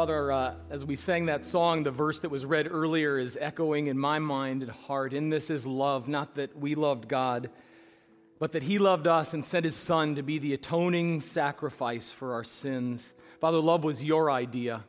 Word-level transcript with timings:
Father, 0.00 0.32
uh, 0.32 0.54
as 0.70 0.82
we 0.82 0.96
sang 0.96 1.26
that 1.26 1.44
song, 1.44 1.82
the 1.82 1.90
verse 1.90 2.20
that 2.20 2.30
was 2.30 2.46
read 2.46 2.66
earlier 2.70 3.18
is 3.18 3.36
echoing 3.38 3.88
in 3.88 3.98
my 3.98 4.18
mind 4.18 4.62
and 4.62 4.72
heart. 4.72 5.12
In 5.12 5.28
this 5.28 5.50
is 5.50 5.66
love, 5.66 6.08
not 6.08 6.36
that 6.36 6.58
we 6.58 6.74
loved 6.74 7.06
God, 7.06 7.50
but 8.38 8.52
that 8.52 8.62
He 8.62 8.78
loved 8.78 9.06
us 9.06 9.34
and 9.34 9.44
sent 9.44 9.66
His 9.66 9.76
Son 9.76 10.14
to 10.14 10.22
be 10.22 10.38
the 10.38 10.54
atoning 10.54 11.20
sacrifice 11.20 12.12
for 12.12 12.32
our 12.32 12.44
sins. 12.44 13.12
Father, 13.42 13.58
love 13.58 13.84
was 13.84 14.02
your 14.02 14.30
idea. 14.30 14.84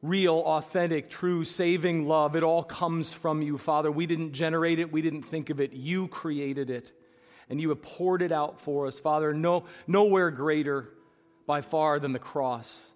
Real, 0.00 0.36
authentic, 0.36 1.10
true, 1.10 1.44
saving 1.44 2.08
love. 2.08 2.34
It 2.34 2.42
all 2.42 2.64
comes 2.64 3.12
from 3.12 3.42
you, 3.42 3.58
Father. 3.58 3.92
We 3.92 4.06
didn't 4.06 4.32
generate 4.32 4.78
it, 4.78 4.90
we 4.90 5.02
didn't 5.02 5.24
think 5.24 5.50
of 5.50 5.60
it. 5.60 5.74
You 5.74 6.08
created 6.08 6.70
it, 6.70 6.90
and 7.50 7.60
you 7.60 7.68
have 7.68 7.82
poured 7.82 8.22
it 8.22 8.32
out 8.32 8.62
for 8.62 8.86
us, 8.86 8.98
Father. 8.98 9.34
No, 9.34 9.64
nowhere 9.86 10.30
greater 10.30 10.88
by 11.46 11.60
far 11.60 12.00
than 12.00 12.14
the 12.14 12.18
cross 12.18 12.86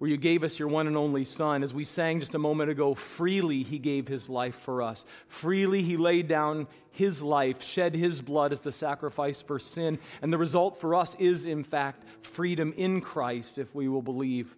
where 0.00 0.08
you 0.08 0.16
gave 0.16 0.42
us 0.42 0.58
your 0.58 0.68
one 0.68 0.86
and 0.86 0.96
only 0.96 1.26
Son. 1.26 1.62
As 1.62 1.74
we 1.74 1.84
sang 1.84 2.20
just 2.20 2.34
a 2.34 2.38
moment 2.38 2.70
ago, 2.70 2.94
freely 2.94 3.62
He 3.62 3.78
gave 3.78 4.08
His 4.08 4.30
life 4.30 4.54
for 4.54 4.80
us. 4.80 5.04
Freely 5.28 5.82
He 5.82 5.98
laid 5.98 6.26
down 6.26 6.68
His 6.90 7.22
life, 7.22 7.62
shed 7.62 7.94
His 7.94 8.22
blood 8.22 8.50
as 8.50 8.60
the 8.60 8.72
sacrifice 8.72 9.42
for 9.42 9.58
sin. 9.58 9.98
And 10.22 10.32
the 10.32 10.38
result 10.38 10.80
for 10.80 10.94
us 10.94 11.14
is, 11.18 11.44
in 11.44 11.64
fact, 11.64 12.02
freedom 12.22 12.72
in 12.78 13.02
Christ 13.02 13.58
if 13.58 13.74
we 13.74 13.88
will 13.88 14.00
believe. 14.00 14.56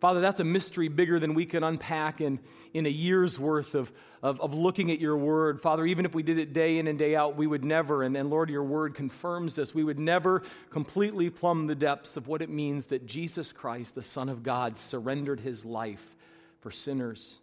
Father, 0.00 0.22
that's 0.22 0.40
a 0.40 0.44
mystery 0.44 0.88
bigger 0.88 1.20
than 1.20 1.34
we 1.34 1.44
can 1.44 1.62
unpack 1.62 2.22
in, 2.22 2.38
in 2.76 2.84
a 2.84 2.90
year's 2.90 3.38
worth 3.38 3.74
of, 3.74 3.90
of, 4.22 4.38
of, 4.42 4.52
looking 4.52 4.90
at 4.90 5.00
your 5.00 5.16
word. 5.16 5.62
Father, 5.62 5.86
even 5.86 6.04
if 6.04 6.14
we 6.14 6.22
did 6.22 6.36
it 6.36 6.52
day 6.52 6.76
in 6.78 6.86
and 6.86 6.98
day 6.98 7.16
out, 7.16 7.34
we 7.34 7.46
would 7.46 7.64
never, 7.64 8.02
and, 8.02 8.14
and 8.14 8.28
Lord, 8.28 8.50
your 8.50 8.64
word 8.64 8.94
confirms 8.94 9.54
this, 9.54 9.74
we 9.74 9.82
would 9.82 9.98
never 9.98 10.42
completely 10.68 11.30
plumb 11.30 11.68
the 11.68 11.74
depths 11.74 12.18
of 12.18 12.28
what 12.28 12.42
it 12.42 12.50
means 12.50 12.86
that 12.86 13.06
Jesus 13.06 13.50
Christ, 13.50 13.94
the 13.94 14.02
Son 14.02 14.28
of 14.28 14.42
God, 14.42 14.76
surrendered 14.76 15.40
his 15.40 15.64
life 15.64 16.16
for 16.60 16.70
sinners. 16.70 17.40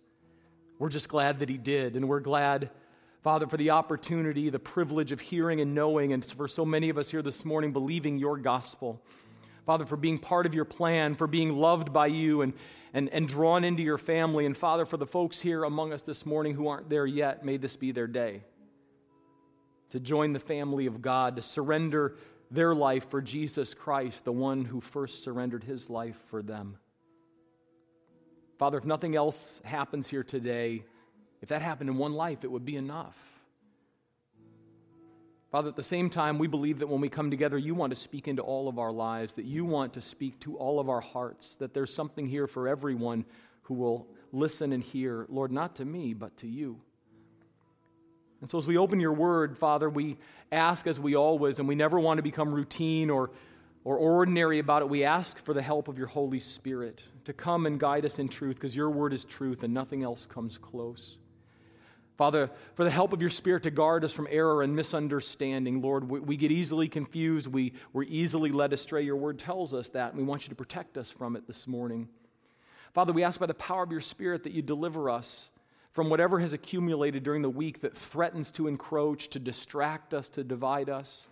We're 0.77 0.89
just 0.89 1.09
glad 1.09 1.39
that 1.39 1.49
he 1.49 1.57
did, 1.57 1.95
and 1.95 2.07
we're 2.07 2.19
glad. 2.19 2.69
Father, 3.23 3.47
for 3.47 3.57
the 3.57 3.71
opportunity, 3.71 4.51
the 4.51 4.59
privilege 4.59 5.11
of 5.11 5.19
hearing 5.19 5.61
and 5.61 5.73
knowing, 5.73 6.13
and 6.13 6.23
for 6.23 6.47
so 6.47 6.63
many 6.63 6.89
of 6.89 6.99
us 6.99 7.09
here 7.09 7.23
this 7.23 7.43
morning, 7.43 7.73
believing 7.73 8.19
your 8.19 8.37
gospel. 8.37 9.01
Father, 9.65 9.85
for 9.85 9.97
being 9.97 10.19
part 10.19 10.45
of 10.45 10.53
your 10.53 10.65
plan, 10.65 11.15
for 11.15 11.27
being 11.27 11.55
loved 11.55 11.93
by 11.93 12.07
you 12.07 12.41
and, 12.41 12.53
and, 12.93 13.09
and 13.09 13.27
drawn 13.27 13.63
into 13.63 13.81
your 13.81 13.97
family. 13.97 14.45
And 14.45 14.57
Father, 14.57 14.85
for 14.85 14.97
the 14.97 15.05
folks 15.05 15.39
here 15.39 15.63
among 15.63 15.93
us 15.93 16.03
this 16.03 16.25
morning 16.25 16.53
who 16.53 16.67
aren't 16.67 16.89
there 16.89 17.05
yet, 17.05 17.45
may 17.45 17.57
this 17.57 17.75
be 17.75 17.91
their 17.91 18.07
day 18.07 18.43
to 19.91 19.99
join 19.99 20.33
the 20.33 20.39
family 20.39 20.87
of 20.87 21.03
God, 21.03 21.35
to 21.35 21.41
surrender 21.43 22.15
their 22.49 22.73
life 22.73 23.09
for 23.11 23.21
Jesus 23.21 23.75
Christ, 23.75 24.25
the 24.25 24.31
one 24.31 24.65
who 24.65 24.81
first 24.81 25.23
surrendered 25.23 25.63
his 25.63 25.87
life 25.89 26.17
for 26.29 26.41
them. 26.41 26.77
Father, 28.57 28.79
if 28.79 28.85
nothing 28.85 29.15
else 29.15 29.61
happens 29.63 30.07
here 30.07 30.23
today, 30.23 30.83
if 31.41 31.49
that 31.49 31.61
happened 31.61 31.89
in 31.89 31.97
one 31.97 32.13
life, 32.13 32.43
it 32.43 32.51
would 32.51 32.65
be 32.65 32.75
enough. 32.75 33.17
Father, 35.53 35.69
at 35.69 35.75
the 35.75 35.83
same 35.83 36.09
time, 36.09 36.39
we 36.39 36.47
believe 36.47 36.79
that 36.79 36.87
when 36.87 36.99
we 36.99 37.09
come 37.09 37.29
together, 37.29 37.59
you 37.59 37.75
want 37.75 37.91
to 37.91 37.95
speak 37.95 38.27
into 38.27 38.41
all 38.41 38.67
of 38.67 38.79
our 38.79 38.91
lives, 38.91 39.35
that 39.35 39.45
you 39.45 39.65
want 39.65 39.93
to 39.93 40.01
speak 40.01 40.39
to 40.39 40.57
all 40.57 40.79
of 40.79 40.89
our 40.89 40.99
hearts, 40.99 41.53
that 41.57 41.75
there's 41.75 41.93
something 41.93 42.25
here 42.25 42.47
for 42.47 42.67
everyone 42.67 43.23
who 43.61 43.75
will 43.75 44.07
listen 44.31 44.73
and 44.73 44.83
hear. 44.83 45.27
Lord, 45.29 45.51
not 45.51 45.75
to 45.75 45.85
me, 45.85 46.15
but 46.15 46.35
to 46.37 46.47
you. 46.47 46.81
And 48.41 48.49
so, 48.49 48.57
as 48.57 48.65
we 48.65 48.79
open 48.79 48.99
your 48.99 49.13
word, 49.13 49.55
Father, 49.55 49.91
we 49.91 50.17
ask 50.51 50.87
as 50.87 50.99
we 50.99 51.15
always, 51.15 51.59
and 51.59 51.67
we 51.67 51.75
never 51.75 51.99
want 51.99 52.17
to 52.17 52.23
become 52.23 52.51
routine 52.51 53.11
or, 53.11 53.29
or 53.83 53.95
ordinary 53.97 54.57
about 54.57 54.81
it. 54.81 54.89
We 54.89 55.03
ask 55.03 55.37
for 55.37 55.53
the 55.53 55.61
help 55.61 55.87
of 55.87 55.99
your 55.99 56.07
Holy 56.07 56.39
Spirit 56.39 57.03
to 57.25 57.33
come 57.33 57.67
and 57.67 57.79
guide 57.79 58.05
us 58.07 58.17
in 58.17 58.27
truth, 58.27 58.55
because 58.55 58.75
your 58.75 58.89
word 58.89 59.13
is 59.13 59.23
truth 59.23 59.61
and 59.61 59.71
nothing 59.71 60.01
else 60.01 60.25
comes 60.25 60.57
close. 60.57 61.19
Father, 62.17 62.51
for 62.75 62.83
the 62.83 62.91
help 62.91 63.11
of 63.11 63.21
your 63.21 63.29
Spirit 63.29 63.63
to 63.63 63.71
guard 63.71 64.03
us 64.03 64.13
from 64.13 64.27
error 64.29 64.61
and 64.61 64.75
misunderstanding. 64.75 65.81
Lord, 65.81 66.09
we, 66.09 66.19
we, 66.19 66.37
get 66.37 66.51
easily 66.51 66.87
confused. 66.87 67.47
We, 67.47 67.73
we're 67.91 68.03
easily 68.03 68.51
led 68.51 68.71
astray. 68.71 69.01
Your 69.01 69.15
word 69.15 69.39
tells 69.39 69.73
us 69.73 69.89
that, 69.89 70.09
and 70.09 70.17
we 70.17 70.23
want 70.23 70.43
you 70.43 70.49
to 70.49 70.55
protect 70.55 70.97
us 70.97 71.09
from 71.09 71.35
it 71.35 71.47
this 71.47 71.67
morning. 71.67 72.07
Father, 72.93 73.13
we 73.13 73.23
ask 73.23 73.39
by 73.39 73.47
the 73.47 73.55
power 73.55 73.83
of 73.83 73.91
your 73.91 74.01
Spirit 74.01 74.43
that 74.43 74.53
you 74.53 74.61
deliver 74.61 75.09
us 75.09 75.49
from 75.91 76.09
whatever 76.09 76.39
has 76.39 76.53
accumulated 76.53 77.23
during 77.23 77.41
the 77.41 77.49
week 77.49 77.81
that 77.81 77.97
threatens 77.97 78.51
to 78.51 78.67
encroach, 78.67 79.29
to 79.29 79.39
distract 79.39 80.13
us, 80.13 80.29
to 80.29 80.43
divide 80.43 80.89
us. 80.89 81.27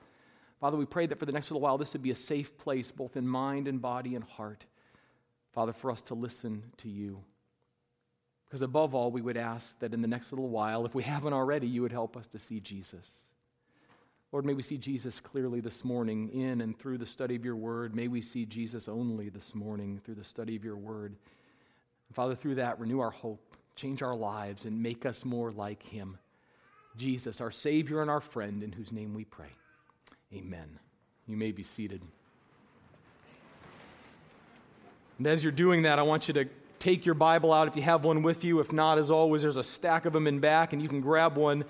Father, 0.59 0.77
we 0.77 0.85
pray 0.85 1.07
that 1.07 1.19
for 1.19 1.25
the 1.25 1.31
next 1.31 1.49
little 1.49 1.61
while 1.61 1.77
this 1.77 1.93
would 1.93 2.03
be 2.03 2.11
a 2.11 2.15
safe 2.15 2.57
place, 2.57 2.91
both 2.91 3.17
in 3.17 3.27
mind 3.27 3.67
and 3.67 3.81
body 3.81 4.15
and 4.15 4.23
heart. 4.23 4.65
Father, 5.53 5.73
for 5.73 5.91
us 5.91 6.01
to 6.03 6.15
listen 6.15 6.63
to 6.77 6.89
you. 6.89 7.23
Because 8.51 8.63
above 8.63 8.93
all, 8.93 9.11
we 9.11 9.21
would 9.21 9.37
ask 9.37 9.79
that 9.79 9.93
in 9.93 10.01
the 10.01 10.09
next 10.09 10.33
little 10.33 10.49
while, 10.49 10.85
if 10.85 10.93
we 10.93 11.03
haven't 11.03 11.31
already, 11.31 11.67
you 11.67 11.81
would 11.83 11.93
help 11.93 12.17
us 12.17 12.27
to 12.27 12.37
see 12.37 12.59
Jesus. 12.59 13.09
Lord, 14.33 14.45
may 14.45 14.53
we 14.53 14.61
see 14.61 14.77
Jesus 14.77 15.21
clearly 15.21 15.61
this 15.61 15.85
morning 15.85 16.27
in 16.33 16.59
and 16.59 16.77
through 16.77 16.97
the 16.97 17.05
study 17.05 17.33
of 17.37 17.45
your 17.45 17.55
word. 17.55 17.95
May 17.95 18.09
we 18.09 18.21
see 18.21 18.45
Jesus 18.45 18.89
only 18.89 19.29
this 19.29 19.55
morning 19.55 20.01
through 20.03 20.15
the 20.15 20.23
study 20.25 20.57
of 20.57 20.65
your 20.65 20.75
word. 20.75 21.15
And 22.09 22.15
Father, 22.15 22.35
through 22.35 22.55
that, 22.55 22.77
renew 22.77 22.99
our 22.99 23.09
hope, 23.09 23.55
change 23.77 24.01
our 24.01 24.17
lives, 24.17 24.65
and 24.65 24.83
make 24.83 25.05
us 25.05 25.23
more 25.23 25.53
like 25.53 25.81
him. 25.81 26.17
Jesus, 26.97 27.39
our 27.39 27.51
Savior 27.51 28.01
and 28.01 28.11
our 28.11 28.19
friend, 28.19 28.63
in 28.63 28.73
whose 28.73 28.91
name 28.91 29.13
we 29.13 29.23
pray. 29.23 29.53
Amen. 30.33 30.77
You 31.25 31.37
may 31.37 31.53
be 31.53 31.63
seated. 31.63 32.01
And 35.19 35.25
as 35.25 35.41
you're 35.41 35.53
doing 35.53 35.83
that, 35.83 35.99
I 35.99 36.01
want 36.01 36.27
you 36.27 36.33
to 36.33 36.49
take 36.81 37.05
your 37.05 37.15
Bible 37.15 37.53
out 37.53 37.67
if 37.67 37.75
you 37.75 37.83
have 37.83 38.03
one 38.03 38.23
with 38.23 38.43
you. 38.43 38.59
If 38.59 38.73
not, 38.73 38.97
as 38.97 39.11
always, 39.11 39.43
there's 39.43 39.55
a 39.55 39.63
stack 39.63 40.05
of 40.05 40.13
them 40.13 40.25
in 40.25 40.39
back, 40.39 40.73
and 40.73 40.81
you 40.81 40.89
can 40.89 40.99
grab 40.99 41.37
one 41.37 41.63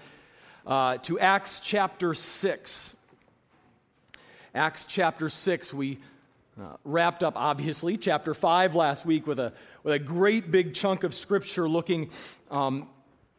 uh, 0.65 0.97
to 0.99 1.19
Acts 1.19 1.59
chapter 1.59 2.13
6. 2.13 2.95
Acts 4.55 4.85
chapter 4.85 5.29
6, 5.29 5.73
we 5.73 5.99
uh, 6.59 6.77
wrapped 6.85 7.23
up, 7.23 7.33
obviously, 7.35 7.97
chapter 7.97 8.33
5 8.33 8.73
last 8.73 9.05
week 9.05 9.27
with 9.27 9.39
a, 9.39 9.51
with 9.83 9.93
a 9.93 9.99
great 9.99 10.49
big 10.49 10.73
chunk 10.73 11.03
of 11.03 11.13
scripture 11.13 11.67
looking, 11.67 12.09
um, 12.49 12.87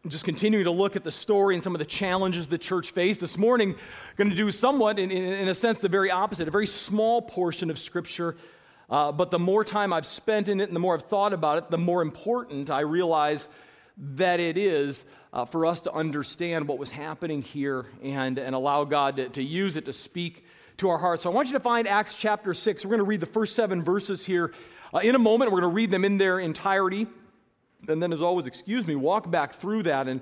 just 0.09 0.27
continuing 0.27 0.65
to 0.65 0.71
look 0.71 0.95
at 0.95 1.05
the 1.05 1.11
story 1.11 1.55
and 1.55 1.65
some 1.65 1.75
of 1.75 1.79
the 1.79 1.87
challenges 1.87 2.49
the 2.49 2.59
church 2.59 2.91
faced. 2.91 3.21
This 3.21 3.39
morning, 3.39 3.77
going 4.17 4.29
to 4.29 4.37
do 4.37 4.51
somewhat, 4.51 4.99
in, 4.99 5.11
in, 5.11 5.25
in 5.25 5.49
a 5.49 5.55
sense, 5.55 5.79
the 5.79 5.89
very 5.89 6.11
opposite, 6.11 6.49
a 6.49 6.51
very 6.51 6.67
small 6.67 7.23
portion 7.23 7.71
of 7.71 7.79
scripture 7.79 8.37
uh, 8.93 9.11
but 9.11 9.31
the 9.31 9.39
more 9.39 9.65
time 9.65 9.91
I've 9.91 10.05
spent 10.05 10.51
in 10.51 10.61
it 10.61 10.65
and 10.65 10.77
the 10.77 10.81
more 10.81 10.95
I've 10.95 11.05
thought 11.05 11.33
about 11.33 11.57
it, 11.57 11.71
the 11.71 11.79
more 11.79 12.03
important 12.03 12.69
I 12.69 12.81
realize 12.81 13.49
that 13.97 14.39
it 14.39 14.59
is 14.59 15.07
uh, 15.33 15.47
for 15.47 15.65
us 15.65 15.81
to 15.83 15.93
understand 15.93 16.69
what 16.69 16.77
was 16.77 16.91
happening 16.91 17.41
here 17.41 17.87
and, 18.03 18.39
and 18.39 18.55
allow 18.55 18.85
God 18.85 19.17
to, 19.17 19.31
to 19.31 19.43
use 19.43 19.79
it 19.79 19.87
to 19.87 19.95
speak 19.95 20.45
to 20.77 20.91
our 20.91 20.99
hearts. 20.99 21.23
So 21.23 21.31
I 21.31 21.35
want 21.35 21.49
you 21.49 21.55
to 21.55 21.61
find 21.61 21.89
Acts 21.89 22.15
chapter 22.15 22.53
6. 22.53 22.85
We're 22.85 22.91
going 22.91 22.99
to 22.99 23.05
read 23.05 23.21
the 23.21 23.27
first 23.27 23.57
seven 23.57 23.83
verses 23.83 24.27
here 24.27 24.53
uh, 24.93 24.99
in 24.99 25.15
a 25.15 25.19
moment. 25.19 25.53
We're 25.53 25.61
going 25.61 25.71
to 25.71 25.75
read 25.75 25.91
them 25.91 26.05
in 26.05 26.19
their 26.19 26.39
entirety. 26.39 27.07
And 27.89 28.03
then, 28.03 28.13
as 28.13 28.21
always, 28.21 28.47
excuse 28.47 28.87
me, 28.87 28.95
walk 28.95 29.31
back 29.31 29.55
through 29.55 29.85
that 29.85 30.07
and 30.07 30.21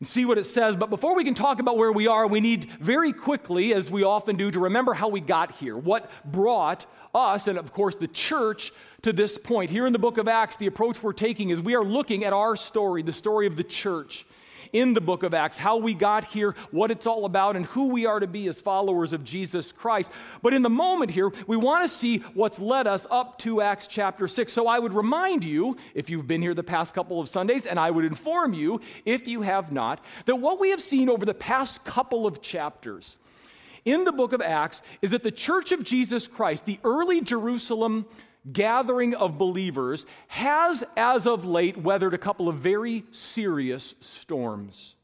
and 0.00 0.06
see 0.06 0.24
what 0.24 0.38
it 0.38 0.46
says. 0.46 0.76
But 0.76 0.90
before 0.90 1.16
we 1.16 1.24
can 1.24 1.34
talk 1.34 1.58
about 1.58 1.76
where 1.76 1.92
we 1.92 2.06
are, 2.06 2.26
we 2.26 2.40
need 2.40 2.70
very 2.80 3.12
quickly, 3.12 3.74
as 3.74 3.90
we 3.90 4.04
often 4.04 4.36
do, 4.36 4.50
to 4.50 4.60
remember 4.60 4.94
how 4.94 5.08
we 5.08 5.20
got 5.20 5.52
here, 5.52 5.76
what 5.76 6.10
brought 6.24 6.86
us, 7.14 7.48
and 7.48 7.58
of 7.58 7.72
course 7.72 7.96
the 7.96 8.08
church, 8.08 8.72
to 9.02 9.12
this 9.12 9.38
point. 9.38 9.70
Here 9.70 9.86
in 9.86 9.92
the 9.92 9.98
book 9.98 10.18
of 10.18 10.28
Acts, 10.28 10.56
the 10.56 10.66
approach 10.66 11.02
we're 11.02 11.12
taking 11.12 11.50
is 11.50 11.60
we 11.60 11.74
are 11.74 11.84
looking 11.84 12.24
at 12.24 12.32
our 12.32 12.56
story, 12.56 13.02
the 13.02 13.12
story 13.12 13.46
of 13.46 13.56
the 13.56 13.64
church 13.64 14.26
in 14.72 14.94
the 14.94 15.00
book 15.00 15.22
of 15.22 15.34
Acts, 15.34 15.58
how 15.58 15.76
we 15.76 15.94
got 15.94 16.24
here, 16.24 16.54
what 16.70 16.90
it's 16.90 17.06
all 17.06 17.24
about, 17.24 17.56
and 17.56 17.66
who 17.66 17.88
we 17.88 18.06
are 18.06 18.20
to 18.20 18.26
be 18.26 18.48
as 18.48 18.60
followers 18.60 19.12
of 19.12 19.24
Jesus 19.24 19.72
Christ. 19.72 20.12
But 20.42 20.54
in 20.54 20.62
the 20.62 20.70
moment 20.70 21.10
here, 21.10 21.30
we 21.46 21.56
want 21.56 21.88
to 21.88 21.94
see 21.94 22.18
what's 22.34 22.58
led 22.58 22.86
us 22.86 23.06
up 23.10 23.38
to 23.38 23.60
Acts 23.60 23.86
chapter 23.86 24.28
6. 24.28 24.52
So 24.52 24.66
I 24.66 24.78
would 24.78 24.94
remind 24.94 25.44
you, 25.44 25.76
if 25.94 26.10
you've 26.10 26.26
been 26.26 26.42
here 26.42 26.54
the 26.54 26.62
past 26.62 26.94
couple 26.94 27.20
of 27.20 27.28
Sundays, 27.28 27.66
and 27.66 27.78
I 27.78 27.90
would 27.90 28.04
inform 28.04 28.54
you, 28.54 28.80
if 29.04 29.26
you 29.28 29.42
have 29.42 29.72
not, 29.72 30.04
that 30.26 30.36
what 30.36 30.60
we 30.60 30.70
have 30.70 30.82
seen 30.82 31.08
over 31.08 31.24
the 31.24 31.34
past 31.34 31.84
couple 31.84 32.26
of 32.26 32.42
chapters 32.42 33.18
in 33.84 34.04
the 34.04 34.12
book 34.12 34.32
of 34.32 34.42
Acts 34.42 34.82
is 35.02 35.12
that 35.12 35.22
the 35.22 35.30
church 35.30 35.72
of 35.72 35.82
Jesus 35.82 36.28
Christ, 36.28 36.64
the 36.64 36.78
early 36.84 37.20
Jerusalem 37.20 38.06
gathering 38.52 39.14
of 39.14 39.38
believers 39.38 40.06
has, 40.28 40.84
as 40.96 41.26
of 41.26 41.44
late, 41.44 41.76
weathered 41.76 42.14
a 42.14 42.18
couple 42.18 42.48
of 42.48 42.56
very 42.56 43.04
serious 43.10 43.94
storms. 44.00 44.96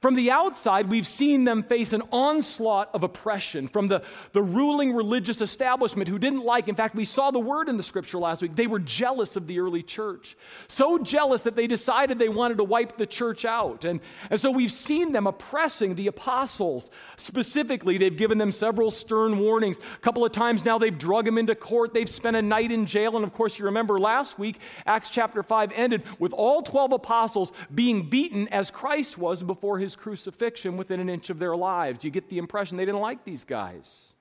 From 0.00 0.14
the 0.14 0.30
outside, 0.30 0.90
we've 0.90 1.06
seen 1.06 1.44
them 1.44 1.62
face 1.62 1.92
an 1.92 2.02
onslaught 2.12 2.90
of 2.94 3.02
oppression 3.02 3.68
from 3.68 3.88
the, 3.88 4.02
the 4.32 4.42
ruling 4.42 4.92
religious 4.92 5.40
establishment 5.40 6.08
who 6.08 6.18
didn't 6.18 6.44
like, 6.44 6.68
in 6.68 6.74
fact, 6.74 6.94
we 6.94 7.04
saw 7.04 7.30
the 7.30 7.38
word 7.38 7.68
in 7.68 7.76
the 7.76 7.82
scripture 7.82 8.18
last 8.18 8.42
week, 8.42 8.54
they 8.54 8.66
were 8.66 8.78
jealous 8.78 9.36
of 9.36 9.46
the 9.46 9.60
early 9.60 9.82
church. 9.82 10.36
So 10.68 10.98
jealous 10.98 11.42
that 11.42 11.56
they 11.56 11.66
decided 11.66 12.18
they 12.18 12.28
wanted 12.28 12.58
to 12.58 12.64
wipe 12.64 12.96
the 12.96 13.06
church 13.06 13.44
out. 13.44 13.84
And, 13.84 14.00
and 14.30 14.40
so 14.40 14.50
we've 14.50 14.72
seen 14.72 15.12
them 15.12 15.26
oppressing 15.26 15.94
the 15.94 16.06
apostles. 16.06 16.90
Specifically, 17.16 17.98
they've 17.98 18.16
given 18.16 18.38
them 18.38 18.52
several 18.52 18.90
stern 18.90 19.38
warnings. 19.38 19.78
A 19.78 20.00
couple 20.00 20.24
of 20.24 20.32
times 20.32 20.64
now, 20.64 20.78
they've 20.78 20.96
drug 20.96 21.24
them 21.24 21.38
into 21.38 21.54
court, 21.54 21.92
they've 21.94 22.08
spent 22.08 22.36
a 22.36 22.42
night 22.42 22.70
in 22.70 22.86
jail. 22.86 23.16
And 23.16 23.24
of 23.24 23.32
course, 23.32 23.58
you 23.58 23.66
remember 23.66 23.98
last 23.98 24.38
week, 24.38 24.58
Acts 24.86 25.10
chapter 25.10 25.42
5 25.42 25.72
ended 25.74 26.02
with 26.18 26.32
all 26.32 26.62
12 26.62 26.92
apostles 26.92 27.52
being 27.74 28.08
beaten 28.08 28.48
as 28.48 28.70
Christ 28.70 29.18
was 29.18 29.42
before 29.42 29.67
before 29.68 29.78
his 29.78 29.96
crucifixion 29.96 30.78
within 30.78 30.98
an 30.98 31.10
inch 31.10 31.28
of 31.28 31.38
their 31.38 31.54
lives. 31.54 32.02
You 32.02 32.10
get 32.10 32.30
the 32.30 32.38
impression 32.38 32.78
they 32.78 32.86
didn't 32.86 33.02
like 33.02 33.22
these 33.24 33.44
guys. 33.44 34.14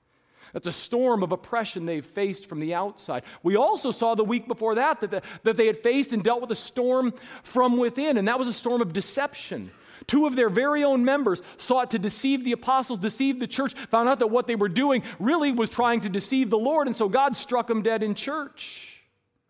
That's 0.52 0.68
a 0.68 0.74
storm 0.74 1.24
of 1.24 1.32
oppression 1.32 1.86
they've 1.86 2.06
faced 2.06 2.48
from 2.48 2.60
the 2.60 2.74
outside. 2.74 3.24
We 3.44 3.56
also 3.56 3.92
saw 3.92 4.14
the 4.14 4.26
week 4.26 4.46
before 4.50 4.76
that 4.76 5.00
that, 5.00 5.10
the, 5.10 5.22
that 5.44 5.56
they 5.56 5.68
had 5.68 5.78
faced 5.78 6.12
and 6.12 6.22
dealt 6.22 6.42
with 6.42 6.52
a 6.52 6.56
storm 6.56 7.14
from 7.44 7.78
within, 7.78 8.18
and 8.18 8.28
that 8.28 8.38
was 8.38 8.50
a 8.50 8.54
storm 8.54 8.82
of 8.82 8.92
deception. 8.92 9.72
Two 10.06 10.28
of 10.28 10.36
their 10.36 10.50
very 10.50 10.84
own 10.84 11.06
members 11.06 11.42
sought 11.56 11.92
to 11.92 12.00
deceive 12.00 12.44
the 12.44 12.52
apostles, 12.52 13.00
deceive 13.00 13.40
the 13.40 13.48
church, 13.48 13.74
found 13.90 14.10
out 14.10 14.20
that 14.20 14.28
what 14.28 14.48
they 14.48 14.56
were 14.56 14.68
doing 14.68 15.02
really 15.18 15.54
was 15.54 15.70
trying 15.70 16.02
to 16.02 16.10
deceive 16.10 16.50
the 16.50 16.60
Lord, 16.60 16.88
and 16.88 16.96
so 16.96 17.08
God 17.08 17.38
struck 17.38 17.68
them 17.68 17.84
dead 17.84 18.04
in 18.04 18.16
church. 18.16 19.02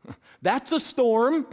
That's 0.44 0.72
a 0.72 0.80
storm. 0.80 1.48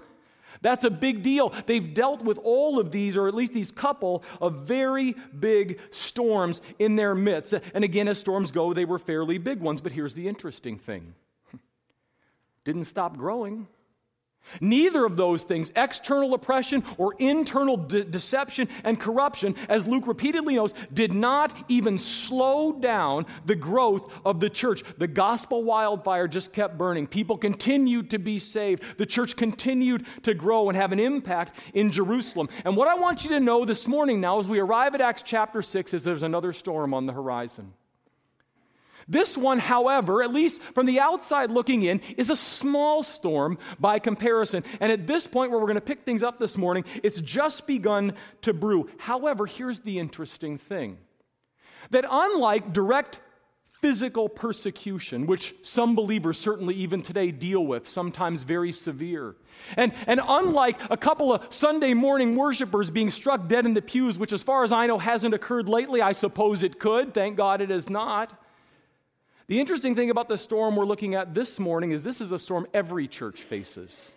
That's 0.65 0.85
a 0.85 0.91
big 0.91 1.23
deal. 1.23 1.53
They've 1.67 1.93
dealt 1.93 2.23
with 2.23 2.39
all 2.43 2.79
of 2.79 2.91
these, 2.91 3.19
or 3.19 3.29
at 3.29 3.35
least 3.35 3.53
these 3.53 3.71
couple 3.71 4.25
of 4.41 4.63
very 4.63 5.15
big 5.39 5.79
storms 5.91 6.63
in 6.79 6.97
their 6.97 7.15
midst. 7.15 7.53
And 7.75 7.85
again, 7.85 8.09
as 8.09 8.19
storms 8.19 8.51
go, 8.51 8.73
they 8.73 8.87
were 8.87 8.99
fairly 8.99 9.37
big 9.37 9.61
ones. 9.61 9.83
But 9.83 9.93
here's 9.93 10.15
the 10.15 10.27
interesting 10.27 10.79
thing 10.79 11.15
didn't 12.65 12.87
stop 12.87 13.19
growing. 13.19 13.69
Neither 14.61 15.05
of 15.05 15.17
those 15.17 15.43
things, 15.43 15.73
external 15.77 16.35
oppression 16.35 16.85
or 16.99 17.15
internal 17.19 17.77
de- 17.77 18.05
deception 18.05 18.69
and 18.85 19.01
corruption, 19.01 19.57
as 19.69 19.87
Luke 19.87 20.07
repeatedly 20.07 20.57
knows, 20.57 20.75
did 20.93 21.13
not 21.13 21.57
even 21.69 21.99
slow 21.99 22.73
down 22.73 23.27
the 23.47 23.55
growth 23.55 24.11
of 24.25 24.41
the 24.41 24.51
church. 24.51 24.83
The 24.99 25.09
gospel 25.09 25.63
wildfire 25.63 26.29
just 26.29 26.53
kept 26.53 26.79
burning. 26.79 27.07
People 27.07 27.37
continued 27.37 28.11
to 28.11 28.19
be 28.19 28.39
saved. 28.39 28.83
The 28.99 29.07
church 29.07 29.37
continued 29.37 30.07
to 30.23 30.35
grow 30.35 30.69
and 30.69 30.77
have 30.77 30.93
an 30.93 31.01
impact 31.01 31.59
in 31.75 31.91
Jerusalem. 31.91 32.49
And 32.65 32.77
what 32.77 32.89
I 32.89 32.95
want 32.95 33.25
you 33.25 33.31
to 33.31 33.41
know 33.41 33.65
this 33.65 33.89
morning 33.89 34.21
now, 34.21 34.39
as 34.39 34.49
we 34.49 34.61
arrive 34.61 34.95
at 34.95 35.01
Acts 35.01 35.23
chapter 35.23 35.63
6, 35.63 35.95
is 35.95 36.05
there's 36.05 36.23
another 36.23 36.53
storm 36.53 36.95
on 36.95 37.07
the 37.07 37.13
horizon. 37.13 37.73
This 39.09 39.37
one, 39.37 39.59
however, 39.59 40.23
at 40.23 40.33
least 40.33 40.63
from 40.75 40.87
the 40.87 41.01
outside 41.01 41.51
looking 41.51 41.83
in, 41.83 42.01
is 42.17 42.31
a 42.31 42.37
small 42.37 43.03
storm 43.03 43.59
by 43.79 43.99
comparison. 43.99 44.65
And 44.81 44.91
at 44.91 45.07
this 45.07 45.27
point, 45.27 45.51
where 45.51 45.61
we're 45.61 45.67
going 45.67 45.75
to 45.77 45.81
pick 45.81 46.05
things 46.05 46.23
up 46.23 46.39
this 46.39 46.57
morning, 46.57 46.85
it's 47.03 47.21
just 47.21 47.67
begun 47.67 48.15
to 48.43 48.53
brew. 48.53 48.89
However, 48.99 49.47
here's 49.47 49.81
the 49.81 49.99
interesting 49.99 50.59
thing 50.59 50.99
that 51.91 52.07
unlike 52.09 52.73
direct 52.73 53.21
physical 53.85 54.31
persecution, 54.31 55.27
which 55.27 55.55
some 55.63 55.95
believers 55.95 56.39
certainly 56.39 56.75
even 56.75 57.03
today 57.03 57.31
deal 57.31 57.67
with, 57.67 57.87
sometimes 57.87 58.43
very 58.43 58.73
severe. 58.73 59.37
And, 59.77 59.93
and 60.07 60.23
unlike 60.27 60.81
a 60.89 60.97
couple 60.97 61.35
of 61.35 61.53
Sunday 61.53 61.93
morning 61.93 62.35
worshipers 62.35 62.89
being 62.89 63.11
struck 63.11 63.47
dead 63.47 63.67
in 63.67 63.75
the 63.75 63.83
pews, 63.83 64.19
which, 64.19 64.33
as 64.33 64.43
far 64.43 64.65
as 64.65 64.73
I 64.73 64.87
know, 64.87 64.99
hasn't 64.99 65.35
occurred 65.35 65.69
lately, 65.69 66.01
I 66.01 66.13
suppose 66.13 66.63
it 66.63 66.79
could. 66.79 67.13
Thank 67.13 67.37
God 67.37 67.61
it 67.61 67.69
has 67.69 67.91
not. 67.91 68.33
The 69.47 69.61
interesting 69.61 69.95
thing 69.95 70.11
about 70.11 70.29
the 70.29 70.39
storm 70.39 70.77
we're 70.77 70.87
looking 70.87 71.15
at 71.15 71.35
this 71.35 71.59
morning 71.59 71.91
is 71.93 72.03
this 72.03 72.21
is 72.21 72.33
a 72.33 72.39
storm 72.39 72.67
every 72.73 73.07
church 73.07 73.43
faces. 73.43 74.11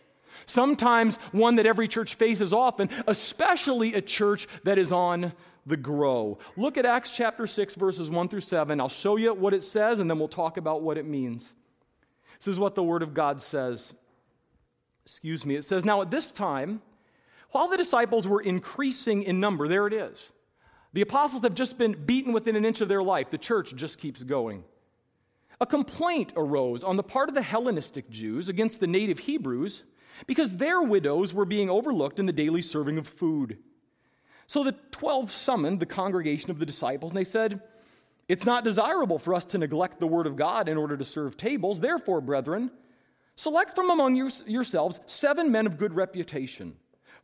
Sometimes 0.46 1.18
one 1.32 1.56
that 1.56 1.66
every 1.66 1.88
church 1.88 2.16
faces 2.16 2.54
often, 2.54 2.90
especially 3.08 3.96
a 3.96 4.02
church 4.02 4.48
that 4.64 4.78
is 4.78 4.92
on 4.92 5.34
the 5.66 5.78
grow. 5.78 6.38
Look 6.56 6.78
at 6.78 6.86
Acts 6.86 7.12
chapter 7.12 7.46
6, 7.46 7.76
verses 7.76 8.10
1 8.10 8.28
through 8.30 8.42
7. 8.42 8.80
I'll 8.80 8.88
show 8.88 9.18
you 9.18 9.34
what 9.34 9.54
it 9.54 9.64
says, 9.64 10.00
and 10.00 10.10
then 10.10 10.20
we'll 10.20 10.30
talk 10.30 10.58
about 10.58 10.82
what 10.82 10.98
it 10.98 11.06
means. 11.06 11.54
This 12.40 12.48
is 12.48 12.60
what 12.60 12.76
the 12.76 12.84
Word 12.84 13.04
of 13.04 13.14
God 13.14 13.42
says. 13.42 13.94
Excuse 15.06 15.46
me. 15.46 15.56
It 15.56 15.66
says, 15.66 15.84
Now 15.84 16.02
at 16.02 16.12
this 16.12 16.32
time, 16.32 16.82
while 17.52 17.68
the 17.68 17.78
disciples 17.78 18.28
were 18.28 18.42
increasing 18.42 19.24
in 19.24 19.40
number, 19.40 19.68
there 19.68 19.88
it 19.88 19.94
is. 19.94 20.32
The 20.94 21.02
apostles 21.02 21.44
have 21.44 21.56
just 21.56 21.78
been 21.78 21.94
beaten 21.94 22.32
within 22.32 22.56
an 22.56 22.64
inch 22.64 22.80
of 22.80 22.88
their 22.88 23.04
life. 23.04 23.30
The 23.30 23.38
church 23.38 23.76
just 23.76 23.98
keeps 23.98 24.24
going. 24.24 24.64
A 25.60 25.66
complaint 25.66 26.34
arose 26.36 26.84
on 26.84 26.98
the 26.98 27.04
part 27.04 27.30
of 27.30 27.36
the 27.36 27.42
Hellenistic 27.42 28.10
Jews 28.10 28.48
against 28.48 28.80
the 28.80 28.88
native 28.88 29.20
Hebrews 29.20 29.84
because 30.28 30.56
their 30.56 30.82
widows 30.82 31.34
were 31.34 31.46
being 31.46 31.70
overlooked 31.70 32.20
in 32.20 32.26
the 32.26 32.34
daily 32.34 32.62
serving 32.62 32.98
of 32.98 33.08
food. 33.08 33.58
So 34.46 34.64
the 34.64 34.76
twelve 34.92 35.32
summoned 35.32 35.80
the 35.80 35.86
congregation 35.86 36.52
of 36.52 36.60
the 36.60 36.66
disciples, 36.66 37.12
and 37.12 37.20
they 37.20 37.24
said, 37.24 37.62
It's 38.28 38.46
not 38.46 38.64
desirable 38.64 39.20
for 39.20 39.34
us 39.34 39.46
to 39.46 39.58
neglect 39.58 40.00
the 40.00 40.08
word 40.08 40.28
of 40.28 40.36
God 40.36 40.70
in 40.70 40.78
order 40.78 40.96
to 40.96 41.04
serve 41.04 41.38
tables. 41.38 41.80
Therefore, 41.80 42.22
brethren, 42.22 42.72
select 43.36 43.76
from 43.76 43.90
among 43.90 44.16
yourselves 44.16 45.00
seven 45.06 45.52
men 45.52 45.66
of 45.66 45.78
good 45.78 45.94
reputation, 45.94 46.78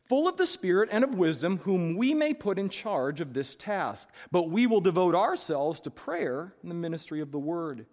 full 0.05 0.27
of 0.27 0.37
the 0.37 0.45
Spirit 0.45 0.89
and 0.91 1.03
of 1.03 1.15
wisdom, 1.15 1.59
whom 1.59 1.95
we 1.95 2.13
may 2.13 2.33
put 2.33 2.59
in 2.59 2.67
charge 2.67 3.21
of 3.21 3.33
this 3.33 3.55
task. 3.55 4.09
But 4.31 4.49
we 4.49 4.67
will 4.67 4.81
devote 4.81 5.15
ourselves 5.15 5.79
to 5.81 5.91
prayer 5.91 6.55
and 6.61 6.69
the 6.69 6.75
ministry 6.75 7.21
of 7.21 7.31
the 7.31 7.39
word. 7.39 7.85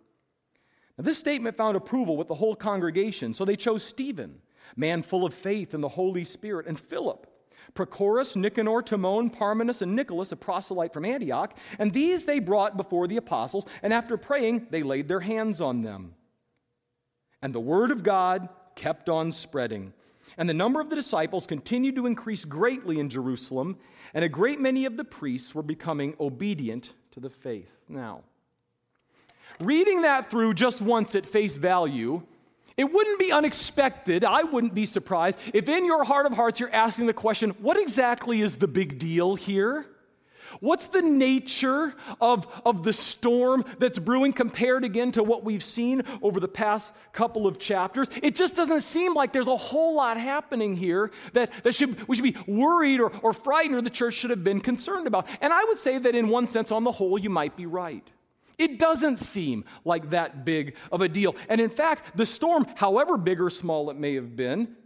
Now, 1.01 1.05
this 1.05 1.19
statement 1.19 1.57
found 1.57 1.79
approval 1.79 2.19
with 2.19 2.29
the 2.29 2.35
whole 2.35 2.55
congregation, 2.55 3.33
so 3.33 3.47
they 3.47 3.57
chose 3.57 3.83
Stephen, 3.83 4.43
man 4.77 5.01
full 5.01 5.25
of 5.25 5.33
faith 5.33 5.73
and 5.73 5.83
the 5.83 5.89
Holy 5.89 6.25
Spirit, 6.25 6.67
and 6.67 6.79
Philip, 6.79 7.27
Prochorus, 7.75 8.37
Nicanor, 8.37 8.83
Timon, 8.83 9.31
Parmenas, 9.31 9.81
and 9.81 9.97
Nicholas, 9.97 10.31
a 10.31 10.37
proselyte 10.37 10.93
from 10.93 11.07
Antioch. 11.07 11.57
And 11.79 11.91
these 11.91 12.27
they 12.27 12.39
brought 12.39 12.77
before 12.77 13.09
the 13.09 13.17
apostles, 13.17 13.65
and 13.83 13.95
after 13.95 14.19
praying, 14.19 14.67
they 14.69 14.83
laid 14.83 15.09
their 15.09 15.21
hands 15.21 15.63
on 15.63 15.81
them. 15.81 16.17
And 17.41 17.55
the 17.55 17.61
word 17.61 17.93
of 17.93 18.03
God 18.03 18.51
kept 18.77 19.09
on 19.09 19.33
spreading. 19.33 19.95
And 20.37 20.51
the 20.51 20.53
number 20.53 20.83
of 20.83 20.91
the 20.91 20.97
disciples 20.97 21.47
continued 21.47 21.97
to 21.97 22.05
increase 22.05 22.45
greatly 22.45 22.99
in 22.99 23.09
Jerusalem, 23.09 23.79
and 24.13 24.23
a 24.23 24.29
great 24.29 24.61
many 24.61 24.85
of 24.85 24.99
the 24.99 25.05
priests 25.05 25.55
were 25.55 25.63
becoming 25.63 26.15
obedient 26.21 26.93
to 27.13 27.21
the 27.21 27.31
faith. 27.31 27.73
Now, 27.89 28.25
reading 29.61 30.03
that 30.03 30.31
through 30.31 30.55
just 30.55 30.81
once 30.81 31.15
at 31.15 31.27
face 31.27 31.57
value, 31.57 32.23
it 32.77 32.91
wouldn't 32.93 33.19
be 33.19 33.31
unexpected, 33.31 34.25
I 34.25 34.43
wouldn't 34.43 34.75
be 34.75 34.87
surprised, 34.87 35.39
if 35.53 35.69
in 35.69 35.85
your 35.85 36.05
heart 36.05 36.27
of 36.27 36.33
hearts 36.33 36.61
you're 36.61 36.75
asking 36.75 37.07
the 37.07 37.13
question 37.13 37.51
what 37.61 37.77
exactly 37.77 38.41
is 38.41 38.57
the 38.57 38.69
big 38.69 38.99
deal 38.99 39.35
here? 39.35 39.87
What's 40.59 40.89
the 40.89 41.03
nature 41.03 41.95
of, 42.21 42.47
of 42.67 42.83
the 42.83 42.93
storm 42.93 43.65
that's 43.79 43.99
brewing 43.99 44.33
compared 44.33 44.85
again 44.85 45.13
to 45.13 45.23
what 45.23 45.45
we've 45.45 45.63
seen 45.63 46.03
over 46.23 46.41
the 46.41 46.49
past 46.49 46.93
couple 47.13 47.47
of 47.47 47.59
chapters? 47.59 48.09
It 48.23 48.35
just 48.35 48.57
doesn't 48.57 48.81
seem 48.81 49.15
like 49.15 49.33
there's 49.33 49.47
a 49.47 49.57
whole 49.57 49.95
lot 49.95 50.17
happening 50.17 50.77
here 50.77 51.13
that, 51.35 51.53
that 51.63 51.75
should, 51.75 52.09
we 52.09 52.17
should 52.17 52.25
be 52.25 52.37
worried 52.49 53.01
or, 53.01 53.13
or 53.23 53.33
frightened 53.33 53.77
or 53.77 53.83
the 53.83 53.91
church 53.91 54.15
should 54.15 54.31
have 54.31 54.43
been 54.43 54.61
concerned 54.61 55.07
about. 55.07 55.29
And 55.41 55.53
I 55.53 55.63
would 55.65 55.79
say 55.79 55.99
that 55.99 56.15
in 56.15 56.29
one 56.29 56.49
sense, 56.49 56.73
on 56.73 56.83
the 56.83 56.93
whole, 56.93 57.19
you 57.19 57.31
might 57.31 57.57
be 57.57 57.67
right. 57.67 58.11
It 58.61 58.79
doesn't 58.79 59.17
seem 59.17 59.65
like 59.87 60.11
that 60.11 60.45
big 60.45 60.75
of 60.93 61.01
a 61.01 61.09
deal. 61.09 61.35
And 61.49 61.63
in 61.63 61.71
fact, 61.71 62.15
the 62.15 62.27
storm, 62.27 62.67
however 62.77 63.17
big 63.17 63.41
or 63.41 63.49
small 63.49 63.89
it 63.89 63.97
may 63.97 64.17
have 64.17 64.37
been, 64.37 64.77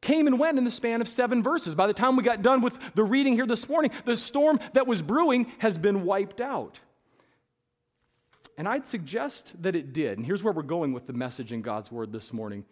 came 0.00 0.28
and 0.28 0.38
went 0.38 0.58
in 0.58 0.64
the 0.64 0.70
span 0.70 1.00
of 1.00 1.08
seven 1.08 1.42
verses. 1.42 1.74
By 1.74 1.88
the 1.88 1.92
time 1.92 2.14
we 2.14 2.22
got 2.22 2.40
done 2.40 2.60
with 2.60 2.78
the 2.94 3.02
reading 3.02 3.32
here 3.32 3.46
this 3.46 3.68
morning, 3.68 3.90
the 4.04 4.14
storm 4.14 4.60
that 4.74 4.86
was 4.86 5.02
brewing 5.02 5.50
has 5.58 5.76
been 5.76 6.04
wiped 6.04 6.40
out. 6.40 6.78
And 8.56 8.68
I'd 8.68 8.86
suggest 8.86 9.54
that 9.62 9.74
it 9.74 9.92
did. 9.92 10.18
And 10.18 10.24
here's 10.24 10.44
where 10.44 10.52
we're 10.52 10.62
going 10.62 10.92
with 10.92 11.08
the 11.08 11.12
message 11.14 11.52
in 11.52 11.62
God's 11.62 11.90
Word 11.90 12.12
this 12.12 12.32
morning. 12.32 12.64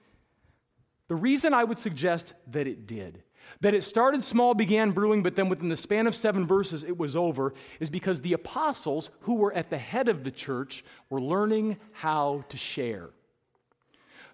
The 1.08 1.16
reason 1.16 1.52
I 1.52 1.64
would 1.64 1.80
suggest 1.80 2.34
that 2.52 2.68
it 2.68 2.86
did 2.86 3.24
that 3.60 3.74
it 3.74 3.84
started 3.84 4.24
small, 4.24 4.54
began 4.54 4.90
brewing, 4.90 5.22
but 5.22 5.36
then 5.36 5.48
within 5.48 5.68
the 5.68 5.76
span 5.76 6.06
of 6.06 6.16
seven 6.16 6.46
verses 6.46 6.82
it 6.82 6.98
was 6.98 7.14
over, 7.14 7.54
is 7.80 7.88
because 7.88 8.20
the 8.20 8.32
apostles 8.32 9.10
who 9.20 9.34
were 9.34 9.52
at 9.52 9.70
the 9.70 9.78
head 9.78 10.08
of 10.08 10.24
the 10.24 10.30
church 10.30 10.84
were 11.10 11.20
learning 11.20 11.76
how 11.92 12.44
to 12.48 12.56
share. 12.56 13.10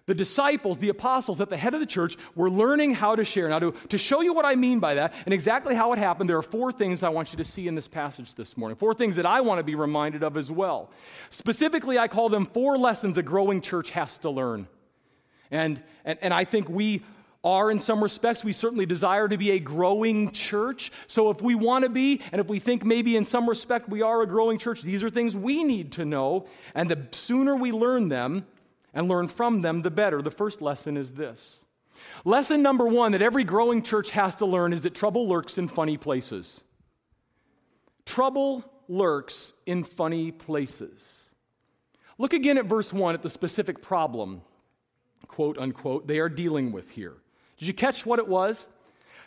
The 0.09 0.15
disciples, 0.15 0.79
the 0.79 0.89
apostles 0.89 1.39
at 1.39 1.51
the 1.51 1.57
head 1.57 1.75
of 1.75 1.79
the 1.79 1.85
church, 1.85 2.17
were 2.33 2.49
learning 2.49 2.95
how 2.95 3.15
to 3.15 3.23
share. 3.23 3.47
Now, 3.47 3.59
to, 3.59 3.75
to 3.89 3.97
show 3.99 4.21
you 4.21 4.33
what 4.33 4.43
I 4.43 4.55
mean 4.55 4.79
by 4.79 4.95
that 4.95 5.13
and 5.25 5.35
exactly 5.35 5.75
how 5.75 5.93
it 5.93 5.99
happened, 5.99 6.27
there 6.27 6.37
are 6.37 6.41
four 6.41 6.71
things 6.71 7.03
I 7.03 7.09
want 7.09 7.31
you 7.31 7.37
to 7.37 7.45
see 7.45 7.67
in 7.67 7.75
this 7.75 7.87
passage 7.87 8.33
this 8.33 8.57
morning. 8.57 8.75
Four 8.75 8.95
things 8.95 9.15
that 9.17 9.27
I 9.27 9.41
want 9.41 9.59
to 9.59 9.63
be 9.63 9.75
reminded 9.75 10.23
of 10.23 10.35
as 10.35 10.49
well. 10.49 10.89
Specifically, 11.29 11.99
I 11.99 12.07
call 12.07 12.27
them 12.29 12.45
four 12.45 12.75
lessons 12.75 13.19
a 13.19 13.21
growing 13.21 13.61
church 13.61 13.91
has 13.91 14.17
to 14.19 14.31
learn. 14.31 14.67
And, 15.51 15.79
and, 16.03 16.17
and 16.23 16.33
I 16.33 16.43
think 16.43 16.69
we 16.69 17.03
are 17.43 17.71
in 17.71 17.79
some 17.79 18.03
respects. 18.03 18.43
We 18.43 18.51
certainly 18.51 18.85
desire 18.85 19.27
to 19.27 19.37
be 19.37 19.51
a 19.51 19.59
growing 19.59 20.31
church. 20.31 20.91
So 21.07 21.29
if 21.29 21.41
we 21.41 21.55
want 21.55 21.83
to 21.83 21.89
be, 21.89 22.21
and 22.31 22.41
if 22.41 22.47
we 22.47 22.59
think 22.59 22.85
maybe 22.85 23.15
in 23.15 23.25
some 23.25 23.47
respect 23.47 23.87
we 23.87 24.01
are 24.01 24.21
a 24.21 24.27
growing 24.27 24.57
church, 24.57 24.81
these 24.81 25.03
are 25.03 25.09
things 25.09 25.35
we 25.35 25.63
need 25.63 25.93
to 25.93 26.05
know. 26.05 26.47
And 26.75 26.89
the 26.89 27.07
sooner 27.11 27.55
we 27.55 27.71
learn 27.71 28.09
them 28.09 28.45
and 28.93 29.07
learn 29.07 29.27
from 29.27 29.61
them, 29.61 29.81
the 29.81 29.91
better. 29.91 30.21
The 30.21 30.31
first 30.31 30.61
lesson 30.61 30.97
is 30.97 31.13
this. 31.13 31.59
Lesson 32.25 32.61
number 32.61 32.87
one 32.87 33.13
that 33.13 33.21
every 33.21 33.43
growing 33.43 33.83
church 33.83 34.09
has 34.11 34.35
to 34.35 34.45
learn 34.45 34.73
is 34.73 34.81
that 34.81 34.95
trouble 34.95 35.27
lurks 35.27 35.57
in 35.57 35.67
funny 35.67 35.97
places. 35.97 36.63
Trouble 38.05 38.65
lurks 38.87 39.53
in 39.65 39.83
funny 39.83 40.31
places. 40.31 41.21
Look 42.17 42.33
again 42.33 42.57
at 42.57 42.65
verse 42.65 42.91
1 42.91 43.15
at 43.15 43.21
the 43.21 43.29
specific 43.29 43.81
problem, 43.81 44.41
quote 45.27 45.57
unquote, 45.57 46.07
they 46.07 46.19
are 46.19 46.27
dealing 46.27 46.71
with 46.71 46.89
here. 46.89 47.15
Did 47.59 47.67
you 47.67 47.73
catch 47.73 48.05
what 48.05 48.19
it 48.19 48.27
was? 48.27 48.67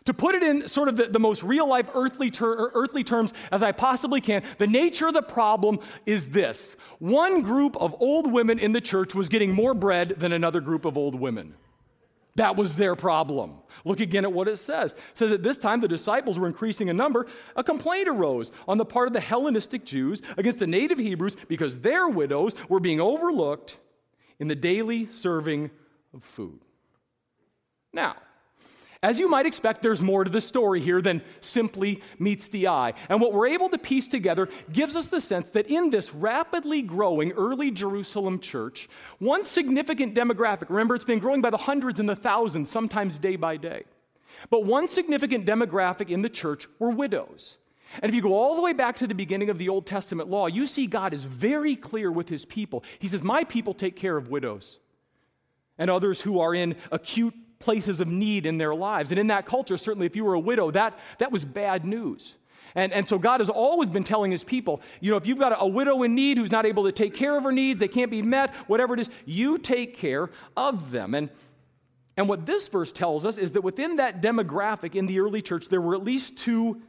To 0.06 0.14
put 0.14 0.34
it 0.34 0.42
in 0.42 0.66
sort 0.66 0.88
of 0.88 0.96
the, 0.96 1.06
the 1.06 1.20
most 1.20 1.42
real 1.44 1.68
life 1.68 1.88
earthly, 1.94 2.30
ter- 2.30 2.52
er, 2.52 2.72
earthly 2.74 3.04
terms 3.04 3.32
as 3.52 3.62
I 3.62 3.70
possibly 3.70 4.20
can, 4.20 4.42
the 4.58 4.66
nature 4.66 5.06
of 5.06 5.14
the 5.14 5.22
problem 5.22 5.78
is 6.06 6.26
this 6.26 6.74
one 6.98 7.42
group 7.42 7.76
of 7.76 7.94
old 8.00 8.30
women 8.30 8.58
in 8.58 8.72
the 8.72 8.80
church 8.80 9.14
was 9.14 9.28
getting 9.28 9.52
more 9.52 9.74
bread 9.74 10.16
than 10.18 10.32
another 10.32 10.60
group 10.60 10.84
of 10.84 10.98
old 10.98 11.14
women. 11.14 11.54
That 12.36 12.56
was 12.56 12.76
their 12.76 12.96
problem. 12.96 13.58
Look 13.84 14.00
again 14.00 14.24
at 14.24 14.32
what 14.32 14.48
it 14.48 14.56
says. 14.56 14.92
It 14.92 14.98
says 15.12 15.32
at 15.32 15.42
this 15.42 15.58
time 15.58 15.80
the 15.80 15.88
disciples 15.88 16.38
were 16.38 16.46
increasing 16.46 16.88
in 16.88 16.96
number. 16.96 17.26
A 17.56 17.62
complaint 17.62 18.08
arose 18.08 18.50
on 18.66 18.78
the 18.78 18.86
part 18.86 19.06
of 19.06 19.12
the 19.12 19.20
Hellenistic 19.20 19.84
Jews 19.84 20.22
against 20.38 20.58
the 20.58 20.66
native 20.66 20.98
Hebrews 20.98 21.36
because 21.46 21.80
their 21.80 22.08
widows 22.08 22.54
were 22.68 22.80
being 22.80 23.00
overlooked 23.00 23.76
in 24.40 24.48
the 24.48 24.56
daily 24.56 25.08
serving 25.12 25.70
of 26.14 26.24
food. 26.24 26.60
Now, 27.92 28.16
as 29.02 29.18
you 29.18 29.28
might 29.28 29.46
expect, 29.46 29.82
there's 29.82 30.00
more 30.00 30.22
to 30.22 30.30
the 30.30 30.40
story 30.40 30.80
here 30.80 31.02
than 31.02 31.22
simply 31.40 32.00
meets 32.20 32.46
the 32.48 32.68
eye. 32.68 32.94
And 33.08 33.20
what 33.20 33.32
we're 33.32 33.48
able 33.48 33.68
to 33.70 33.78
piece 33.78 34.06
together 34.06 34.48
gives 34.72 34.94
us 34.94 35.08
the 35.08 35.20
sense 35.20 35.50
that 35.50 35.66
in 35.66 35.90
this 35.90 36.14
rapidly 36.14 36.82
growing 36.82 37.32
early 37.32 37.72
Jerusalem 37.72 38.38
church, 38.38 38.88
one 39.18 39.44
significant 39.44 40.14
demographic, 40.14 40.68
remember 40.68 40.94
it's 40.94 41.04
been 41.04 41.18
growing 41.18 41.40
by 41.40 41.50
the 41.50 41.56
hundreds 41.56 41.98
and 41.98 42.08
the 42.08 42.14
thousands, 42.14 42.70
sometimes 42.70 43.18
day 43.18 43.34
by 43.34 43.56
day. 43.56 43.82
But 44.50 44.64
one 44.64 44.86
significant 44.86 45.46
demographic 45.46 46.08
in 46.08 46.22
the 46.22 46.28
church 46.28 46.68
were 46.78 46.90
widows. 46.90 47.58
And 48.00 48.08
if 48.08 48.14
you 48.14 48.22
go 48.22 48.34
all 48.34 48.54
the 48.54 48.62
way 48.62 48.72
back 48.72 48.96
to 48.96 49.08
the 49.08 49.14
beginning 49.14 49.50
of 49.50 49.58
the 49.58 49.68
Old 49.68 49.84
Testament 49.84 50.30
law, 50.30 50.46
you 50.46 50.66
see 50.66 50.86
God 50.86 51.12
is 51.12 51.24
very 51.24 51.74
clear 51.74 52.10
with 52.10 52.28
his 52.28 52.44
people. 52.44 52.84
He 53.00 53.08
says, 53.08 53.24
My 53.24 53.42
people 53.42 53.74
take 53.74 53.96
care 53.96 54.16
of 54.16 54.28
widows 54.28 54.78
and 55.76 55.90
others 55.90 56.20
who 56.20 56.38
are 56.40 56.54
in 56.54 56.76
acute 56.90 57.34
places 57.62 58.00
of 58.00 58.08
need 58.08 58.44
in 58.44 58.58
their 58.58 58.74
lives. 58.74 59.10
And 59.10 59.18
in 59.18 59.28
that 59.28 59.46
culture, 59.46 59.78
certainly 59.78 60.06
if 60.06 60.16
you 60.16 60.24
were 60.24 60.34
a 60.34 60.40
widow, 60.40 60.70
that, 60.72 60.98
that 61.18 61.32
was 61.32 61.44
bad 61.44 61.84
news. 61.84 62.36
And, 62.74 62.92
and 62.92 63.06
so 63.06 63.18
God 63.18 63.40
has 63.40 63.48
always 63.48 63.90
been 63.90 64.04
telling 64.04 64.30
his 64.30 64.44
people, 64.44 64.80
you 65.00 65.10
know, 65.10 65.16
if 65.16 65.26
you've 65.26 65.38
got 65.38 65.52
a, 65.52 65.60
a 65.60 65.66
widow 65.66 66.02
in 66.02 66.14
need 66.14 66.38
who's 66.38 66.50
not 66.50 66.66
able 66.66 66.84
to 66.84 66.92
take 66.92 67.14
care 67.14 67.36
of 67.36 67.44
her 67.44 67.52
needs, 67.52 67.80
they 67.80 67.88
can't 67.88 68.10
be 68.10 68.22
met, 68.22 68.54
whatever 68.66 68.94
it 68.94 69.00
is, 69.00 69.10
you 69.26 69.58
take 69.58 69.96
care 69.96 70.30
of 70.56 70.90
them. 70.90 71.14
And, 71.14 71.28
and 72.16 72.28
what 72.28 72.46
this 72.46 72.68
verse 72.68 72.92
tells 72.92 73.24
us 73.26 73.38
is 73.38 73.52
that 73.52 73.62
within 73.62 73.96
that 73.96 74.22
demographic 74.22 74.94
in 74.94 75.06
the 75.06 75.20
early 75.20 75.42
church, 75.42 75.68
there 75.68 75.80
were 75.80 75.94
at 75.94 76.04
least 76.04 76.36
two 76.36 76.80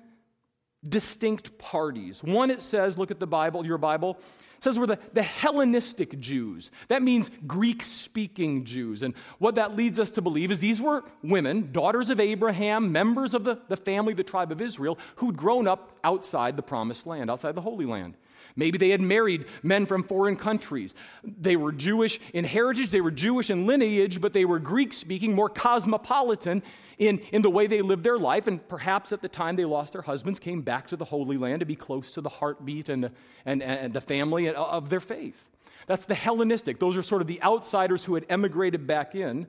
distinct 0.88 1.58
parties. 1.58 2.24
One, 2.24 2.50
it 2.51 2.62
says, 2.62 2.98
look 2.98 3.12
at 3.12 3.20
the 3.20 3.27
Bible, 3.27 3.65
your 3.65 3.77
Bible, 3.77 4.20
says 4.63 4.79
we're 4.79 4.88
the, 4.88 5.00
the 5.12 5.22
Hellenistic 5.22 6.20
Jews. 6.20 6.72
That 6.88 7.03
means 7.03 7.29
Greek 7.46 7.84
speaking 7.84 8.63
Jews. 8.63 9.01
And 9.01 9.13
what 9.38 9.55
that 9.55 9.75
leads 9.75 10.00
us 10.00 10.12
to 10.12 10.22
believe 10.22 10.51
is 10.51 10.60
these 10.60 10.79
were 10.79 11.03
women, 11.22 11.72
daughters 11.72 12.10
of 12.10 12.20
Abraham, 12.20 12.91
members 12.91 13.34
of 13.34 13.43
the, 13.43 13.60
the 13.67 13.75
family, 13.77 14.13
the 14.13 14.24
tribe 14.24 14.51
of 14.51 14.62
Israel, 14.62 14.98
who'd 15.17 15.36
grown 15.36 15.67
up 15.67 15.98
outside 16.03 16.55
the 16.55 16.63
promised 16.63 17.05
land, 17.05 17.29
outside 17.29 17.55
the 17.55 17.62
Holy 17.62 17.86
Land. 17.86 18.15
Maybe 18.55 18.77
they 18.77 18.89
had 18.89 19.01
married 19.01 19.45
men 19.63 19.86
from 19.86 20.03
foreign 20.03 20.36
countries. 20.36 20.93
They 21.24 21.55
were 21.55 21.72
Jewish 21.72 22.19
in 22.33 22.45
heritage, 22.45 22.91
they 22.91 23.01
were 23.01 23.12
Jewish 23.12 23.50
in 23.50 23.65
lineage, 23.65 24.22
but 24.22 24.33
they 24.33 24.45
were 24.45 24.60
Greek 24.60 24.93
speaking, 24.93 25.33
more 25.33 25.50
cosmopolitan 25.50 26.63
in, 26.98 27.19
in 27.31 27.41
the 27.41 27.50
way 27.50 27.67
they 27.67 27.81
lived 27.81 28.03
their 28.03 28.19
life. 28.19 28.48
And 28.48 28.65
perhaps 28.67 29.12
at 29.12 29.22
the 29.22 29.29
time 29.29 29.55
they 29.55 29.65
lost 29.65 29.93
their 29.93 30.01
husbands, 30.01 30.39
came 30.39 30.62
back 30.62 30.88
to 30.88 30.95
the 30.95 31.05
Holy 31.05 31.38
Land 31.38 31.62
to 31.62 31.65
be 31.65 31.75
close 31.75 32.13
to 32.13 32.22
the 32.22 32.29
heartbeat 32.29 32.89
and 32.89 33.05
the, 33.05 33.12
and, 33.45 33.63
and 33.63 33.93
the 33.93 34.01
family 34.01 34.50
of 34.50 34.89
their 34.89 35.00
faith. 35.00 35.43
That's 35.88 36.05
the 36.05 36.15
Hellenistic. 36.15 36.79
Those 36.79 36.95
are 36.95 37.03
sort 37.03 37.22
of 37.22 37.27
the 37.27 37.41
outsiders 37.43 38.05
who 38.05 38.15
had 38.15 38.25
emigrated 38.29 38.88
back 38.88 39.15
in. 39.15 39.48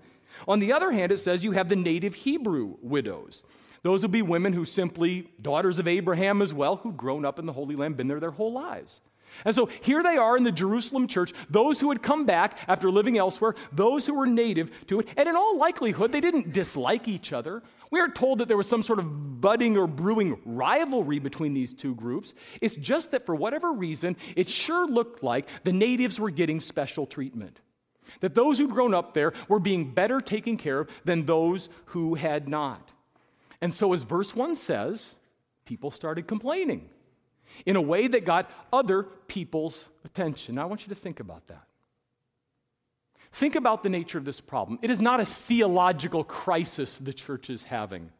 On 0.49 0.59
the 0.59 0.73
other 0.73 0.91
hand, 0.91 1.13
it 1.13 1.19
says 1.19 1.45
you 1.45 1.53
have 1.53 1.69
the 1.69 1.77
native 1.77 2.15
Hebrew 2.15 2.77
widows. 2.83 3.45
Those 3.85 4.01
would 4.01 4.11
be 4.11 4.23
women 4.23 4.55
who 4.55 4.65
simply, 4.65 5.29
daughters 5.43 5.79
of 5.79 5.87
Abraham 5.87 6.41
as 6.41 6.55
well, 6.55 6.77
who'd 6.77 6.97
grown 6.97 7.27
up 7.27 7.39
in 7.39 7.45
the 7.45 7.53
Holy 7.53 7.77
Land, 7.77 7.99
been 7.99 8.09
there 8.09 8.19
their 8.19 8.31
whole 8.31 8.51
lives. 8.53 9.03
And 9.45 9.55
so 9.55 9.67
here 9.83 10.03
they 10.03 10.17
are 10.17 10.39
in 10.39 10.45
the 10.45 10.51
Jerusalem 10.51 11.07
church, 11.07 11.35
those 11.51 11.81
who 11.81 11.91
had 11.91 12.03
come 12.03 12.25
back 12.25 12.59
after 12.67 12.91
living 12.91 13.19
elsewhere, 13.19 13.55
those 13.73 14.07
who 14.07 14.15
were 14.15 14.25
native 14.27 14.71
to 14.87 15.01
it, 15.01 15.09
and 15.19 15.29
in 15.29 15.37
all 15.37 15.59
likelihood, 15.59 16.13
they 16.13 16.23
didn't 16.23 16.55
dislike 16.55 17.09
each 17.09 17.35
other. 17.35 17.63
We 17.91 18.01
are 18.01 18.09
told 18.09 18.39
that 18.39 18.49
there 18.49 18.57
was 18.57 18.69
some 18.69 18.83
sort 18.83 19.01
of 19.01 19.41
budding 19.43 19.77
or 19.77 19.87
brewing 19.87 20.41
rivalry 20.47 21.19
between 21.19 21.53
these 21.53 21.75
two 21.75 21.95
groups. 21.95 22.33
It's 22.63 22.77
just 22.77 23.11
that 23.11 23.27
for 23.27 23.35
whatever 23.35 23.71
reason, 23.71 24.17
it 24.35 24.49
sure 24.49 24.87
looked 24.87 25.23
like 25.23 25.47
the 25.65 25.75
natives 25.75 26.19
were 26.19 26.31
getting 26.31 26.63
special 26.63 27.05
treatment. 27.05 27.61
That 28.21 28.35
those 28.35 28.57
who'd 28.57 28.71
grown 28.71 28.95
up 28.95 29.13
there 29.13 29.35
were 29.47 29.59
being 29.59 29.93
better 29.93 30.23
taken 30.23 30.57
care 30.57 30.81
of 30.81 30.89
than 31.05 31.27
those 31.27 31.69
who 31.87 32.15
had 32.15 32.49
not. 32.49 32.93
And 33.61 33.73
so, 33.73 33.93
as 33.93 34.03
verse 34.03 34.35
1 34.35 34.57
says, 34.57 35.15
people 35.65 35.91
started 35.91 36.27
complaining 36.27 36.89
in 37.67 37.77
a 37.77 37.81
way 37.81 38.07
that 38.07 38.25
got 38.25 38.51
other 38.73 39.05
people's 39.05 39.89
attention. 40.05 40.57
Now, 40.57 40.63
I 40.63 40.65
want 40.67 40.87
you 40.87 40.95
to 40.95 41.01
think 41.01 41.21
about 41.21 41.47
that. 41.49 41.67
Think 43.33 43.57
about 43.57 43.83
the 43.83 43.89
nature 43.89 44.19
of 44.19 44.25
this 44.25 44.41
problem. 44.41 44.79
It 44.83 44.91
is 44.91 45.03
not 45.03 45.21
a 45.21 45.25
theological 45.25 46.23
crisis 46.23 46.99
the 46.99 47.13
church 47.13 47.51
is 47.51 47.65
having. 47.65 48.11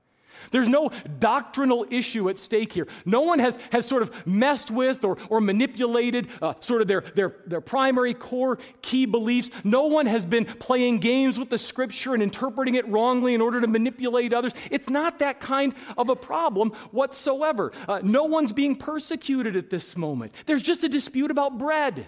There's 0.51 0.69
no 0.69 0.91
doctrinal 1.19 1.87
issue 1.91 2.29
at 2.29 2.39
stake 2.39 2.73
here. 2.73 2.87
No 3.05 3.23
one 3.23 3.39
has, 3.39 3.59
has 3.71 3.87
sort 3.87 4.03
of 4.03 4.27
messed 4.27 4.71
with 4.71 5.05
or, 5.05 5.19
or 5.29 5.41
manipulated 5.41 6.29
uh, 6.43 6.55
sort 6.61 6.83
of 6.83 6.89
their, 6.89 7.01
their, 7.01 7.37
their 7.47 7.61
primary 7.61 8.15
core 8.15 8.59
key 8.83 9.07
beliefs. 9.07 9.51
No 9.63 9.87
one 9.87 10.07
has 10.07 10.27
been 10.27 10.45
playing 10.45 10.99
games 10.99 11.39
with 11.39 11.51
the 11.51 11.59
scripture 11.59 12.15
and 12.15 12.23
interpreting 12.23 12.75
it 12.75 12.87
wrongly 12.89 13.35
in 13.35 13.41
order 13.41 13.61
to 13.61 13.67
manipulate 13.67 14.33
others. 14.33 14.53
It's 14.71 14.91
not 14.91 15.19
that 15.21 15.41
kind 15.41 15.75
of 15.97 16.09
a 16.09 16.17
problem 16.17 16.71
whatsoever. 16.91 17.73
Uh, 17.89 18.01
no 18.03 18.25
one's 18.25 18.53
being 18.53 18.77
persecuted 18.77 19.57
at 19.57 19.71
this 19.71 19.97
moment. 19.97 20.33
There's 20.47 20.63
just 20.63 20.85
a 20.85 20.89
dispute 20.89 21.31
about 21.31 21.59
bread 21.59 22.07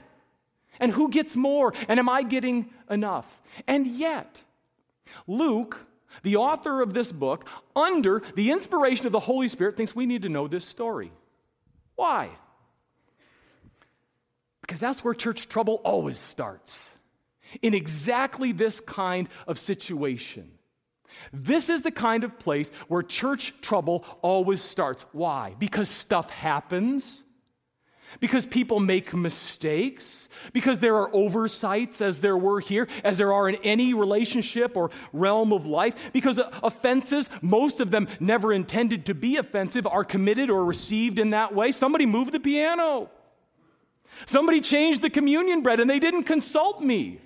and 0.80 0.92
who 0.92 1.08
gets 1.08 1.36
more 1.36 1.72
and 1.88 1.98
am 1.98 2.08
I 2.08 2.22
getting 2.22 2.70
enough? 2.90 3.40
And 3.66 3.86
yet, 3.86 4.42
Luke 5.26 5.78
the 6.22 6.36
author 6.36 6.80
of 6.82 6.94
this 6.94 7.12
book, 7.12 7.46
under 7.74 8.22
the 8.34 8.50
inspiration 8.50 9.06
of 9.06 9.12
the 9.12 9.20
Holy 9.20 9.48
Spirit, 9.48 9.76
thinks 9.76 9.94
we 9.94 10.06
need 10.06 10.22
to 10.22 10.28
know 10.28 10.48
this 10.48 10.64
story. 10.64 11.12
Why? 11.94 12.30
Because 14.60 14.78
that's 14.78 15.04
where 15.04 15.14
church 15.14 15.48
trouble 15.48 15.80
always 15.84 16.18
starts. 16.18 16.94
In 17.62 17.74
exactly 17.74 18.52
this 18.52 18.80
kind 18.80 19.28
of 19.46 19.58
situation. 19.58 20.50
This 21.32 21.70
is 21.70 21.82
the 21.82 21.90
kind 21.90 22.24
of 22.24 22.38
place 22.38 22.70
where 22.88 23.02
church 23.02 23.54
trouble 23.62 24.04
always 24.22 24.60
starts. 24.60 25.06
Why? 25.12 25.54
Because 25.58 25.88
stuff 25.88 26.28
happens 26.30 27.22
because 28.20 28.46
people 28.46 28.80
make 28.80 29.12
mistakes, 29.14 30.28
because 30.52 30.78
there 30.78 30.96
are 30.96 31.10
oversights 31.14 32.00
as 32.00 32.20
there 32.20 32.36
were 32.36 32.60
here, 32.60 32.88
as 33.04 33.18
there 33.18 33.32
are 33.32 33.48
in 33.48 33.56
any 33.56 33.94
relationship 33.94 34.76
or 34.76 34.90
realm 35.12 35.52
of 35.52 35.66
life, 35.66 35.94
because 36.12 36.40
offenses, 36.62 37.28
most 37.42 37.80
of 37.80 37.90
them 37.90 38.08
never 38.20 38.52
intended 38.52 39.06
to 39.06 39.14
be 39.14 39.36
offensive, 39.36 39.86
are 39.86 40.04
committed 40.04 40.50
or 40.50 40.64
received 40.64 41.18
in 41.18 41.30
that 41.30 41.54
way. 41.54 41.72
Somebody 41.72 42.06
moved 42.06 42.32
the 42.32 42.40
piano. 42.40 43.10
Somebody 44.24 44.60
changed 44.60 45.02
the 45.02 45.10
communion 45.10 45.62
bread 45.62 45.80
and 45.80 45.90
they 45.90 45.98
didn't 45.98 46.24
consult 46.24 46.80
me. 46.80 47.20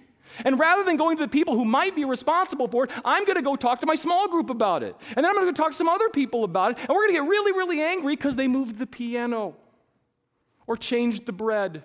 And 0.44 0.58
rather 0.58 0.84
than 0.84 0.96
going 0.96 1.16
to 1.18 1.24
the 1.24 1.28
people 1.28 1.54
who 1.54 1.64
might 1.64 1.94
be 1.94 2.04
responsible 2.04 2.68
for 2.68 2.84
it, 2.84 2.90
I'm 3.04 3.24
going 3.24 3.36
to 3.36 3.42
go 3.42 3.56
talk 3.56 3.80
to 3.80 3.86
my 3.86 3.96
small 3.96 4.28
group 4.28 4.48
about 4.48 4.82
it. 4.82 4.96
And 5.16 5.18
then 5.18 5.26
I'm 5.26 5.34
going 5.34 5.46
to 5.46 5.52
go 5.52 5.56
talk 5.56 5.72
to 5.72 5.76
some 5.76 5.88
other 5.88 6.08
people 6.08 6.44
about 6.44 6.72
it. 6.72 6.78
And 6.78 6.88
we're 6.88 7.06
going 7.06 7.10
to 7.10 7.22
get 7.22 7.28
really, 7.28 7.52
really 7.52 7.82
angry 7.82 8.16
because 8.16 8.36
they 8.36 8.48
moved 8.48 8.78
the 8.78 8.86
piano 8.86 9.56
or 10.70 10.76
changed 10.76 11.26
the 11.26 11.32
bread 11.32 11.82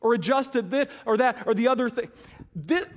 or 0.00 0.14
adjusted 0.14 0.70
this 0.70 0.88
or 1.04 1.18
that 1.18 1.46
or 1.46 1.52
the 1.52 1.68
other 1.68 1.90
thing. 1.90 2.08
This, 2.54 2.88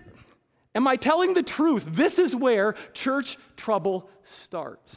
am 0.74 0.88
I 0.88 0.96
telling 0.96 1.34
the 1.34 1.44
truth? 1.44 1.86
This 1.92 2.18
is 2.20 2.34
where 2.34 2.76
church 2.94 3.38
trouble 3.58 4.10
starts. 4.24 4.96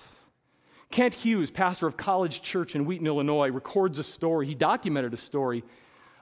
Kent 0.92 1.14
Hughes, 1.14 1.50
pastor 1.50 1.88
of 1.88 1.96
College 1.96 2.40
Church 2.40 2.76
in 2.76 2.84
Wheaton, 2.84 3.08
Illinois, 3.08 3.50
records 3.50 3.98
a 3.98 4.04
story. 4.04 4.46
He 4.46 4.54
documented 4.54 5.12
a 5.12 5.16
story 5.16 5.64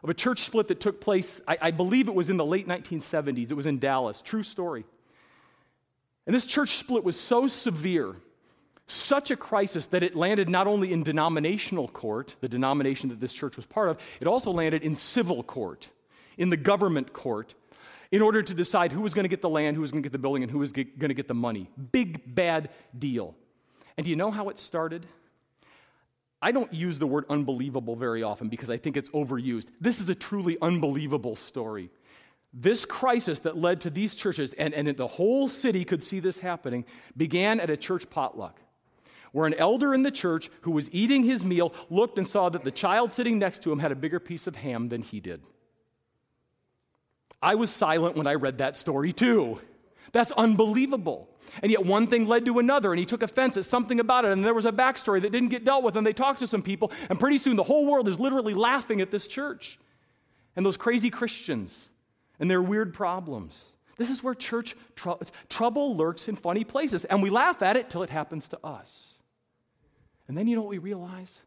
of 0.02 0.08
a 0.08 0.14
church 0.14 0.38
split 0.38 0.68
that 0.68 0.80
took 0.80 0.98
place, 0.98 1.42
I, 1.46 1.58
I 1.60 1.70
believe 1.70 2.08
it 2.08 2.14
was 2.14 2.30
in 2.30 2.38
the 2.38 2.44
late 2.44 2.66
1970s. 2.66 3.50
It 3.50 3.54
was 3.54 3.66
in 3.66 3.78
Dallas. 3.78 4.22
True 4.22 4.42
story. 4.42 4.86
And 6.24 6.34
this 6.34 6.46
church 6.46 6.76
split 6.76 7.04
was 7.04 7.20
so 7.20 7.48
severe, 7.48 8.16
such 8.90 9.30
a 9.30 9.36
crisis, 9.36 9.86
that 9.88 10.02
it 10.02 10.16
landed 10.16 10.48
not 10.48 10.66
only 10.66 10.92
in 10.92 11.02
denominational 11.02 11.88
court, 11.88 12.34
the 12.40 12.48
denomination 12.48 13.08
that 13.10 13.20
this 13.20 13.32
church 13.32 13.56
was 13.56 13.66
part 13.66 13.88
of, 13.88 13.98
it 14.20 14.26
also 14.26 14.50
landed 14.50 14.82
in 14.82 14.96
civil 14.96 15.42
court, 15.42 15.88
in 16.36 16.50
the 16.50 16.56
government 16.56 17.12
court, 17.12 17.54
in 18.10 18.22
order 18.22 18.42
to 18.42 18.54
decide 18.54 18.90
who 18.90 19.00
was 19.00 19.14
going 19.14 19.24
to 19.24 19.28
get 19.28 19.40
the 19.40 19.48
land, 19.48 19.76
who 19.76 19.82
was 19.82 19.92
going 19.92 20.02
to 20.02 20.06
get 20.08 20.12
the 20.12 20.18
building, 20.18 20.42
and 20.42 20.50
who 20.50 20.58
was 20.58 20.72
going 20.72 20.88
to 20.98 21.14
get 21.14 21.28
the 21.28 21.34
money. 21.34 21.70
Big, 21.92 22.34
bad 22.34 22.70
deal. 22.98 23.36
And 23.96 24.04
do 24.04 24.10
you 24.10 24.16
know 24.16 24.30
how 24.30 24.48
it 24.48 24.58
started? 24.58 25.06
I 26.42 26.52
don't 26.52 26.72
use 26.72 26.98
the 26.98 27.06
word 27.06 27.26
unbelievable 27.28 27.96
very 27.96 28.22
often 28.22 28.48
because 28.48 28.70
I 28.70 28.78
think 28.78 28.96
it's 28.96 29.10
overused. 29.10 29.66
This 29.80 30.00
is 30.00 30.08
a 30.08 30.14
truly 30.14 30.56
unbelievable 30.60 31.36
story. 31.36 31.90
This 32.52 32.84
crisis 32.84 33.40
that 33.40 33.56
led 33.56 33.82
to 33.82 33.90
these 33.90 34.16
churches, 34.16 34.52
and, 34.54 34.74
and 34.74 34.88
the 34.96 35.06
whole 35.06 35.48
city 35.48 35.84
could 35.84 36.02
see 36.02 36.18
this 36.18 36.38
happening, 36.38 36.84
began 37.16 37.60
at 37.60 37.70
a 37.70 37.76
church 37.76 38.10
potluck 38.10 38.58
where 39.32 39.46
an 39.46 39.54
elder 39.54 39.94
in 39.94 40.02
the 40.02 40.10
church 40.10 40.50
who 40.62 40.70
was 40.70 40.88
eating 40.92 41.22
his 41.22 41.44
meal 41.44 41.72
looked 41.88 42.18
and 42.18 42.26
saw 42.26 42.48
that 42.48 42.64
the 42.64 42.70
child 42.70 43.12
sitting 43.12 43.38
next 43.38 43.62
to 43.62 43.72
him 43.72 43.78
had 43.78 43.92
a 43.92 43.96
bigger 43.96 44.20
piece 44.20 44.46
of 44.46 44.56
ham 44.56 44.88
than 44.88 45.02
he 45.02 45.20
did. 45.20 45.42
I 47.42 47.54
was 47.54 47.70
silent 47.70 48.16
when 48.16 48.26
I 48.26 48.34
read 48.34 48.58
that 48.58 48.76
story 48.76 49.12
too. 49.12 49.60
That's 50.12 50.32
unbelievable. 50.32 51.28
And 51.62 51.70
yet, 51.70 51.84
one 51.84 52.06
thing 52.06 52.26
led 52.26 52.44
to 52.46 52.58
another, 52.58 52.92
and 52.92 52.98
he 52.98 53.06
took 53.06 53.22
offense 53.22 53.56
at 53.56 53.64
something 53.64 54.00
about 54.00 54.24
it, 54.24 54.32
and 54.32 54.44
there 54.44 54.54
was 54.54 54.66
a 54.66 54.72
backstory 54.72 55.22
that 55.22 55.32
didn't 55.32 55.48
get 55.48 55.64
dealt 55.64 55.84
with, 55.84 55.96
and 55.96 56.06
they 56.06 56.12
talked 56.12 56.40
to 56.40 56.46
some 56.46 56.62
people, 56.62 56.92
and 57.08 57.18
pretty 57.18 57.38
soon 57.38 57.56
the 57.56 57.62
whole 57.62 57.86
world 57.86 58.08
is 58.08 58.18
literally 58.18 58.54
laughing 58.54 59.00
at 59.00 59.10
this 59.10 59.26
church 59.26 59.78
and 60.56 60.66
those 60.66 60.76
crazy 60.76 61.10
Christians 61.10 61.78
and 62.38 62.50
their 62.50 62.62
weird 62.62 62.92
problems. 62.92 63.64
This 63.96 64.10
is 64.10 64.22
where 64.22 64.34
church 64.34 64.76
tr- 64.96 65.10
trouble 65.48 65.96
lurks 65.96 66.28
in 66.28 66.36
funny 66.36 66.64
places, 66.64 67.04
and 67.04 67.22
we 67.22 67.30
laugh 67.30 67.62
at 67.62 67.76
it 67.76 67.90
till 67.90 68.02
it 68.02 68.10
happens 68.10 68.48
to 68.48 68.58
us. 68.64 69.14
And 70.30 70.38
then 70.38 70.46
you 70.46 70.54
know 70.54 70.62
what 70.62 70.70
we 70.70 70.78
realize? 70.78 71.40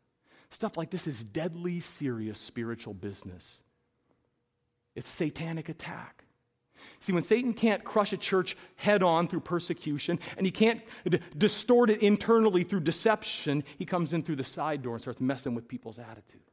Stuff 0.50 0.76
like 0.76 0.90
this 0.90 1.08
is 1.08 1.24
deadly 1.24 1.80
serious 1.80 2.38
spiritual 2.38 2.94
business. 2.94 3.62
It's 4.94 5.10
satanic 5.10 5.70
attack. 5.70 6.26
See, 7.00 7.14
when 7.14 7.24
Satan 7.24 7.54
can't 7.54 7.86
crush 7.86 8.12
a 8.12 8.18
church 8.18 8.58
head 8.76 9.02
on 9.02 9.30
through 9.30 9.40
persecution 9.40 10.20
and 10.36 10.46
he 10.46 10.52
can't 10.52 10.82
d- 11.10 11.22
distort 11.38 11.92
it 11.92 12.02
internally 12.02 12.66
through 12.66 12.82
deception, 12.82 13.64
he 13.78 13.86
comes 13.86 14.12
in 14.12 14.22
through 14.22 14.36
the 14.36 14.44
side 14.44 14.82
door 14.82 14.96
and 14.96 15.02
starts 15.02 15.22
messing 15.22 15.56
with 15.56 15.66
people's 15.66 15.98
attitudes 15.98 16.53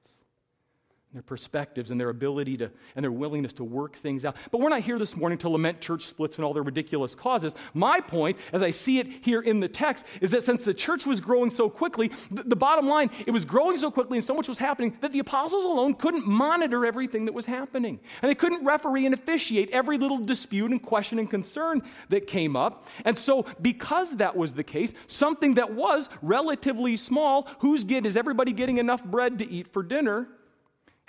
their 1.13 1.23
perspectives 1.23 1.91
and 1.91 2.01
their 2.01 2.09
ability 2.09 2.57
to 2.57 2.71
and 2.95 3.03
their 3.03 3.11
willingness 3.11 3.53
to 3.53 3.65
work 3.65 3.97
things 3.97 4.25
out. 4.25 4.37
But 4.53 4.61
we're 4.61 4.69
not 4.69 4.83
here 4.83 4.97
this 4.97 5.17
morning 5.17 5.39
to 5.39 5.49
lament 5.49 5.81
church 5.81 6.07
splits 6.07 6.37
and 6.37 6.45
all 6.45 6.55
their 6.55 6.63
ridiculous 6.63 7.17
causes. 7.17 7.53
My 7.75 7.99
point, 7.99 8.39
as 8.53 8.63
I 8.63 8.71
see 8.71 9.01
it 9.01 9.09
here 9.09 9.41
in 9.41 9.59
the 9.59 9.67
text, 9.67 10.07
is 10.21 10.31
that 10.31 10.45
since 10.45 10.65
the 10.65 10.73
church 10.73 11.07
was 11.07 11.21
growing 11.21 11.51
so 11.51 11.69
quickly, 11.69 12.13
the, 12.31 12.45
the 12.45 12.55
bottom 12.55 12.87
line, 12.87 13.11
it 13.27 13.33
was 13.33 13.45
growing 13.45 13.77
so 13.77 13.91
quickly 13.91 14.19
and 14.19 14.25
so 14.25 14.35
much 14.35 14.49
was 14.49 14.59
happening 14.59 14.97
that 15.01 15.11
the 15.11 15.19
apostles 15.19 15.65
alone 15.65 15.95
couldn't 15.95 16.29
monitor 16.29 16.87
everything 16.87 17.25
that 17.25 17.35
was 17.35 17.45
happening. 17.45 17.99
And 18.23 18.31
they 18.31 18.37
couldn't 18.37 18.65
referee 18.65 19.05
and 19.05 19.13
officiate 19.13 19.71
every 19.71 19.99
little 19.99 20.19
dispute 20.19 20.71
and 20.71 20.81
question 20.81 21.19
and 21.19 21.29
concern 21.29 21.83
that 22.11 22.29
came 22.29 22.55
up. 22.55 22.87
And 23.05 23.19
so, 23.19 23.47
because 23.61 24.17
that 24.19 24.37
was 24.37 24.55
the 24.55 24.65
case, 24.65 24.95
something 25.09 25.55
that 25.55 25.75
was 25.75 26.09
relatively 26.23 26.97
small, 26.97 27.49
who's 27.59 27.83
get 27.83 28.07
is 28.07 28.17
everybody 28.17 28.53
getting 28.53 28.79
enough 28.79 29.05
bread 29.05 29.41
to 29.41 29.51
eat 29.51 29.73
for 29.73 29.83
dinner? 29.83 30.29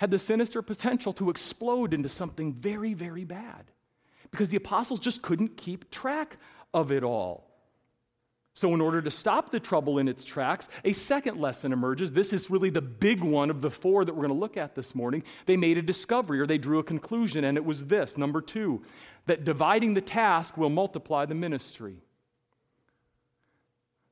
Had 0.02 0.10
the 0.10 0.18
sinister 0.18 0.62
potential 0.62 1.12
to 1.12 1.30
explode 1.30 1.94
into 1.94 2.08
something 2.08 2.54
very, 2.54 2.92
very 2.92 3.22
bad 3.22 3.70
because 4.32 4.48
the 4.48 4.56
apostles 4.56 4.98
just 4.98 5.22
couldn't 5.22 5.56
keep 5.56 5.88
track 5.92 6.38
of 6.74 6.90
it 6.90 7.04
all. 7.04 7.48
So, 8.54 8.74
in 8.74 8.80
order 8.80 9.00
to 9.00 9.12
stop 9.12 9.52
the 9.52 9.60
trouble 9.60 10.00
in 10.00 10.08
its 10.08 10.24
tracks, 10.24 10.66
a 10.84 10.92
second 10.92 11.40
lesson 11.40 11.72
emerges. 11.72 12.10
This 12.10 12.32
is 12.32 12.50
really 12.50 12.68
the 12.68 12.82
big 12.82 13.22
one 13.22 13.48
of 13.48 13.62
the 13.62 13.70
four 13.70 14.04
that 14.04 14.12
we're 14.12 14.26
going 14.26 14.34
to 14.34 14.40
look 14.40 14.56
at 14.56 14.74
this 14.74 14.92
morning. 14.92 15.22
They 15.46 15.56
made 15.56 15.78
a 15.78 15.82
discovery 15.82 16.40
or 16.40 16.48
they 16.48 16.58
drew 16.58 16.80
a 16.80 16.84
conclusion, 16.84 17.44
and 17.44 17.56
it 17.56 17.64
was 17.64 17.84
this 17.84 18.18
number 18.18 18.40
two, 18.40 18.82
that 19.26 19.44
dividing 19.44 19.94
the 19.94 20.00
task 20.00 20.56
will 20.56 20.68
multiply 20.68 21.26
the 21.26 21.36
ministry. 21.36 21.94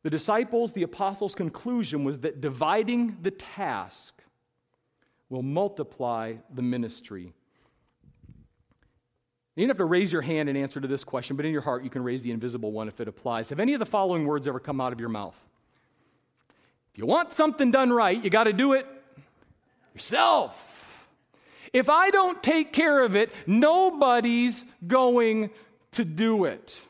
The 0.05 0.11
disciples, 0.11 0.73
the 0.73 0.85
apostles' 0.85 1.35
conclusion 1.35 2.05
was 2.05 2.21
that 2.21 2.41
dividing 2.41 3.19
the 3.23 3.33
task 3.33 4.20
will 5.31 5.43
multiply 5.43 6.35
the 6.53 6.63
ministry. 6.63 7.33
You 9.57 9.67
don't 9.67 9.71
have 9.71 9.79
to 9.79 9.85
raise 9.85 10.13
your 10.13 10.23
hand 10.23 10.49
in 10.49 10.57
answer 10.57 10.81
to 10.81 10.89
this 10.89 11.05
question, 11.05 11.37
but 11.37 11.47
in 11.47 11.53
your 11.53 11.61
heart, 11.63 11.85
you 11.85 11.91
can 11.91 12.03
raise 12.03 12.23
the 12.23 12.31
invisible 12.31 12.73
one 12.73 12.89
if 12.89 13.01
it 13.01 13.09
applies. 13.09 13.49
Have 13.49 13.61
any 13.61 13.75
of 13.75 13.79
the 13.79 13.87
following 13.87 14.27
words 14.27 14.47
ever 14.47 14.61
come 14.61 14.81
out 14.81 14.93
of 14.93 15.01
your 15.01 15.09
mouth? 15.09 15.37
If 16.93 16.99
you 16.99 17.07
want 17.07 17.33
something 17.33 17.71
done 17.71 17.93
right, 17.93 18.23
you 18.23 18.31
got 18.31 18.45
to 18.45 18.52
do 18.52 18.73
it 18.73 18.87
yourself. 19.95 21.07
If 21.73 21.89
I 21.89 22.11
don't 22.11 22.43
take 22.43 22.73
care 22.73 23.04
of 23.04 23.15
it, 23.15 23.33
nobody's 23.47 24.65
going 24.87 25.50
to 25.93 26.04
do 26.04 26.45
it. 26.45 26.81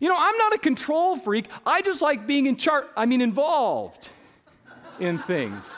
You 0.00 0.08
know, 0.08 0.16
I'm 0.18 0.36
not 0.36 0.54
a 0.54 0.58
control 0.58 1.16
freak. 1.16 1.46
I 1.64 1.82
just 1.82 2.02
like 2.02 2.26
being 2.26 2.46
in 2.46 2.56
charge, 2.56 2.86
I 2.96 3.06
mean, 3.06 3.20
involved 3.20 4.08
in 4.98 5.18
things. 5.18 5.70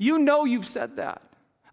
You 0.00 0.18
know 0.18 0.46
you've 0.46 0.66
said 0.66 0.96
that. 0.96 1.22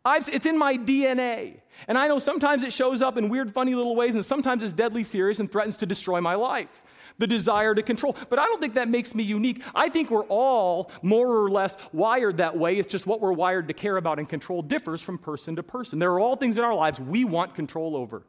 I've, 0.03 0.27
it's 0.27 0.45
in 0.45 0.57
my 0.57 0.77
DNA. 0.77 1.61
And 1.87 1.97
I 1.97 2.09
know 2.09 2.19
sometimes 2.19 2.63
it 2.63 2.73
shows 2.73 3.01
up 3.01 3.15
in 3.15 3.29
weird, 3.29 3.53
funny 3.53 3.73
little 3.73 3.95
ways, 3.95 4.15
and 4.15 4.25
sometimes 4.25 4.63
it's 4.63 4.73
deadly 4.73 5.05
serious 5.05 5.39
and 5.39 5.49
threatens 5.49 5.77
to 5.77 5.85
destroy 5.85 6.19
my 6.19 6.35
life. 6.35 6.83
The 7.19 7.25
desire 7.25 7.73
to 7.73 7.81
control. 7.81 8.17
But 8.29 8.37
I 8.37 8.45
don't 8.47 8.59
think 8.59 8.73
that 8.73 8.89
makes 8.89 9.15
me 9.15 9.23
unique. 9.23 9.63
I 9.73 9.87
think 9.87 10.11
we're 10.11 10.25
all 10.25 10.91
more 11.01 11.41
or 11.41 11.49
less 11.49 11.77
wired 11.93 12.37
that 12.37 12.55
way. 12.55 12.77
It's 12.77 12.87
just 12.87 13.07
what 13.07 13.21
we're 13.21 13.31
wired 13.31 13.69
to 13.69 13.73
care 13.73 13.95
about 13.95 14.19
and 14.19 14.27
control 14.27 14.61
differs 14.61 15.01
from 15.01 15.17
person 15.17 15.55
to 15.55 15.63
person. 15.63 15.97
There 15.97 16.11
are 16.11 16.19
all 16.19 16.35
things 16.35 16.57
in 16.57 16.65
our 16.65 16.75
lives 16.75 16.99
we 16.99 17.23
want 17.23 17.55
control 17.55 17.95
over 17.95 18.23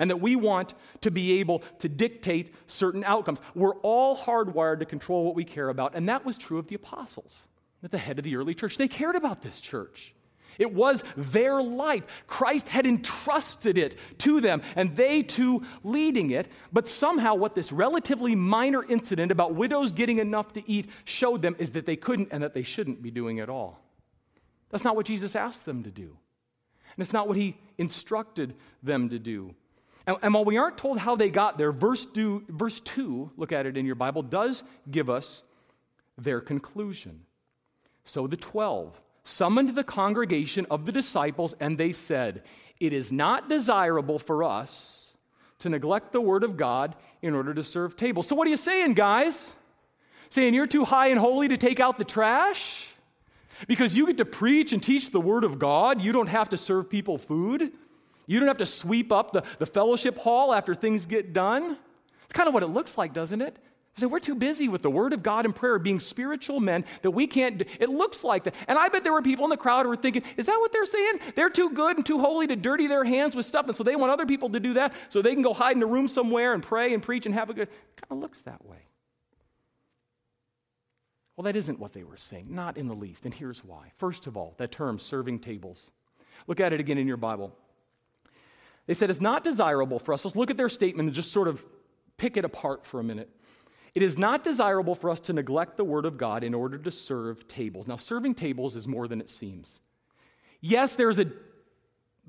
and 0.00 0.10
that 0.10 0.20
we 0.20 0.34
want 0.34 0.74
to 1.02 1.12
be 1.12 1.38
able 1.38 1.62
to 1.78 1.88
dictate 1.88 2.52
certain 2.66 3.04
outcomes. 3.04 3.40
We're 3.54 3.76
all 3.76 4.16
hardwired 4.16 4.80
to 4.80 4.86
control 4.86 5.24
what 5.24 5.36
we 5.36 5.44
care 5.44 5.68
about, 5.68 5.94
and 5.94 6.08
that 6.08 6.24
was 6.26 6.36
true 6.36 6.58
of 6.58 6.66
the 6.66 6.74
apostles 6.74 7.42
at 7.86 7.92
the 7.92 7.98
head 7.98 8.18
of 8.18 8.24
the 8.24 8.36
early 8.36 8.54
church. 8.54 8.76
They 8.76 8.88
cared 8.88 9.14
about 9.14 9.40
this 9.40 9.60
church. 9.60 10.12
It 10.58 10.74
was 10.74 11.02
their 11.16 11.62
life. 11.62 12.04
Christ 12.26 12.68
had 12.68 12.86
entrusted 12.86 13.78
it 13.78 13.96
to 14.18 14.40
them, 14.40 14.62
and 14.74 14.96
they 14.96 15.22
too 15.22 15.62
leading 15.84 16.30
it. 16.30 16.48
But 16.72 16.88
somehow, 16.88 17.34
what 17.34 17.54
this 17.54 17.70
relatively 17.72 18.34
minor 18.34 18.82
incident 18.82 19.30
about 19.30 19.54
widows 19.54 19.92
getting 19.92 20.18
enough 20.18 20.52
to 20.54 20.68
eat 20.68 20.88
showed 21.04 21.42
them 21.42 21.54
is 21.58 21.72
that 21.72 21.86
they 21.86 21.96
couldn't 21.96 22.28
and 22.32 22.42
that 22.42 22.54
they 22.54 22.62
shouldn't 22.62 23.02
be 23.02 23.10
doing 23.10 23.38
it 23.38 23.48
all. 23.48 23.78
That's 24.70 24.84
not 24.84 24.96
what 24.96 25.06
Jesus 25.06 25.36
asked 25.36 25.64
them 25.64 25.84
to 25.84 25.90
do, 25.90 26.04
and 26.96 26.98
it's 27.04 27.12
not 27.12 27.28
what 27.28 27.36
he 27.36 27.56
instructed 27.78 28.54
them 28.82 29.10
to 29.10 29.18
do. 29.18 29.54
And, 30.08 30.16
and 30.22 30.34
while 30.34 30.44
we 30.44 30.56
aren't 30.56 30.78
told 30.78 30.98
how 30.98 31.14
they 31.14 31.30
got 31.30 31.56
there, 31.56 31.70
verse, 31.70 32.06
do, 32.06 32.42
verse 32.48 32.80
2, 32.80 33.32
look 33.36 33.52
at 33.52 33.66
it 33.66 33.76
in 33.76 33.86
your 33.86 33.94
Bible, 33.94 34.22
does 34.22 34.64
give 34.90 35.08
us 35.08 35.44
their 36.18 36.40
conclusion. 36.40 37.20
So 38.06 38.26
the 38.26 38.36
twelve 38.36 38.98
summoned 39.24 39.74
the 39.74 39.84
congregation 39.84 40.66
of 40.70 40.86
the 40.86 40.92
disciples, 40.92 41.54
and 41.60 41.76
they 41.76 41.92
said, 41.92 42.44
It 42.80 42.92
is 42.92 43.12
not 43.12 43.48
desirable 43.48 44.18
for 44.18 44.44
us 44.44 45.12
to 45.58 45.68
neglect 45.68 46.12
the 46.12 46.20
word 46.20 46.44
of 46.44 46.56
God 46.56 46.94
in 47.20 47.34
order 47.34 47.52
to 47.52 47.62
serve 47.62 47.96
tables. 47.96 48.28
So, 48.28 48.36
what 48.36 48.46
are 48.46 48.50
you 48.50 48.56
saying, 48.56 48.94
guys? 48.94 49.52
Saying 50.30 50.54
you're 50.54 50.66
too 50.66 50.84
high 50.84 51.08
and 51.08 51.18
holy 51.18 51.48
to 51.48 51.56
take 51.56 51.80
out 51.80 51.98
the 51.98 52.04
trash? 52.04 52.86
Because 53.66 53.96
you 53.96 54.06
get 54.06 54.18
to 54.18 54.24
preach 54.24 54.72
and 54.72 54.82
teach 54.82 55.10
the 55.10 55.20
word 55.20 55.42
of 55.42 55.58
God, 55.58 56.00
you 56.00 56.12
don't 56.12 56.28
have 56.28 56.50
to 56.50 56.56
serve 56.56 56.88
people 56.88 57.18
food. 57.18 57.72
You 58.26 58.38
don't 58.38 58.48
have 58.48 58.58
to 58.58 58.66
sweep 58.66 59.12
up 59.12 59.32
the, 59.32 59.44
the 59.58 59.66
fellowship 59.66 60.18
hall 60.18 60.52
after 60.52 60.74
things 60.74 61.06
get 61.06 61.32
done. 61.32 61.76
It's 62.24 62.32
kind 62.32 62.48
of 62.48 62.54
what 62.54 62.62
it 62.62 62.68
looks 62.68 62.98
like, 62.98 63.12
doesn't 63.12 63.40
it? 63.40 63.56
I 63.96 64.00
said, 64.02 64.10
we're 64.10 64.20
too 64.20 64.34
busy 64.34 64.68
with 64.68 64.82
the 64.82 64.90
Word 64.90 65.14
of 65.14 65.22
God 65.22 65.46
and 65.46 65.54
prayer, 65.54 65.78
being 65.78 66.00
spiritual 66.00 66.60
men, 66.60 66.84
that 67.00 67.12
we 67.12 67.26
can't 67.26 67.58
do. 67.58 67.64
It 67.80 67.88
looks 67.88 68.22
like 68.22 68.44
that. 68.44 68.54
And 68.68 68.78
I 68.78 68.88
bet 68.88 69.04
there 69.04 69.12
were 69.12 69.22
people 69.22 69.44
in 69.44 69.50
the 69.50 69.56
crowd 69.56 69.84
who 69.84 69.88
were 69.88 69.96
thinking, 69.96 70.22
is 70.36 70.44
that 70.46 70.58
what 70.58 70.70
they're 70.70 70.84
saying? 70.84 71.20
They're 71.34 71.48
too 71.48 71.70
good 71.70 71.96
and 71.96 72.04
too 72.04 72.18
holy 72.18 72.46
to 72.48 72.56
dirty 72.56 72.88
their 72.88 73.04
hands 73.04 73.34
with 73.34 73.46
stuff. 73.46 73.66
And 73.66 73.74
so 73.74 73.82
they 73.82 73.96
want 73.96 74.12
other 74.12 74.26
people 74.26 74.50
to 74.50 74.60
do 74.60 74.74
that 74.74 74.92
so 75.08 75.22
they 75.22 75.32
can 75.32 75.42
go 75.42 75.54
hide 75.54 75.76
in 75.76 75.82
a 75.82 75.86
room 75.86 76.08
somewhere 76.08 76.52
and 76.52 76.62
pray 76.62 76.92
and 76.92 77.02
preach 77.02 77.24
and 77.24 77.34
have 77.34 77.48
a 77.48 77.54
good. 77.54 77.68
kind 77.68 78.10
of 78.10 78.18
looks 78.18 78.42
that 78.42 78.62
way. 78.66 78.86
Well, 81.36 81.44
that 81.44 81.56
isn't 81.56 81.78
what 81.78 81.94
they 81.94 82.04
were 82.04 82.18
saying, 82.18 82.48
not 82.50 82.76
in 82.76 82.88
the 82.88 82.94
least. 82.94 83.24
And 83.24 83.32
here's 83.32 83.64
why. 83.64 83.92
First 83.96 84.26
of 84.26 84.36
all, 84.36 84.54
that 84.58 84.72
term, 84.72 84.98
serving 84.98 85.38
tables. 85.38 85.90
Look 86.46 86.60
at 86.60 86.74
it 86.74 86.80
again 86.80 86.98
in 86.98 87.06
your 87.06 87.16
Bible. 87.16 87.54
They 88.86 88.94
said 88.94 89.08
it's 89.08 89.22
not 89.22 89.42
desirable 89.42 89.98
for 89.98 90.12
us. 90.12 90.24
Let's 90.24 90.36
look 90.36 90.50
at 90.50 90.58
their 90.58 90.68
statement 90.68 91.06
and 91.08 91.14
just 91.14 91.32
sort 91.32 91.48
of 91.48 91.64
pick 92.18 92.36
it 92.36 92.44
apart 92.44 92.86
for 92.86 93.00
a 93.00 93.04
minute. 93.04 93.30
It 93.96 94.02
is 94.02 94.18
not 94.18 94.44
desirable 94.44 94.94
for 94.94 95.08
us 95.08 95.20
to 95.20 95.32
neglect 95.32 95.78
the 95.78 95.84
Word 95.84 96.04
of 96.04 96.18
God 96.18 96.44
in 96.44 96.52
order 96.52 96.76
to 96.76 96.90
serve 96.90 97.48
tables. 97.48 97.86
Now, 97.86 97.96
serving 97.96 98.34
tables 98.34 98.76
is 98.76 98.86
more 98.86 99.08
than 99.08 99.22
it 99.22 99.30
seems. 99.30 99.80
Yes, 100.60 100.96
there's 100.96 101.18
a 101.18 101.32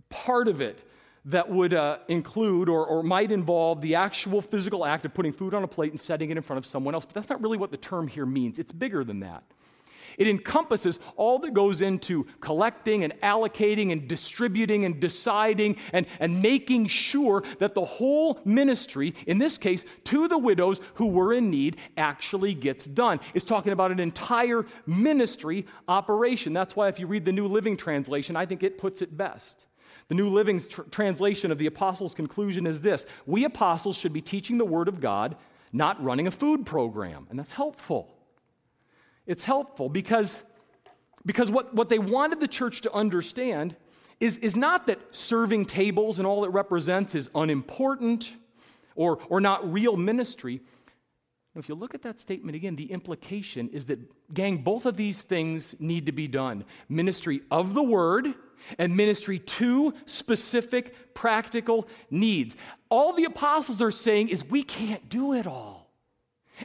part 0.07 0.47
of 0.47 0.61
it 0.61 0.81
that 1.25 1.49
would 1.49 1.73
uh, 1.73 1.97
include 2.07 2.69
or, 2.69 2.85
or 2.85 3.03
might 3.03 3.33
involve 3.33 3.81
the 3.81 3.95
actual 3.95 4.39
physical 4.39 4.85
act 4.85 5.03
of 5.03 5.13
putting 5.13 5.33
food 5.33 5.53
on 5.53 5.61
a 5.65 5.67
plate 5.67 5.91
and 5.91 5.99
setting 5.99 6.29
it 6.29 6.37
in 6.37 6.41
front 6.41 6.57
of 6.57 6.65
someone 6.65 6.93
else. 6.93 7.03
But 7.03 7.15
that's 7.15 7.29
not 7.29 7.41
really 7.41 7.57
what 7.57 7.71
the 7.71 7.75
term 7.75 8.07
here 8.07 8.25
means. 8.25 8.59
It's 8.59 8.71
bigger 8.71 9.03
than 9.03 9.19
that. 9.19 9.43
It 10.17 10.27
encompasses 10.27 10.99
all 11.15 11.39
that 11.39 11.53
goes 11.53 11.81
into 11.81 12.25
collecting 12.39 13.03
and 13.03 13.13
allocating 13.21 13.91
and 13.91 14.07
distributing 14.07 14.85
and 14.85 14.99
deciding 14.99 15.77
and, 15.93 16.05
and 16.19 16.41
making 16.41 16.87
sure 16.87 17.43
that 17.59 17.73
the 17.73 17.85
whole 17.85 18.39
ministry, 18.45 19.13
in 19.25 19.37
this 19.37 19.57
case, 19.57 19.85
to 20.05 20.27
the 20.27 20.37
widows 20.37 20.81
who 20.95 21.07
were 21.07 21.33
in 21.33 21.49
need, 21.49 21.77
actually 21.97 22.53
gets 22.53 22.85
done. 22.85 23.19
It's 23.33 23.45
talking 23.45 23.73
about 23.73 23.91
an 23.91 23.99
entire 23.99 24.65
ministry 24.85 25.65
operation. 25.87 26.53
That's 26.53 26.75
why, 26.75 26.87
if 26.87 26.99
you 26.99 27.07
read 27.07 27.25
the 27.25 27.31
New 27.31 27.47
Living 27.47 27.77
Translation, 27.77 28.35
I 28.35 28.45
think 28.45 28.63
it 28.63 28.77
puts 28.77 29.01
it 29.01 29.15
best. 29.15 29.65
The 30.07 30.15
New 30.15 30.29
Living 30.29 30.59
tr- 30.59 30.83
translation 30.83 31.51
of 31.51 31.57
the 31.57 31.67
apostles' 31.67 32.15
conclusion 32.15 32.65
is 32.65 32.81
this 32.81 33.05
We 33.25 33.43
apostles 33.43 33.97
should 33.97 34.13
be 34.13 34.21
teaching 34.21 34.57
the 34.57 34.65
Word 34.65 34.87
of 34.87 35.01
God, 35.01 35.35
not 35.73 36.01
running 36.03 36.27
a 36.27 36.31
food 36.31 36.65
program. 36.65 37.27
And 37.29 37.37
that's 37.37 37.51
helpful. 37.51 38.16
It's 39.27 39.43
helpful 39.43 39.89
because, 39.89 40.43
because 41.25 41.51
what, 41.51 41.75
what 41.75 41.89
they 41.89 41.99
wanted 41.99 42.39
the 42.39 42.47
church 42.47 42.81
to 42.81 42.93
understand 42.93 43.75
is, 44.19 44.37
is 44.37 44.55
not 44.55 44.87
that 44.87 44.99
serving 45.11 45.65
tables 45.65 46.17
and 46.17 46.25
all 46.25 46.45
it 46.45 46.51
represents 46.51 47.13
is 47.13 47.29
unimportant 47.35 48.33
or, 48.95 49.19
or 49.29 49.39
not 49.39 49.71
real 49.71 49.95
ministry. 49.95 50.61
If 51.55 51.67
you 51.69 51.75
look 51.75 51.95
at 51.95 52.03
that 52.03 52.19
statement 52.19 52.55
again, 52.55 52.75
the 52.75 52.91
implication 52.91 53.69
is 53.69 53.85
that, 53.85 53.99
gang, 54.33 54.59
both 54.59 54.85
of 54.85 54.95
these 54.95 55.21
things 55.21 55.75
need 55.79 56.05
to 56.05 56.11
be 56.11 56.27
done 56.27 56.63
ministry 56.87 57.41
of 57.49 57.73
the 57.73 57.83
word 57.83 58.33
and 58.77 58.95
ministry 58.95 59.39
to 59.39 59.93
specific 60.05 61.13
practical 61.13 61.87
needs. 62.09 62.55
All 62.89 63.13
the 63.13 63.25
apostles 63.25 63.81
are 63.81 63.91
saying 63.91 64.29
is 64.29 64.45
we 64.45 64.63
can't 64.63 65.09
do 65.09 65.33
it 65.33 65.47
all. 65.47 65.86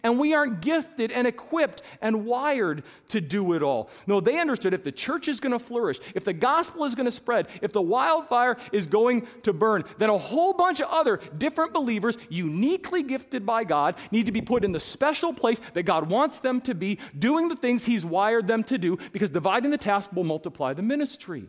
And 0.02 0.18
we 0.18 0.34
aren't 0.34 0.60
gifted 0.60 1.12
and 1.12 1.26
equipped 1.26 1.82
and 2.00 2.24
wired 2.24 2.84
to 3.10 3.20
do 3.20 3.52
it 3.52 3.62
all. 3.62 3.90
No, 4.06 4.20
they 4.20 4.38
understood 4.38 4.74
if 4.74 4.84
the 4.84 4.92
church 4.92 5.28
is 5.28 5.40
going 5.40 5.52
to 5.52 5.58
flourish, 5.58 5.98
if 6.14 6.24
the 6.24 6.32
gospel 6.32 6.84
is 6.84 6.94
going 6.94 7.06
to 7.06 7.10
spread, 7.10 7.48
if 7.60 7.72
the 7.72 7.82
wildfire 7.82 8.56
is 8.72 8.86
going 8.86 9.26
to 9.42 9.52
burn, 9.52 9.84
then 9.98 10.10
a 10.10 10.18
whole 10.18 10.52
bunch 10.52 10.80
of 10.80 10.88
other 10.88 11.20
different 11.38 11.72
believers, 11.72 12.16
uniquely 12.28 13.02
gifted 13.02 13.44
by 13.44 13.64
God, 13.64 13.96
need 14.10 14.26
to 14.26 14.32
be 14.32 14.42
put 14.42 14.64
in 14.64 14.72
the 14.72 14.80
special 14.80 15.32
place 15.32 15.60
that 15.74 15.84
God 15.84 16.10
wants 16.10 16.40
them 16.40 16.60
to 16.62 16.74
be, 16.74 16.98
doing 17.18 17.48
the 17.48 17.56
things 17.56 17.84
He's 17.84 18.04
wired 18.04 18.46
them 18.46 18.64
to 18.64 18.78
do, 18.78 18.98
because 19.12 19.30
dividing 19.30 19.70
the 19.70 19.78
task 19.78 20.12
will 20.12 20.24
multiply 20.24 20.72
the 20.72 20.82
ministry. 20.82 21.48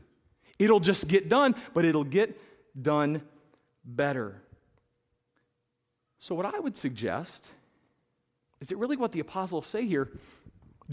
It'll 0.60 0.80
just 0.80 1.08
get 1.08 1.30
done, 1.30 1.56
but 1.74 1.86
it'll 1.86 2.04
get 2.04 2.40
done 2.80 3.22
better. 3.84 4.42
So, 6.20 6.36
what 6.36 6.46
I 6.46 6.60
would 6.60 6.78
suggest 6.78 7.46
is 8.64 8.70
that 8.70 8.78
really 8.78 8.96
what 8.96 9.12
the 9.12 9.20
apostles 9.20 9.68
say 9.68 9.86
here 9.86 10.10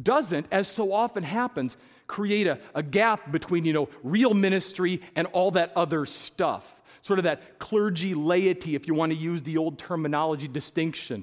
doesn't, 0.02 0.48
as 0.50 0.66
so 0.66 0.92
often 0.92 1.22
happens, 1.22 1.76
create 2.08 2.48
a, 2.48 2.58
a 2.74 2.82
gap 2.82 3.30
between, 3.30 3.64
you 3.64 3.72
know, 3.72 3.88
real 4.02 4.34
ministry 4.34 5.00
and 5.14 5.28
all 5.28 5.52
that 5.52 5.72
other 5.76 6.04
stuff. 6.04 6.80
Sort 7.02 7.20
of 7.20 7.26
that 7.26 7.60
clergy 7.60 8.12
laity, 8.12 8.74
if 8.74 8.88
you 8.88 8.94
want 8.94 9.12
to 9.12 9.16
use 9.16 9.40
the 9.42 9.56
old 9.56 9.78
terminology 9.78 10.48
distinction. 10.48 11.22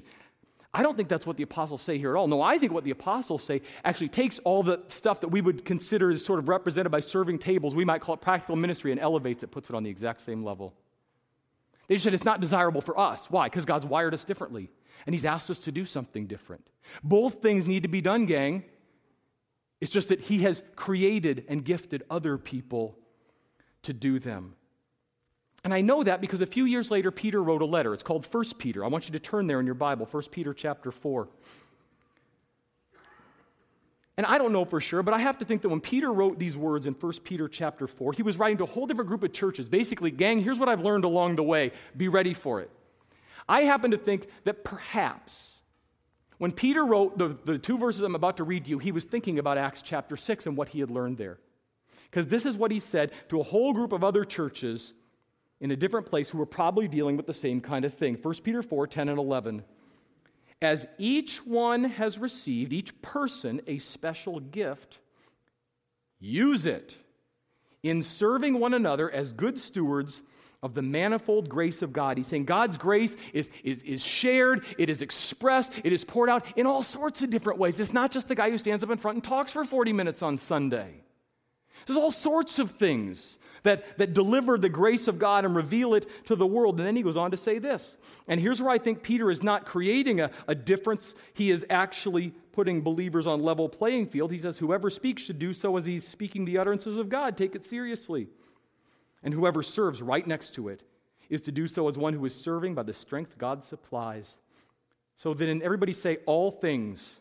I 0.72 0.82
don't 0.82 0.96
think 0.96 1.10
that's 1.10 1.26
what 1.26 1.36
the 1.36 1.42
apostles 1.42 1.82
say 1.82 1.98
here 1.98 2.16
at 2.16 2.18
all. 2.18 2.28
No, 2.28 2.40
I 2.40 2.56
think 2.56 2.72
what 2.72 2.84
the 2.84 2.92
apostles 2.92 3.42
say 3.42 3.60
actually 3.84 4.08
takes 4.08 4.38
all 4.38 4.62
the 4.62 4.80
stuff 4.88 5.20
that 5.20 5.28
we 5.28 5.42
would 5.42 5.66
consider 5.66 6.10
as 6.10 6.24
sort 6.24 6.38
of 6.38 6.48
represented 6.48 6.90
by 6.90 7.00
serving 7.00 7.40
tables, 7.40 7.74
we 7.74 7.84
might 7.84 8.00
call 8.00 8.14
it 8.14 8.22
practical 8.22 8.56
ministry, 8.56 8.90
and 8.90 8.98
elevates 8.98 9.42
it, 9.42 9.48
puts 9.48 9.68
it 9.68 9.76
on 9.76 9.82
the 9.82 9.90
exact 9.90 10.22
same 10.22 10.42
level. 10.42 10.72
They 11.88 11.96
just 11.96 12.04
said 12.04 12.14
it's 12.14 12.24
not 12.24 12.40
desirable 12.40 12.80
for 12.80 12.98
us. 12.98 13.30
Why? 13.30 13.48
Because 13.48 13.66
God's 13.66 13.84
wired 13.84 14.14
us 14.14 14.24
differently 14.24 14.70
and 15.06 15.14
He's 15.14 15.24
asked 15.24 15.50
us 15.50 15.58
to 15.60 15.72
do 15.72 15.84
something 15.84 16.26
different. 16.26 16.66
Both 17.02 17.42
things 17.42 17.66
need 17.66 17.82
to 17.82 17.88
be 17.88 18.00
done, 18.00 18.26
gang. 18.26 18.64
It's 19.80 19.90
just 19.90 20.08
that 20.08 20.20
He 20.20 20.38
has 20.40 20.62
created 20.76 21.44
and 21.48 21.64
gifted 21.64 22.02
other 22.10 22.38
people 22.38 22.98
to 23.82 23.92
do 23.92 24.18
them. 24.18 24.54
And 25.64 25.74
I 25.74 25.80
know 25.80 26.02
that 26.04 26.20
because 26.20 26.40
a 26.40 26.46
few 26.46 26.64
years 26.64 26.90
later, 26.90 27.10
Peter 27.10 27.42
wrote 27.42 27.62
a 27.62 27.66
letter. 27.66 27.92
It's 27.92 28.02
called 28.02 28.26
1 28.32 28.44
Peter. 28.58 28.84
I 28.84 28.88
want 28.88 29.06
you 29.06 29.12
to 29.12 29.18
turn 29.18 29.46
there 29.46 29.60
in 29.60 29.66
your 29.66 29.74
Bible, 29.74 30.06
1 30.10 30.22
Peter 30.30 30.54
chapter 30.54 30.90
4. 30.90 31.28
And 34.16 34.26
I 34.26 34.38
don't 34.38 34.52
know 34.52 34.64
for 34.64 34.80
sure, 34.80 35.04
but 35.04 35.14
I 35.14 35.18
have 35.18 35.38
to 35.38 35.44
think 35.44 35.62
that 35.62 35.68
when 35.68 35.80
Peter 35.80 36.12
wrote 36.12 36.40
these 36.40 36.56
words 36.56 36.86
in 36.86 36.94
1 36.94 37.12
Peter 37.22 37.48
chapter 37.48 37.86
4, 37.86 38.12
he 38.14 38.22
was 38.22 38.36
writing 38.36 38.58
to 38.58 38.64
a 38.64 38.66
whole 38.66 38.86
different 38.86 39.08
group 39.08 39.22
of 39.22 39.32
churches. 39.32 39.68
Basically, 39.68 40.10
gang, 40.10 40.40
here's 40.40 40.58
what 40.58 40.68
I've 40.68 40.80
learned 40.80 41.04
along 41.04 41.36
the 41.36 41.44
way. 41.44 41.70
Be 41.96 42.08
ready 42.08 42.34
for 42.34 42.60
it. 42.60 42.70
I 43.48 43.62
happen 43.62 43.90
to 43.90 43.98
think 43.98 44.28
that 44.44 44.64
perhaps 44.64 45.58
when 46.38 46.52
Peter 46.52 46.84
wrote 46.84 47.18
the, 47.18 47.36
the 47.44 47.58
two 47.58 47.76
verses 47.76 48.02
I'm 48.02 48.14
about 48.14 48.36
to 48.38 48.44
read 48.44 48.64
to 48.64 48.70
you, 48.70 48.78
he 48.78 48.92
was 48.92 49.04
thinking 49.04 49.38
about 49.38 49.58
Acts 49.58 49.82
chapter 49.82 50.16
6 50.16 50.46
and 50.46 50.56
what 50.56 50.68
he 50.68 50.80
had 50.80 50.90
learned 50.90 51.18
there. 51.18 51.38
Because 52.10 52.28
this 52.28 52.46
is 52.46 52.56
what 52.56 52.70
he 52.70 52.80
said 52.80 53.12
to 53.28 53.40
a 53.40 53.42
whole 53.42 53.72
group 53.72 53.92
of 53.92 54.02
other 54.02 54.24
churches 54.24 54.94
in 55.60 55.72
a 55.72 55.76
different 55.76 56.06
place 56.06 56.30
who 56.30 56.38
were 56.38 56.46
probably 56.46 56.88
dealing 56.88 57.16
with 57.16 57.26
the 57.26 57.34
same 57.34 57.60
kind 57.60 57.84
of 57.84 57.92
thing. 57.92 58.16
1 58.22 58.34
Peter 58.44 58.62
4 58.62 58.86
10 58.86 59.08
and 59.08 59.18
11. 59.18 59.64
As 60.62 60.86
each 60.96 61.44
one 61.44 61.84
has 61.84 62.18
received, 62.18 62.72
each 62.72 63.00
person, 63.02 63.60
a 63.66 63.78
special 63.78 64.40
gift, 64.40 64.98
use 66.18 66.66
it 66.66 66.96
in 67.82 68.02
serving 68.02 68.58
one 68.58 68.74
another 68.74 69.10
as 69.10 69.32
good 69.32 69.58
stewards 69.58 70.22
of 70.62 70.74
the 70.74 70.82
manifold 70.82 71.48
grace 71.48 71.82
of 71.82 71.92
God. 71.92 72.16
He's 72.16 72.26
saying 72.26 72.44
God's 72.44 72.76
grace 72.76 73.16
is, 73.32 73.50
is, 73.62 73.82
is 73.82 74.04
shared, 74.04 74.64
it 74.76 74.90
is 74.90 75.02
expressed, 75.02 75.72
it 75.84 75.92
is 75.92 76.04
poured 76.04 76.28
out 76.28 76.44
in 76.56 76.66
all 76.66 76.82
sorts 76.82 77.22
of 77.22 77.30
different 77.30 77.58
ways. 77.58 77.78
It's 77.78 77.92
not 77.92 78.10
just 78.10 78.28
the 78.28 78.34
guy 78.34 78.50
who 78.50 78.58
stands 78.58 78.82
up 78.82 78.90
in 78.90 78.98
front 78.98 79.16
and 79.16 79.24
talks 79.24 79.52
for 79.52 79.64
40 79.64 79.92
minutes 79.92 80.22
on 80.22 80.36
Sunday. 80.36 81.02
There's 81.86 81.96
all 81.96 82.10
sorts 82.10 82.58
of 82.58 82.72
things 82.72 83.38
that, 83.62 83.98
that 83.98 84.14
deliver 84.14 84.58
the 84.58 84.68
grace 84.68 85.08
of 85.08 85.18
God 85.18 85.44
and 85.44 85.54
reveal 85.54 85.94
it 85.94 86.06
to 86.26 86.36
the 86.36 86.46
world. 86.46 86.78
And 86.78 86.86
then 86.86 86.96
he 86.96 87.02
goes 87.02 87.16
on 87.16 87.30
to 87.30 87.36
say 87.36 87.58
this. 87.58 87.96
And 88.26 88.40
here's 88.40 88.60
where 88.60 88.70
I 88.70 88.78
think 88.78 89.02
Peter 89.02 89.30
is 89.30 89.42
not 89.42 89.64
creating 89.64 90.20
a, 90.20 90.30
a 90.46 90.54
difference, 90.54 91.14
he 91.34 91.50
is 91.50 91.64
actually 91.70 92.34
putting 92.58 92.80
believers 92.80 93.24
on 93.24 93.40
level 93.40 93.68
playing 93.68 94.04
field. 94.04 94.32
He 94.32 94.38
says, 94.40 94.58
Whoever 94.58 94.90
speaks 94.90 95.22
should 95.22 95.38
do 95.38 95.54
so 95.54 95.76
as 95.76 95.84
he's 95.84 96.04
speaking 96.04 96.44
the 96.44 96.58
utterances 96.58 96.96
of 96.96 97.08
God. 97.08 97.36
Take 97.36 97.54
it 97.54 97.64
seriously. 97.64 98.26
And 99.22 99.32
whoever 99.32 99.62
serves 99.62 100.02
right 100.02 100.26
next 100.26 100.56
to 100.56 100.66
it 100.66 100.82
is 101.30 101.40
to 101.42 101.52
do 101.52 101.68
so 101.68 101.86
as 101.86 101.96
one 101.96 102.14
who 102.14 102.24
is 102.24 102.34
serving 102.34 102.74
by 102.74 102.82
the 102.82 102.92
strength 102.92 103.38
God 103.38 103.64
supplies. 103.64 104.38
So 105.14 105.34
then, 105.34 105.62
everybody 105.62 105.92
say, 105.92 106.16
all 106.26 106.50
things. 106.50 107.20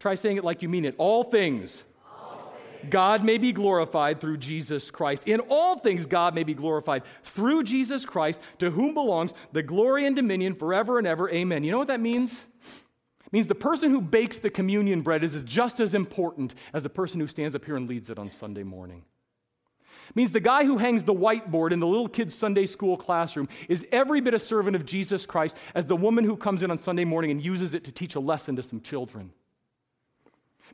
Try 0.00 0.16
saying 0.16 0.36
it 0.36 0.44
like 0.44 0.60
you 0.60 0.68
mean 0.68 0.84
it. 0.84 0.96
All 0.98 1.24
things. 1.24 1.82
God 2.90 3.24
may 3.24 3.38
be 3.38 3.52
glorified 3.52 4.20
through 4.20 4.36
Jesus 4.36 4.90
Christ. 4.90 5.22
In 5.24 5.40
all 5.48 5.78
things, 5.78 6.04
God 6.04 6.34
may 6.34 6.44
be 6.44 6.52
glorified 6.52 7.04
through 7.22 7.62
Jesus 7.62 8.04
Christ, 8.04 8.38
to 8.58 8.70
whom 8.70 8.92
belongs 8.92 9.32
the 9.52 9.62
glory 9.62 10.04
and 10.04 10.14
dominion 10.14 10.54
forever 10.54 10.98
and 10.98 11.06
ever. 11.06 11.30
Amen. 11.30 11.64
You 11.64 11.72
know 11.72 11.78
what 11.78 11.88
that 11.88 12.00
means? 12.00 12.44
It 13.26 13.32
means 13.32 13.46
the 13.46 13.54
person 13.54 13.90
who 13.90 14.00
bakes 14.00 14.38
the 14.38 14.50
communion 14.50 15.02
bread 15.02 15.24
is 15.24 15.40
just 15.42 15.80
as 15.80 15.94
important 15.94 16.54
as 16.72 16.82
the 16.82 16.90
person 16.90 17.20
who 17.20 17.26
stands 17.26 17.54
up 17.54 17.64
here 17.64 17.76
and 17.76 17.88
leads 17.88 18.10
it 18.10 18.18
on 18.18 18.30
Sunday 18.30 18.62
morning 18.62 19.04
means 20.14 20.32
the 20.32 20.40
guy 20.40 20.64
who 20.64 20.76
hangs 20.76 21.02
the 21.02 21.14
whiteboard 21.14 21.72
in 21.72 21.80
the 21.80 21.86
little 21.86 22.08
kid's 22.08 22.34
Sunday 22.34 22.66
school 22.66 22.96
classroom 22.96 23.48
is 23.68 23.86
every 23.92 24.20
bit 24.20 24.34
a 24.34 24.38
servant 24.38 24.76
of 24.76 24.84
Jesus 24.84 25.24
Christ 25.26 25.56
as 25.74 25.86
the 25.86 25.96
woman 25.96 26.24
who 26.24 26.36
comes 26.36 26.62
in 26.62 26.70
on 26.70 26.78
Sunday 26.78 27.04
morning 27.04 27.30
and 27.30 27.42
uses 27.42 27.74
it 27.74 27.84
to 27.84 27.92
teach 27.92 28.14
a 28.14 28.20
lesson 28.20 28.56
to 28.56 28.62
some 28.62 28.80
children. 28.80 29.32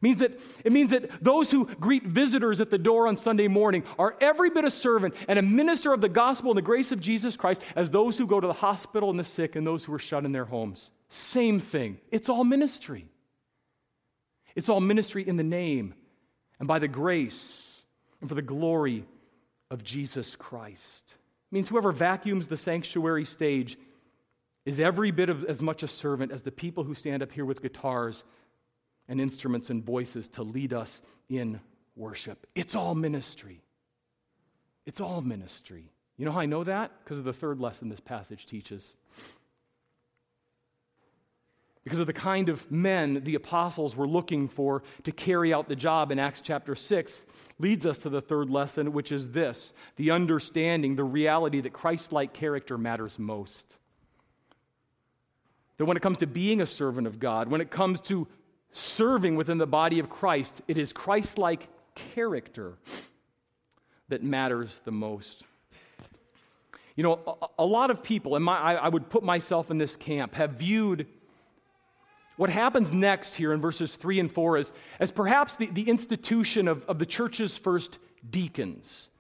It 0.00 0.02
means 0.02 0.18
that, 0.20 0.40
it 0.64 0.72
means 0.72 0.90
that 0.92 1.22
those 1.22 1.50
who 1.50 1.66
greet 1.66 2.04
visitors 2.04 2.62
at 2.62 2.70
the 2.70 2.78
door 2.78 3.06
on 3.06 3.18
Sunday 3.18 3.48
morning 3.48 3.84
are 3.98 4.16
every 4.18 4.48
bit 4.48 4.64
a 4.64 4.70
servant 4.70 5.14
and 5.28 5.38
a 5.38 5.42
minister 5.42 5.92
of 5.92 6.00
the 6.00 6.08
gospel 6.08 6.50
and 6.50 6.56
the 6.56 6.62
grace 6.62 6.90
of 6.90 7.00
Jesus 7.00 7.36
Christ 7.36 7.60
as 7.76 7.90
those 7.90 8.16
who 8.16 8.26
go 8.26 8.40
to 8.40 8.46
the 8.46 8.54
hospital 8.54 9.10
and 9.10 9.18
the 9.18 9.24
sick 9.24 9.56
and 9.56 9.66
those 9.66 9.84
who 9.84 9.92
are 9.92 9.98
shut 9.98 10.24
in 10.24 10.32
their 10.32 10.46
homes. 10.46 10.90
Same 11.10 11.60
thing. 11.60 11.98
It's 12.10 12.30
all 12.30 12.44
ministry. 12.44 13.08
It's 14.54 14.70
all 14.70 14.80
ministry 14.80 15.26
in 15.26 15.36
the 15.36 15.42
name 15.42 15.92
and 16.58 16.66
by 16.66 16.78
the 16.78 16.88
grace 16.88 17.82
and 18.20 18.28
for 18.28 18.34
the 18.34 18.42
glory 18.42 19.04
of 19.70 19.84
Jesus 19.84 20.34
Christ. 20.34 21.04
It 21.08 21.54
means 21.54 21.68
whoever 21.68 21.92
vacuums 21.92 22.46
the 22.46 22.56
sanctuary 22.56 23.26
stage 23.26 23.76
is 24.64 24.80
every 24.80 25.10
bit 25.10 25.28
of 25.28 25.44
as 25.44 25.60
much 25.60 25.82
a 25.82 25.88
servant 25.88 26.32
as 26.32 26.42
the 26.42 26.52
people 26.52 26.84
who 26.84 26.94
stand 26.94 27.22
up 27.22 27.32
here 27.32 27.44
with 27.44 27.60
guitars 27.60 28.24
and 29.10 29.20
instruments 29.20 29.68
and 29.68 29.84
voices 29.84 30.28
to 30.28 30.42
lead 30.44 30.72
us 30.72 31.02
in 31.28 31.60
worship. 31.96 32.46
It's 32.54 32.76
all 32.76 32.94
ministry. 32.94 33.60
It's 34.86 35.00
all 35.00 35.20
ministry. 35.20 35.90
You 36.16 36.24
know 36.24 36.32
how 36.32 36.40
I 36.40 36.46
know 36.46 36.64
that? 36.64 36.92
Because 37.04 37.18
of 37.18 37.24
the 37.24 37.32
third 37.32 37.60
lesson 37.60 37.88
this 37.88 38.00
passage 38.00 38.46
teaches. 38.46 38.94
because 41.82 41.98
of 41.98 42.06
the 42.06 42.12
kind 42.12 42.48
of 42.48 42.70
men 42.70 43.22
the 43.24 43.34
apostles 43.34 43.96
were 43.96 44.06
looking 44.06 44.46
for 44.46 44.84
to 45.02 45.10
carry 45.10 45.52
out 45.52 45.68
the 45.68 45.74
job 45.74 46.12
in 46.12 46.20
Acts 46.20 46.40
chapter 46.40 46.76
6, 46.76 47.24
leads 47.58 47.86
us 47.86 47.98
to 47.98 48.10
the 48.10 48.20
third 48.20 48.48
lesson, 48.48 48.92
which 48.92 49.10
is 49.10 49.30
this 49.30 49.72
the 49.96 50.12
understanding, 50.12 50.94
the 50.94 51.02
reality 51.04 51.60
that 51.62 51.72
Christ 51.72 52.12
like 52.12 52.32
character 52.32 52.78
matters 52.78 53.18
most. 53.18 53.76
That 55.78 55.86
when 55.86 55.96
it 55.96 56.02
comes 56.02 56.18
to 56.18 56.28
being 56.28 56.60
a 56.60 56.66
servant 56.66 57.08
of 57.08 57.18
God, 57.18 57.48
when 57.48 57.60
it 57.60 57.70
comes 57.70 58.00
to 58.02 58.28
serving 58.72 59.36
within 59.36 59.58
the 59.58 59.66
body 59.66 59.98
of 59.98 60.08
Christ, 60.08 60.62
it 60.68 60.78
is 60.78 60.92
Christ 60.92 61.38
like 61.38 61.68
character 61.94 62.78
that 64.08 64.22
matters 64.22 64.80
the 64.84 64.92
most. 64.92 65.44
You 66.96 67.04
know, 67.04 67.20
a, 67.26 67.62
a 67.62 67.66
lot 67.66 67.90
of 67.90 68.02
people, 68.02 68.36
and 68.36 68.44
my, 68.44 68.58
I, 68.58 68.74
I 68.74 68.88
would 68.88 69.08
put 69.08 69.22
myself 69.22 69.70
in 69.70 69.78
this 69.78 69.96
camp, 69.96 70.34
have 70.34 70.52
viewed 70.52 71.06
what 72.36 72.48
happens 72.48 72.92
next 72.92 73.34
here 73.34 73.52
in 73.52 73.60
verses 73.60 73.96
3 73.96 74.18
and 74.18 74.32
4 74.32 74.56
is 74.56 74.72
as 74.98 75.12
perhaps 75.12 75.56
the, 75.56 75.66
the 75.66 75.88
institution 75.88 76.68
of, 76.68 76.84
of 76.86 76.98
the 76.98 77.04
church's 77.04 77.58
first 77.58 77.98
deacons. 78.30 79.10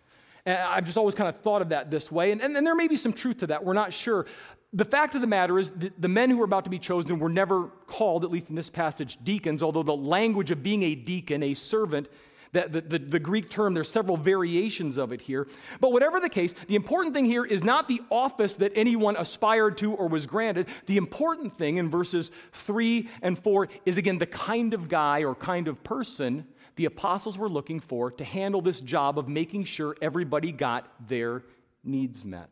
And 0.46 0.58
I've 0.58 0.84
just 0.84 0.96
always 0.96 1.14
kind 1.14 1.28
of 1.28 1.40
thought 1.40 1.62
of 1.62 1.70
that 1.70 1.90
this 1.90 2.10
way, 2.10 2.32
and, 2.32 2.40
and, 2.40 2.56
and 2.56 2.66
there 2.66 2.74
may 2.74 2.88
be 2.88 2.96
some 2.96 3.12
truth 3.12 3.38
to 3.38 3.48
that. 3.48 3.64
We're 3.64 3.72
not 3.72 3.92
sure. 3.92 4.26
The 4.72 4.84
fact 4.84 5.14
of 5.16 5.20
the 5.20 5.26
matter 5.26 5.58
is, 5.58 5.70
the, 5.70 5.92
the 5.98 6.08
men 6.08 6.30
who 6.30 6.36
were 6.36 6.44
about 6.44 6.64
to 6.64 6.70
be 6.70 6.78
chosen 6.78 7.18
were 7.18 7.28
never 7.28 7.68
called, 7.86 8.24
at 8.24 8.30
least 8.30 8.50
in 8.50 8.54
this 8.54 8.70
passage, 8.70 9.18
deacons, 9.24 9.62
although 9.62 9.82
the 9.82 9.96
language 9.96 10.50
of 10.50 10.62
being 10.62 10.82
a 10.84 10.94
deacon, 10.94 11.42
a 11.42 11.54
servant, 11.54 12.08
that 12.52 12.72
the, 12.72 12.80
the, 12.80 12.98
the, 12.98 13.18
Greek 13.18 13.48
term, 13.48 13.74
there's 13.74 13.90
several 13.90 14.16
variations 14.16 14.98
of 14.98 15.12
it 15.12 15.20
here. 15.20 15.46
But 15.80 15.92
whatever 15.92 16.18
the 16.18 16.28
case, 16.28 16.54
the 16.66 16.74
important 16.74 17.14
thing 17.14 17.24
here 17.24 17.44
is 17.44 17.62
not 17.62 17.86
the 17.86 18.00
office 18.10 18.54
that 18.56 18.72
anyone 18.74 19.16
aspired 19.16 19.78
to 19.78 19.92
or 19.92 20.08
was 20.08 20.26
granted. 20.26 20.66
The 20.86 20.96
important 20.96 21.56
thing 21.56 21.76
in 21.76 21.90
verses 21.90 22.30
3 22.52 23.08
and 23.22 23.38
4 23.38 23.68
is 23.86 23.98
again 23.98 24.18
the 24.18 24.26
kind 24.26 24.74
of 24.74 24.88
guy 24.88 25.22
or 25.22 25.34
kind 25.34 25.68
of 25.68 25.82
person 25.84 26.46
the 26.76 26.84
apostles 26.84 27.36
were 27.36 27.48
looking 27.48 27.80
for 27.80 28.10
to 28.12 28.24
handle 28.24 28.60
this 28.60 28.80
job 28.80 29.18
of 29.18 29.28
making 29.28 29.64
sure 29.64 29.96
everybody 30.00 30.52
got 30.52 30.86
their 31.08 31.42
needs 31.84 32.24
met. 32.24 32.48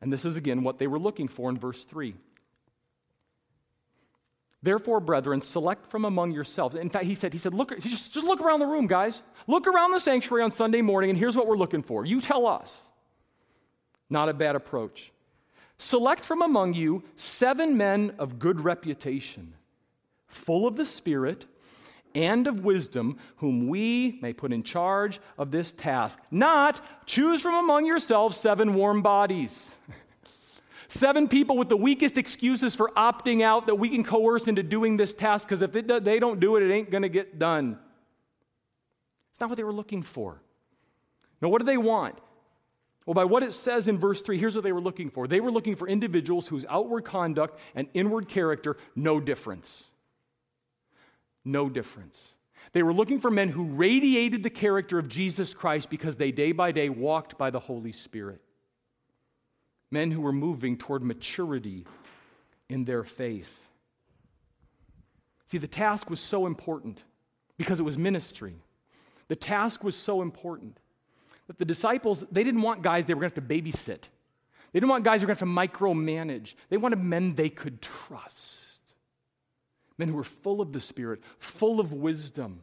And 0.00 0.12
this 0.12 0.24
is 0.24 0.36
again 0.36 0.62
what 0.62 0.78
they 0.78 0.86
were 0.86 0.98
looking 0.98 1.28
for 1.28 1.48
in 1.48 1.58
verse 1.58 1.84
3. 1.84 2.14
Therefore, 4.62 4.98
brethren, 5.00 5.42
select 5.42 5.90
from 5.90 6.06
among 6.06 6.32
yourselves. 6.32 6.74
In 6.74 6.88
fact, 6.88 7.04
he 7.04 7.14
said, 7.14 7.34
he 7.34 7.38
said, 7.38 7.52
look, 7.52 7.78
just, 7.80 8.14
just 8.14 8.24
look 8.24 8.40
around 8.40 8.60
the 8.60 8.66
room, 8.66 8.86
guys. 8.86 9.22
Look 9.46 9.66
around 9.66 9.92
the 9.92 10.00
sanctuary 10.00 10.42
on 10.42 10.52
Sunday 10.52 10.80
morning, 10.80 11.10
and 11.10 11.18
here's 11.18 11.36
what 11.36 11.46
we're 11.46 11.58
looking 11.58 11.82
for. 11.82 12.06
You 12.06 12.22
tell 12.22 12.46
us. 12.46 12.82
Not 14.08 14.30
a 14.30 14.34
bad 14.34 14.56
approach. 14.56 15.12
Select 15.76 16.24
from 16.24 16.40
among 16.40 16.72
you 16.72 17.02
seven 17.16 17.76
men 17.76 18.14
of 18.18 18.38
good 18.38 18.60
reputation, 18.60 19.54
full 20.28 20.66
of 20.66 20.76
the 20.76 20.86
Spirit 20.86 21.44
and 22.14 22.46
of 22.46 22.64
wisdom, 22.64 23.18
whom 23.36 23.68
we 23.68 24.18
may 24.22 24.32
put 24.32 24.52
in 24.52 24.62
charge 24.62 25.20
of 25.38 25.50
this 25.50 25.72
task. 25.72 26.18
Not 26.30 26.80
choose 27.06 27.42
from 27.42 27.54
among 27.54 27.86
yourselves 27.86 28.36
seven 28.36 28.74
warm 28.74 29.02
bodies. 29.02 29.76
Seven 30.88 31.28
people 31.28 31.56
with 31.56 31.70
the 31.70 31.76
weakest 31.76 32.18
excuses 32.18 32.76
for 32.76 32.90
opting 32.90 33.42
out 33.42 33.66
that 33.66 33.74
we 33.74 33.88
can 33.88 34.04
coerce 34.04 34.48
into 34.48 34.62
doing 34.62 34.96
this 34.96 35.14
task 35.14 35.48
because 35.48 35.62
if 35.62 35.72
they 35.72 36.18
don't 36.20 36.38
do 36.38 36.56
it, 36.56 36.62
it 36.62 36.72
ain't 36.72 36.90
going 36.90 37.02
to 37.02 37.08
get 37.08 37.38
done. 37.38 37.78
It's 39.32 39.40
not 39.40 39.48
what 39.48 39.56
they 39.56 39.64
were 39.64 39.72
looking 39.72 40.02
for. 40.02 40.40
Now, 41.40 41.48
what 41.48 41.58
do 41.58 41.64
they 41.64 41.78
want? 41.78 42.16
Well, 43.06 43.14
by 43.14 43.24
what 43.24 43.42
it 43.42 43.52
says 43.52 43.88
in 43.88 43.98
verse 43.98 44.22
3, 44.22 44.38
here's 44.38 44.54
what 44.54 44.64
they 44.64 44.72
were 44.72 44.80
looking 44.80 45.10
for. 45.10 45.26
They 45.26 45.40
were 45.40 45.50
looking 45.50 45.74
for 45.76 45.88
individuals 45.88 46.46
whose 46.46 46.64
outward 46.68 47.04
conduct 47.04 47.58
and 47.74 47.88
inward 47.92 48.28
character, 48.28 48.76
no 48.94 49.20
difference. 49.20 49.90
No 51.44 51.68
difference. 51.68 52.34
They 52.72 52.82
were 52.82 52.94
looking 52.94 53.20
for 53.20 53.30
men 53.30 53.50
who 53.50 53.64
radiated 53.64 54.42
the 54.42 54.50
character 54.50 54.98
of 54.98 55.08
Jesus 55.08 55.54
Christ 55.54 55.90
because 55.90 56.16
they 56.16 56.32
day 56.32 56.52
by 56.52 56.72
day 56.72 56.88
walked 56.88 57.38
by 57.38 57.50
the 57.50 57.60
Holy 57.60 57.92
Spirit 57.92 58.40
men 59.94 60.10
who 60.10 60.20
were 60.20 60.32
moving 60.32 60.76
toward 60.76 61.02
maturity 61.02 61.86
in 62.68 62.84
their 62.84 63.04
faith. 63.04 63.60
See, 65.46 65.58
the 65.58 65.68
task 65.68 66.10
was 66.10 66.20
so 66.20 66.46
important 66.46 67.00
because 67.56 67.78
it 67.78 67.84
was 67.84 67.96
ministry. 67.96 68.56
The 69.28 69.36
task 69.36 69.84
was 69.84 69.96
so 69.96 70.20
important 70.20 70.78
that 71.46 71.58
the 71.58 71.64
disciples, 71.64 72.24
they 72.32 72.42
didn't 72.42 72.62
want 72.62 72.82
guys 72.82 73.06
they 73.06 73.14
were 73.14 73.20
going 73.20 73.30
to 73.30 73.40
have 73.40 73.48
to 73.48 73.54
babysit. 73.54 74.08
They 74.72 74.80
didn't 74.80 74.88
want 74.90 75.04
guys 75.04 75.20
who 75.20 75.28
were 75.28 75.34
going 75.34 75.38
to 75.38 75.46
have 75.46 75.70
to 75.70 75.78
micromanage. 75.78 76.54
They 76.70 76.76
wanted 76.76 76.98
men 76.98 77.34
they 77.36 77.50
could 77.50 77.80
trust. 77.80 78.50
Men 79.98 80.08
who 80.08 80.16
were 80.16 80.24
full 80.24 80.60
of 80.60 80.72
the 80.72 80.80
Spirit, 80.80 81.20
full 81.38 81.80
of 81.80 81.92
wisdom, 81.92 82.62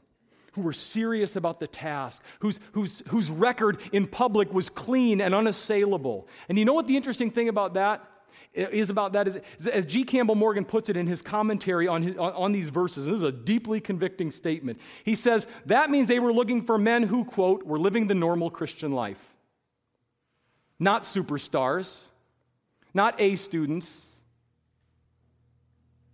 who 0.53 0.61
were 0.61 0.73
serious 0.73 1.35
about 1.35 1.59
the 1.59 1.67
task, 1.67 2.21
whose, 2.39 2.59
whose, 2.73 3.01
whose 3.07 3.29
record 3.29 3.79
in 3.93 4.05
public 4.05 4.53
was 4.53 4.69
clean 4.69 5.21
and 5.21 5.33
unassailable. 5.33 6.27
And 6.49 6.57
you 6.59 6.65
know 6.65 6.73
what 6.73 6.87
the 6.87 6.97
interesting 6.97 7.31
thing 7.31 7.47
about 7.47 7.75
that 7.75 8.05
is 8.53 8.89
about 8.89 9.13
that 9.13 9.29
is, 9.29 9.39
as 9.71 9.85
G. 9.85 10.03
Campbell 10.03 10.35
Morgan 10.35 10.65
puts 10.65 10.89
it 10.89 10.97
in 10.97 11.07
his 11.07 11.21
commentary 11.21 11.87
on, 11.87 12.03
his, 12.03 12.17
on, 12.17 12.33
on 12.33 12.51
these 12.51 12.69
verses, 12.69 13.05
this 13.05 13.15
is 13.15 13.23
a 13.23 13.31
deeply 13.31 13.79
convicting 13.79 14.29
statement. 14.29 14.79
He 15.05 15.15
says 15.15 15.47
that 15.67 15.89
means 15.89 16.07
they 16.07 16.19
were 16.19 16.33
looking 16.33 16.63
for 16.63 16.77
men 16.77 17.03
who, 17.03 17.23
quote, 17.23 17.63
were 17.63 17.79
living 17.79 18.07
the 18.07 18.15
normal 18.15 18.49
Christian 18.49 18.91
life. 18.91 19.23
Not 20.79 21.03
superstars, 21.03 22.01
not 22.93 23.21
A 23.21 23.35
students. 23.37 24.05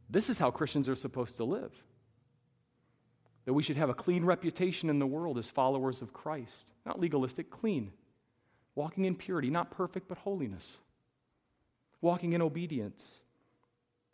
This 0.09 0.29
is 0.29 0.37
how 0.37 0.51
Christians 0.51 0.87
are 0.89 0.95
supposed 0.95 1.37
to 1.37 1.43
live 1.43 1.71
that 3.47 3.53
we 3.53 3.63
should 3.63 3.77
have 3.77 3.89
a 3.89 3.93
clean 3.93 4.25
reputation 4.25 4.89
in 4.89 4.99
the 4.99 5.07
world 5.07 5.37
as 5.37 5.49
followers 5.49 6.01
of 6.01 6.11
Christ. 6.11 6.65
Not 6.85 6.99
legalistic, 6.99 7.49
clean. 7.49 7.93
Walking 8.75 9.05
in 9.05 9.15
purity, 9.15 9.49
not 9.49 9.71
perfect, 9.71 10.09
but 10.09 10.17
holiness. 10.17 10.75
Walking 12.01 12.33
in 12.33 12.41
obedience. 12.41 13.23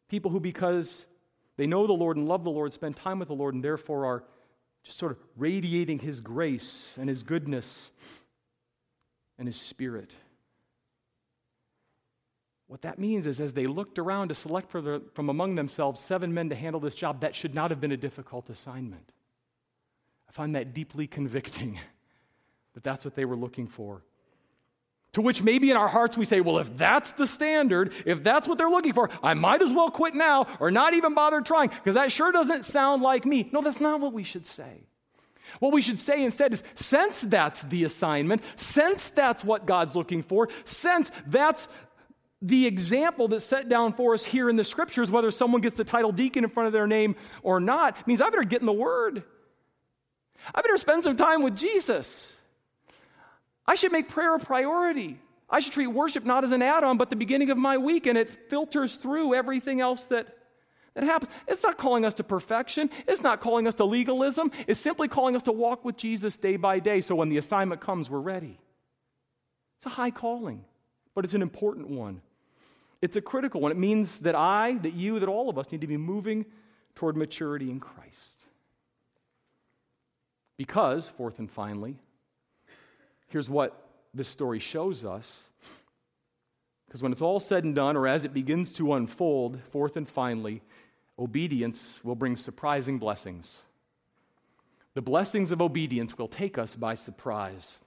People 0.07 0.29
who, 0.29 0.39
because 0.39 1.03
they 1.57 1.65
know 1.65 1.87
the 1.87 1.93
Lord 1.93 2.15
and 2.15 2.27
love 2.27 2.43
the 2.43 2.51
Lord, 2.51 2.73
spend 2.73 2.95
time 2.95 3.17
with 3.17 3.27
the 3.27 3.33
Lord, 3.33 3.55
and 3.55 3.63
therefore 3.63 4.05
are 4.05 4.23
just 4.83 4.99
sort 4.99 5.11
of 5.11 5.17
radiating 5.35 5.97
His 5.97 6.21
grace 6.21 6.93
and 6.95 7.09
His 7.09 7.23
goodness 7.23 7.89
and 9.39 9.47
His 9.47 9.59
Spirit. 9.59 10.11
What 12.73 12.81
that 12.81 12.97
means 12.97 13.27
is, 13.27 13.39
as 13.39 13.53
they 13.53 13.67
looked 13.67 13.99
around 13.99 14.29
to 14.29 14.33
select 14.33 14.71
from 14.71 15.29
among 15.29 15.53
themselves 15.53 16.01
seven 16.01 16.33
men 16.33 16.49
to 16.49 16.55
handle 16.55 16.81
this 16.81 16.95
job, 16.95 17.21
that 17.21 17.35
should 17.35 17.53
not 17.53 17.69
have 17.69 17.79
been 17.79 17.91
a 17.91 17.97
difficult 17.97 18.49
assignment. 18.49 19.11
I 20.27 20.31
find 20.31 20.55
that 20.55 20.73
deeply 20.73 21.05
convicting 21.05 21.79
that 22.73 22.83
that's 22.83 23.05
what 23.05 23.13
they 23.13 23.25
were 23.25 23.35
looking 23.35 23.67
for. 23.67 24.01
To 25.11 25.21
which 25.21 25.43
maybe 25.43 25.69
in 25.69 25.77
our 25.77 25.87
hearts 25.87 26.17
we 26.17 26.25
say, 26.25 26.41
well, 26.41 26.57
if 26.57 26.75
that's 26.75 27.11
the 27.11 27.27
standard, 27.27 27.93
if 28.07 28.23
that's 28.23 28.47
what 28.47 28.57
they're 28.57 28.71
looking 28.71 28.93
for, 28.93 29.11
I 29.21 29.35
might 29.35 29.61
as 29.61 29.71
well 29.71 29.91
quit 29.91 30.15
now 30.15 30.47
or 30.59 30.71
not 30.71 30.95
even 30.95 31.13
bother 31.13 31.41
trying 31.41 31.69
because 31.69 31.93
that 31.93 32.11
sure 32.11 32.31
doesn't 32.31 32.65
sound 32.65 33.03
like 33.03 33.23
me. 33.23 33.51
No, 33.51 33.61
that's 33.61 33.81
not 33.81 33.99
what 33.99 34.13
we 34.13 34.23
should 34.23 34.47
say. 34.47 34.87
What 35.59 35.73
we 35.73 35.81
should 35.83 35.99
say 35.99 36.23
instead 36.23 36.53
is 36.53 36.63
since 36.73 37.21
that's 37.21 37.61
the 37.61 37.83
assignment, 37.83 38.41
since 38.55 39.11
that's 39.11 39.43
what 39.43 39.67
God's 39.67 39.95
looking 39.95 40.23
for, 40.23 40.49
since 40.65 41.11
that's 41.27 41.67
the 42.43 42.67
example 42.67 43.29
that's 43.29 43.45
set 43.45 43.69
down 43.69 43.93
for 43.93 44.13
us 44.13 44.25
here 44.25 44.49
in 44.49 44.57
the 44.57 44.65
scriptures, 44.65 45.09
whether 45.09 45.31
someone 45.31 45.61
gets 45.61 45.77
the 45.77 45.85
title 45.85 46.11
deacon 46.11 46.43
in 46.43 46.49
front 46.49 46.67
of 46.67 46.73
their 46.73 46.85
name 46.85 47.15
or 47.41 47.61
not, 47.61 48.05
means 48.05 48.19
I 48.19 48.29
better 48.29 48.43
get 48.43 48.59
in 48.59 48.65
the 48.65 48.73
Word. 48.73 49.23
I 50.53 50.61
better 50.61 50.77
spend 50.77 51.03
some 51.03 51.15
time 51.15 51.41
with 51.41 51.55
Jesus. 51.55 52.35
I 53.65 53.75
should 53.75 53.93
make 53.93 54.09
prayer 54.09 54.35
a 54.35 54.39
priority. 54.39 55.17
I 55.49 55.61
should 55.61 55.71
treat 55.71 55.87
worship 55.87 56.25
not 56.25 56.43
as 56.43 56.51
an 56.51 56.61
add 56.61 56.83
on, 56.83 56.97
but 56.97 57.09
the 57.09 57.15
beginning 57.15 57.49
of 57.49 57.57
my 57.57 57.77
week, 57.77 58.07
and 58.07 58.17
it 58.17 58.29
filters 58.49 58.97
through 58.97 59.35
everything 59.35 59.79
else 59.79 60.07
that, 60.07 60.27
that 60.95 61.05
happens. 61.05 61.31
It's 61.47 61.63
not 61.63 61.77
calling 61.77 62.03
us 62.03 62.15
to 62.15 62.25
perfection, 62.25 62.89
it's 63.07 63.23
not 63.23 63.39
calling 63.39 63.67
us 63.67 63.75
to 63.75 63.85
legalism. 63.85 64.51
It's 64.67 64.81
simply 64.81 65.07
calling 65.07 65.37
us 65.37 65.43
to 65.43 65.53
walk 65.53 65.85
with 65.85 65.95
Jesus 65.95 66.35
day 66.37 66.57
by 66.57 66.79
day 66.79 66.99
so 66.99 67.15
when 67.15 67.29
the 67.29 67.37
assignment 67.37 67.79
comes, 67.79 68.09
we're 68.09 68.19
ready. 68.19 68.59
It's 69.77 69.85
a 69.85 69.89
high 69.89 70.11
calling, 70.11 70.65
but 71.15 71.23
it's 71.23 71.35
an 71.35 71.41
important 71.41 71.87
one. 71.89 72.21
It's 73.03 73.17
a 73.17 73.21
critical 73.21 73.59
one. 73.59 73.73
It 73.73 73.77
means 73.77 74.21
that 74.21 74.33
I, 74.33 74.75
that 74.75 74.93
you, 74.93 75.19
that 75.19 75.27
all 75.27 75.49
of 75.49 75.57
us 75.57 75.69
need 75.73 75.81
to 75.81 75.87
be 75.87 75.97
moving 75.97 76.45
toward 76.95 77.17
maturity 77.17 77.69
in 77.69 77.81
Christ. 77.81 78.45
Because, 80.55 81.09
fourth 81.09 81.37
and 81.37 81.51
finally, 81.51 81.97
here's 83.27 83.49
what 83.49 83.77
this 84.13 84.29
story 84.29 84.59
shows 84.59 85.03
us. 85.03 85.43
Because 86.87 87.03
when 87.03 87.11
it's 87.11 87.21
all 87.21 87.41
said 87.41 87.65
and 87.65 87.75
done, 87.75 87.97
or 87.97 88.07
as 88.07 88.23
it 88.23 88.33
begins 88.33 88.71
to 88.73 88.93
unfold, 88.93 89.59
fourth 89.71 89.97
and 89.97 90.07
finally, 90.07 90.61
obedience 91.19 91.99
will 92.05 92.15
bring 92.15 92.37
surprising 92.37 92.99
blessings. 92.99 93.57
The 94.93 95.01
blessings 95.01 95.51
of 95.51 95.61
obedience 95.61 96.17
will 96.17 96.29
take 96.29 96.57
us 96.57 96.73
by 96.73 96.95
surprise. 96.95 97.79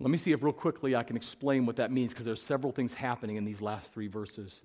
Let 0.00 0.10
me 0.10 0.18
see 0.18 0.32
if, 0.32 0.42
real 0.42 0.52
quickly, 0.52 0.94
I 0.94 1.02
can 1.02 1.16
explain 1.16 1.66
what 1.66 1.76
that 1.76 1.90
means 1.90 2.12
because 2.12 2.24
there's 2.24 2.42
several 2.42 2.72
things 2.72 2.94
happening 2.94 3.36
in 3.36 3.44
these 3.44 3.60
last 3.60 3.92
three 3.92 4.06
verses. 4.06 4.62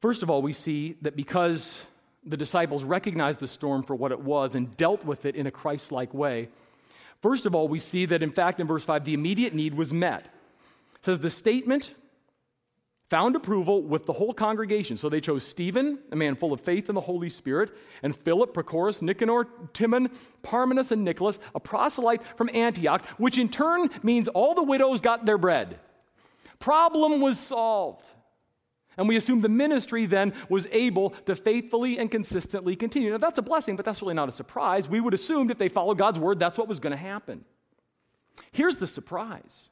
First 0.00 0.22
of 0.22 0.30
all, 0.30 0.42
we 0.42 0.52
see 0.52 0.96
that 1.02 1.14
because 1.14 1.82
the 2.24 2.36
disciples 2.36 2.82
recognized 2.82 3.38
the 3.38 3.46
storm 3.46 3.84
for 3.84 3.94
what 3.94 4.10
it 4.10 4.20
was 4.20 4.56
and 4.56 4.76
dealt 4.76 5.04
with 5.04 5.24
it 5.24 5.36
in 5.36 5.46
a 5.46 5.50
Christ 5.50 5.92
like 5.92 6.12
way, 6.12 6.48
first 7.22 7.46
of 7.46 7.54
all, 7.54 7.68
we 7.68 7.78
see 7.78 8.04
that 8.06 8.22
in 8.22 8.30
fact 8.30 8.58
in 8.58 8.66
verse 8.66 8.84
5, 8.84 9.04
the 9.04 9.14
immediate 9.14 9.54
need 9.54 9.74
was 9.74 9.92
met. 9.92 10.24
It 10.96 11.04
says 11.04 11.20
the 11.20 11.30
statement 11.30 11.94
found 13.08 13.36
approval 13.36 13.82
with 13.82 14.04
the 14.06 14.12
whole 14.12 14.34
congregation. 14.34 14.96
So 14.96 15.08
they 15.08 15.20
chose 15.20 15.44
Stephen, 15.44 15.98
a 16.10 16.16
man 16.16 16.34
full 16.34 16.52
of 16.52 16.60
faith 16.60 16.88
in 16.88 16.94
the 16.94 17.00
Holy 17.00 17.28
Spirit, 17.28 17.70
and 18.02 18.14
Philip, 18.14 18.52
Prochorus, 18.52 19.00
Nicanor, 19.02 19.46
Timon, 19.72 20.10
Parmenas, 20.42 20.90
and 20.90 21.04
Nicholas, 21.04 21.38
a 21.54 21.60
proselyte 21.60 22.22
from 22.36 22.50
Antioch, 22.52 23.06
which 23.18 23.38
in 23.38 23.48
turn 23.48 23.90
means 24.02 24.28
all 24.28 24.54
the 24.54 24.62
widows 24.62 25.00
got 25.00 25.24
their 25.24 25.38
bread. 25.38 25.78
Problem 26.58 27.20
was 27.20 27.38
solved. 27.38 28.10
And 28.96 29.08
we 29.08 29.16
assume 29.16 29.40
the 29.40 29.48
ministry 29.48 30.06
then 30.06 30.32
was 30.48 30.66
able 30.72 31.10
to 31.26 31.36
faithfully 31.36 31.98
and 31.98 32.10
consistently 32.10 32.74
continue. 32.76 33.10
Now, 33.10 33.18
that's 33.18 33.38
a 33.38 33.42
blessing, 33.42 33.76
but 33.76 33.84
that's 33.84 34.00
really 34.00 34.14
not 34.14 34.30
a 34.30 34.32
surprise. 34.32 34.88
We 34.88 35.00
would 35.00 35.12
assume 35.12 35.50
if 35.50 35.58
they 35.58 35.68
followed 35.68 35.98
God's 35.98 36.18
word, 36.18 36.38
that's 36.38 36.56
what 36.56 36.66
was 36.66 36.80
going 36.80 36.92
to 36.92 36.96
happen. 36.96 37.44
Here's 38.52 38.78
the 38.78 38.86
surprise 38.86 39.68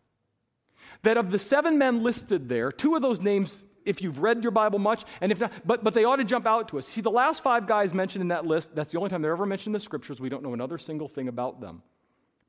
that 1.02 1.16
of 1.16 1.30
the 1.30 1.38
seven 1.38 1.78
men 1.78 2.02
listed 2.02 2.48
there, 2.48 2.72
two 2.72 2.94
of 2.94 3.02
those 3.02 3.20
names, 3.20 3.62
if 3.84 4.02
you've 4.02 4.20
read 4.20 4.42
your 4.42 4.50
Bible 4.50 4.78
much, 4.78 5.04
and 5.20 5.30
if 5.30 5.40
not, 5.40 5.52
but, 5.64 5.84
but 5.84 5.94
they 5.94 6.04
ought 6.04 6.16
to 6.16 6.24
jump 6.24 6.46
out 6.46 6.68
to 6.68 6.78
us. 6.78 6.86
See, 6.86 7.00
the 7.00 7.10
last 7.10 7.42
five 7.42 7.66
guys 7.66 7.92
mentioned 7.92 8.22
in 8.22 8.28
that 8.28 8.46
list, 8.46 8.74
that's 8.74 8.92
the 8.92 8.98
only 8.98 9.10
time 9.10 9.22
they're 9.22 9.32
ever 9.32 9.46
mentioned 9.46 9.68
in 9.68 9.72
the 9.74 9.80
scriptures. 9.80 10.20
We 10.20 10.28
don't 10.28 10.42
know 10.42 10.54
another 10.54 10.78
single 10.78 11.08
thing 11.08 11.28
about 11.28 11.60
them. 11.60 11.82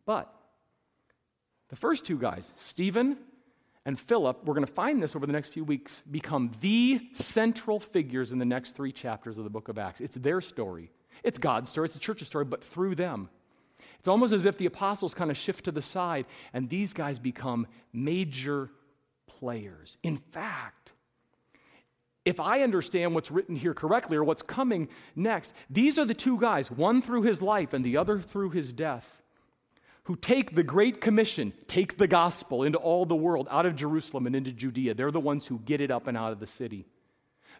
But 0.05 0.33
the 1.69 1.75
first 1.75 2.05
two 2.05 2.17
guys, 2.17 2.49
Stephen 2.57 3.17
and 3.85 3.99
Philip, 3.99 4.45
we're 4.45 4.53
going 4.53 4.65
to 4.65 4.71
find 4.71 5.01
this 5.01 5.15
over 5.15 5.25
the 5.25 5.33
next 5.33 5.49
few 5.49 5.63
weeks, 5.63 6.03
become 6.09 6.51
the 6.61 7.01
central 7.13 7.79
figures 7.79 8.31
in 8.31 8.39
the 8.39 8.45
next 8.45 8.75
three 8.75 8.91
chapters 8.91 9.37
of 9.37 9.43
the 9.43 9.49
book 9.49 9.67
of 9.67 9.77
Acts. 9.77 10.01
It's 10.01 10.15
their 10.15 10.41
story. 10.41 10.91
It's 11.23 11.37
God's 11.37 11.69
story, 11.71 11.85
it's 11.85 11.93
the 11.93 11.99
church's 11.99 12.27
story, 12.27 12.45
but 12.45 12.63
through 12.63 12.95
them. 12.95 13.29
It's 13.99 14.07
almost 14.07 14.33
as 14.33 14.45
if 14.45 14.57
the 14.57 14.65
apostles 14.65 15.13
kind 15.13 15.31
of 15.31 15.37
shift 15.37 15.65
to 15.65 15.71
the 15.71 15.81
side 15.81 16.25
and 16.53 16.69
these 16.69 16.93
guys 16.93 17.19
become 17.19 17.67
major 17.93 18.69
players. 19.27 19.97
In 20.03 20.17
fact, 20.17 20.91
if 22.25 22.39
I 22.39 22.61
understand 22.61 23.13
what's 23.13 23.29
written 23.29 23.55
here 23.55 23.73
correctly 23.73 24.17
or 24.17 24.23
what's 24.23 24.41
coming 24.41 24.89
next, 25.15 25.53
these 25.69 25.99
are 25.99 26.05
the 26.05 26.15
two 26.15 26.39
guys, 26.39 26.71
one 26.71 27.01
through 27.01 27.21
his 27.21 27.41
life 27.41 27.73
and 27.73 27.85
the 27.85 27.97
other 27.97 28.19
through 28.19 28.49
his 28.49 28.73
death, 28.73 29.21
who 30.05 30.15
take 30.15 30.55
the 30.55 30.63
Great 30.63 31.01
Commission, 31.01 31.53
take 31.67 31.97
the 31.97 32.07
gospel 32.07 32.63
into 32.63 32.77
all 32.77 33.05
the 33.05 33.15
world, 33.15 33.47
out 33.51 33.65
of 33.65 33.75
Jerusalem 33.75 34.27
and 34.27 34.35
into 34.35 34.51
Judea. 34.51 34.93
They're 34.93 35.11
the 35.11 35.19
ones 35.19 35.45
who 35.45 35.59
get 35.59 35.81
it 35.81 35.91
up 35.91 36.07
and 36.07 36.17
out 36.17 36.31
of 36.31 36.39
the 36.39 36.47
city. 36.47 36.85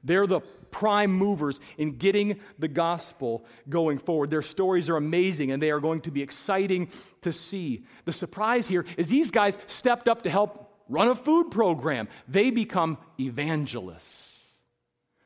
They're 0.05 0.27
the 0.27 0.41
prime 0.71 1.11
movers 1.11 1.59
in 1.77 1.97
getting 1.97 2.39
the 2.59 2.67
gospel 2.67 3.43
going 3.67 3.97
forward. 3.97 4.29
Their 4.29 4.41
stories 4.41 4.89
are 4.89 4.97
amazing 4.97 5.51
and 5.51 5.61
they 5.61 5.71
are 5.71 5.79
going 5.79 6.01
to 6.01 6.11
be 6.11 6.21
exciting 6.21 6.89
to 7.23 7.33
see. 7.33 7.85
The 8.05 8.13
surprise 8.13 8.67
here 8.67 8.85
is 8.97 9.07
these 9.07 9.31
guys 9.31 9.57
stepped 9.67 10.07
up 10.07 10.21
to 10.23 10.29
help 10.29 10.71
run 10.87 11.07
a 11.07 11.15
food 11.15 11.49
program. 11.49 12.07
They 12.27 12.51
become 12.51 12.97
evangelists 13.19 14.47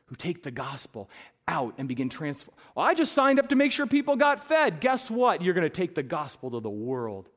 who 0.06 0.16
take 0.16 0.44
the 0.44 0.52
gospel 0.52 1.10
out 1.48 1.76
and 1.78 1.88
begin 1.88 2.10
transform. 2.10 2.56
Well, 2.76 2.86
I 2.86 2.94
just 2.94 3.14
signed 3.14 3.40
up 3.40 3.50
to 3.50 3.56
make 3.56 3.72
sure 3.72 3.86
people 3.86 4.16
got 4.16 4.48
fed. 4.48 4.80
Guess 4.80 5.12
what? 5.12 5.42
You're 5.42 5.54
going 5.54 5.66
to 5.66 5.70
take 5.70 5.96
the 5.96 6.04
gospel 6.04 6.52
to 6.52 6.60
the 6.60 6.70
world 6.70 7.28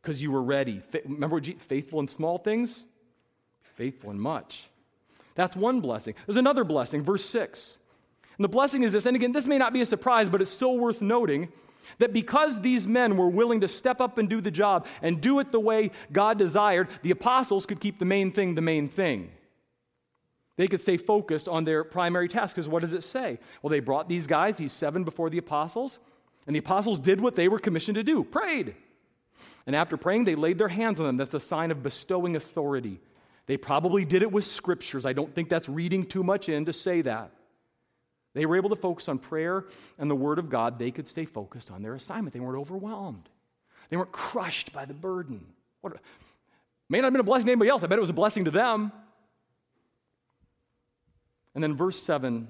because 0.00 0.22
you 0.22 0.30
were 0.30 0.42
ready. 0.42 0.80
Remember, 1.04 1.40
faithful 1.40 2.00
in 2.00 2.08
small 2.08 2.38
things, 2.38 2.84
faithful 3.74 4.10
in 4.10 4.18
much. 4.18 4.68
That's 5.38 5.54
one 5.54 5.80
blessing. 5.80 6.16
There's 6.26 6.36
another 6.36 6.64
blessing, 6.64 7.04
verse 7.04 7.24
6. 7.24 7.78
And 8.36 8.44
the 8.44 8.48
blessing 8.48 8.82
is 8.82 8.92
this, 8.92 9.06
and 9.06 9.14
again, 9.14 9.30
this 9.30 9.46
may 9.46 9.56
not 9.56 9.72
be 9.72 9.80
a 9.80 9.86
surprise, 9.86 10.28
but 10.28 10.42
it's 10.42 10.50
still 10.50 10.76
worth 10.76 11.00
noting 11.00 11.52
that 11.98 12.12
because 12.12 12.60
these 12.60 12.88
men 12.88 13.16
were 13.16 13.28
willing 13.28 13.60
to 13.60 13.68
step 13.68 14.00
up 14.00 14.18
and 14.18 14.28
do 14.28 14.40
the 14.40 14.50
job 14.50 14.88
and 15.00 15.20
do 15.20 15.38
it 15.38 15.52
the 15.52 15.60
way 15.60 15.92
God 16.10 16.38
desired, 16.38 16.88
the 17.02 17.12
apostles 17.12 17.66
could 17.66 17.78
keep 17.78 18.00
the 18.00 18.04
main 18.04 18.32
thing 18.32 18.56
the 18.56 18.62
main 18.62 18.88
thing. 18.88 19.30
They 20.56 20.66
could 20.66 20.82
stay 20.82 20.96
focused 20.96 21.46
on 21.46 21.62
their 21.62 21.84
primary 21.84 22.26
task. 22.26 22.56
Because 22.56 22.68
what 22.68 22.82
does 22.82 22.94
it 22.94 23.04
say? 23.04 23.38
Well, 23.62 23.70
they 23.70 23.78
brought 23.78 24.08
these 24.08 24.26
guys, 24.26 24.56
these 24.56 24.72
seven, 24.72 25.04
before 25.04 25.30
the 25.30 25.38
apostles, 25.38 26.00
and 26.48 26.56
the 26.56 26.58
apostles 26.58 26.98
did 26.98 27.20
what 27.20 27.36
they 27.36 27.46
were 27.46 27.60
commissioned 27.60 27.94
to 27.94 28.02
do 28.02 28.24
prayed. 28.24 28.74
And 29.68 29.76
after 29.76 29.96
praying, 29.96 30.24
they 30.24 30.34
laid 30.34 30.58
their 30.58 30.66
hands 30.66 30.98
on 30.98 31.06
them. 31.06 31.16
That's 31.16 31.32
a 31.32 31.38
sign 31.38 31.70
of 31.70 31.84
bestowing 31.84 32.34
authority. 32.34 33.00
They 33.48 33.56
probably 33.56 34.04
did 34.04 34.22
it 34.22 34.30
with 34.30 34.44
scriptures. 34.44 35.06
I 35.06 35.14
don't 35.14 35.34
think 35.34 35.48
that's 35.48 35.68
reading 35.68 36.04
too 36.04 36.22
much 36.22 36.50
in 36.50 36.66
to 36.66 36.72
say 36.72 37.00
that. 37.00 37.32
They 38.34 38.44
were 38.44 38.56
able 38.56 38.68
to 38.70 38.76
focus 38.76 39.08
on 39.08 39.18
prayer 39.18 39.64
and 39.98 40.08
the 40.08 40.14
Word 40.14 40.38
of 40.38 40.50
God. 40.50 40.78
They 40.78 40.90
could 40.90 41.08
stay 41.08 41.24
focused 41.24 41.70
on 41.70 41.82
their 41.82 41.94
assignment. 41.94 42.34
They 42.34 42.40
weren't 42.40 42.58
overwhelmed, 42.58 43.28
they 43.88 43.96
weren't 43.96 44.12
crushed 44.12 44.72
by 44.72 44.84
the 44.84 44.94
burden. 44.94 45.44
What, 45.80 45.94
may 46.88 46.98
not 46.98 47.04
have 47.04 47.12
been 47.14 47.20
a 47.20 47.24
blessing 47.24 47.46
to 47.46 47.52
anybody 47.52 47.70
else. 47.70 47.82
I 47.82 47.86
bet 47.86 47.98
it 47.98 48.02
was 48.02 48.10
a 48.10 48.14
blessing 48.14 48.44
to 48.44 48.50
them. 48.50 48.92
And 51.54 51.64
then 51.64 51.74
verse 51.74 52.00
7 52.00 52.48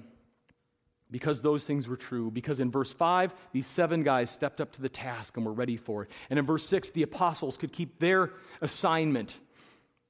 because 1.11 1.41
those 1.41 1.65
things 1.65 1.87
were 1.87 1.95
true. 1.95 2.29
Because 2.29 2.59
in 2.59 2.69
verse 2.69 2.93
5, 2.93 3.33
these 3.51 3.65
seven 3.65 4.03
guys 4.03 4.29
stepped 4.29 4.61
up 4.61 4.73
to 4.73 4.81
the 4.81 4.89
task 4.89 5.37
and 5.37 5.45
were 5.45 5.53
ready 5.53 5.77
for 5.77 6.03
it. 6.03 6.11
And 6.29 6.37
in 6.37 6.45
verse 6.45 6.67
6, 6.67 6.91
the 6.91 7.03
apostles 7.03 7.57
could 7.57 7.71
keep 7.71 7.99
their 7.99 8.31
assignment 8.61 9.35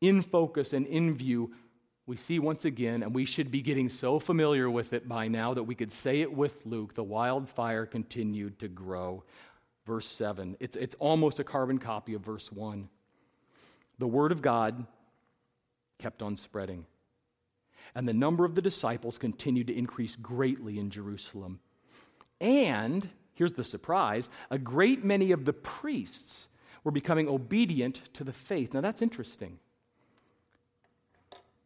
in 0.02 0.22
focus 0.22 0.74
and 0.74 0.86
in 0.86 1.16
view, 1.16 1.52
we 2.10 2.18
see 2.18 2.40
once 2.40 2.66
again, 2.66 3.04
and 3.04 3.14
we 3.14 3.24
should 3.24 3.52
be 3.52 3.62
getting 3.62 3.88
so 3.88 4.18
familiar 4.18 4.68
with 4.68 4.94
it 4.94 5.08
by 5.08 5.28
now 5.28 5.54
that 5.54 5.64
we 5.64 5.76
could 5.76 5.92
say 5.92 6.22
it 6.22 6.34
with 6.34 6.66
Luke 6.66 6.96
the 6.96 7.04
wildfire 7.04 7.86
continued 7.86 8.58
to 8.60 8.68
grow. 8.68 9.24
Verse 9.86 10.08
7. 10.08 10.58
It's, 10.60 10.76
it's 10.76 10.96
almost 10.98 11.40
a 11.40 11.44
carbon 11.44 11.78
copy 11.78 12.16
of 12.16 12.22
verse 12.22 12.52
1. 12.52 12.90
The 14.00 14.08
word 14.08 14.32
of 14.32 14.42
God 14.42 14.86
kept 16.00 16.24
on 16.24 16.36
spreading, 16.36 16.86
and 17.94 18.08
the 18.08 18.14
number 18.14 18.44
of 18.44 18.56
the 18.56 18.62
disciples 18.62 19.18
continued 19.18 19.68
to 19.68 19.78
increase 19.78 20.16
greatly 20.16 20.80
in 20.80 20.90
Jerusalem. 20.90 21.60
And, 22.42 23.08
here's 23.36 23.54
the 23.54 23.64
surprise, 23.64 24.32
a 24.50 24.58
great 24.58 25.04
many 25.04 25.32
of 25.32 25.46
the 25.46 25.54
priests 25.54 26.48
were 26.84 26.92
becoming 26.92 27.28
obedient 27.28 28.02
to 28.14 28.24
the 28.24 28.34
faith. 28.34 28.74
Now, 28.74 28.82
that's 28.82 29.02
interesting. 29.02 29.60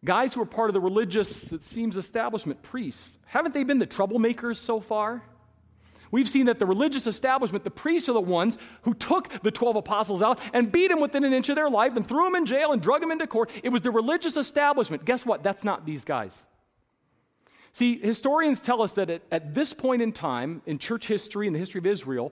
Guys 0.03 0.33
who 0.33 0.41
are 0.41 0.45
part 0.45 0.69
of 0.69 0.73
the 0.73 0.81
religious, 0.81 1.53
it 1.53 1.63
seems, 1.63 1.95
establishment, 1.95 2.61
priests, 2.61 3.17
haven't 3.25 3.53
they 3.53 3.63
been 3.63 3.79
the 3.79 3.87
troublemakers 3.87 4.57
so 4.57 4.79
far? 4.79 5.23
We've 6.11 6.29
seen 6.29 6.45
that 6.45 6.59
the 6.59 6.65
religious 6.67 7.07
establishment, 7.07 7.63
the 7.63 7.71
priests 7.71 8.07
are 8.07 8.13
the 8.13 8.21
ones 8.21 8.59
who 8.83 8.93
took 8.93 9.41
the 9.41 9.49
12 9.49 9.77
apostles 9.77 10.21
out 10.21 10.39
and 10.53 10.71
beat 10.71 10.89
them 10.89 10.99
within 10.99 11.23
an 11.23 11.33
inch 11.33 11.49
of 11.49 11.55
their 11.55 11.69
life 11.69 11.95
and 11.95 12.07
threw 12.07 12.23
them 12.25 12.35
in 12.35 12.45
jail 12.45 12.71
and 12.71 12.83
drug 12.83 13.01
them 13.01 13.09
into 13.09 13.25
court. 13.25 13.49
It 13.63 13.69
was 13.69 13.81
the 13.81 13.89
religious 13.89 14.37
establishment. 14.37 15.05
Guess 15.05 15.25
what? 15.25 15.41
That's 15.41 15.63
not 15.63 15.87
these 15.87 16.05
guys. 16.05 16.45
See, 17.71 17.97
historians 17.97 18.61
tell 18.61 18.83
us 18.83 18.93
that 18.93 19.09
at, 19.09 19.23
at 19.31 19.55
this 19.55 19.73
point 19.73 20.03
in 20.03 20.11
time, 20.11 20.61
in 20.67 20.77
church 20.77 21.07
history, 21.07 21.47
in 21.47 21.53
the 21.53 21.59
history 21.59 21.79
of 21.79 21.87
Israel, 21.87 22.31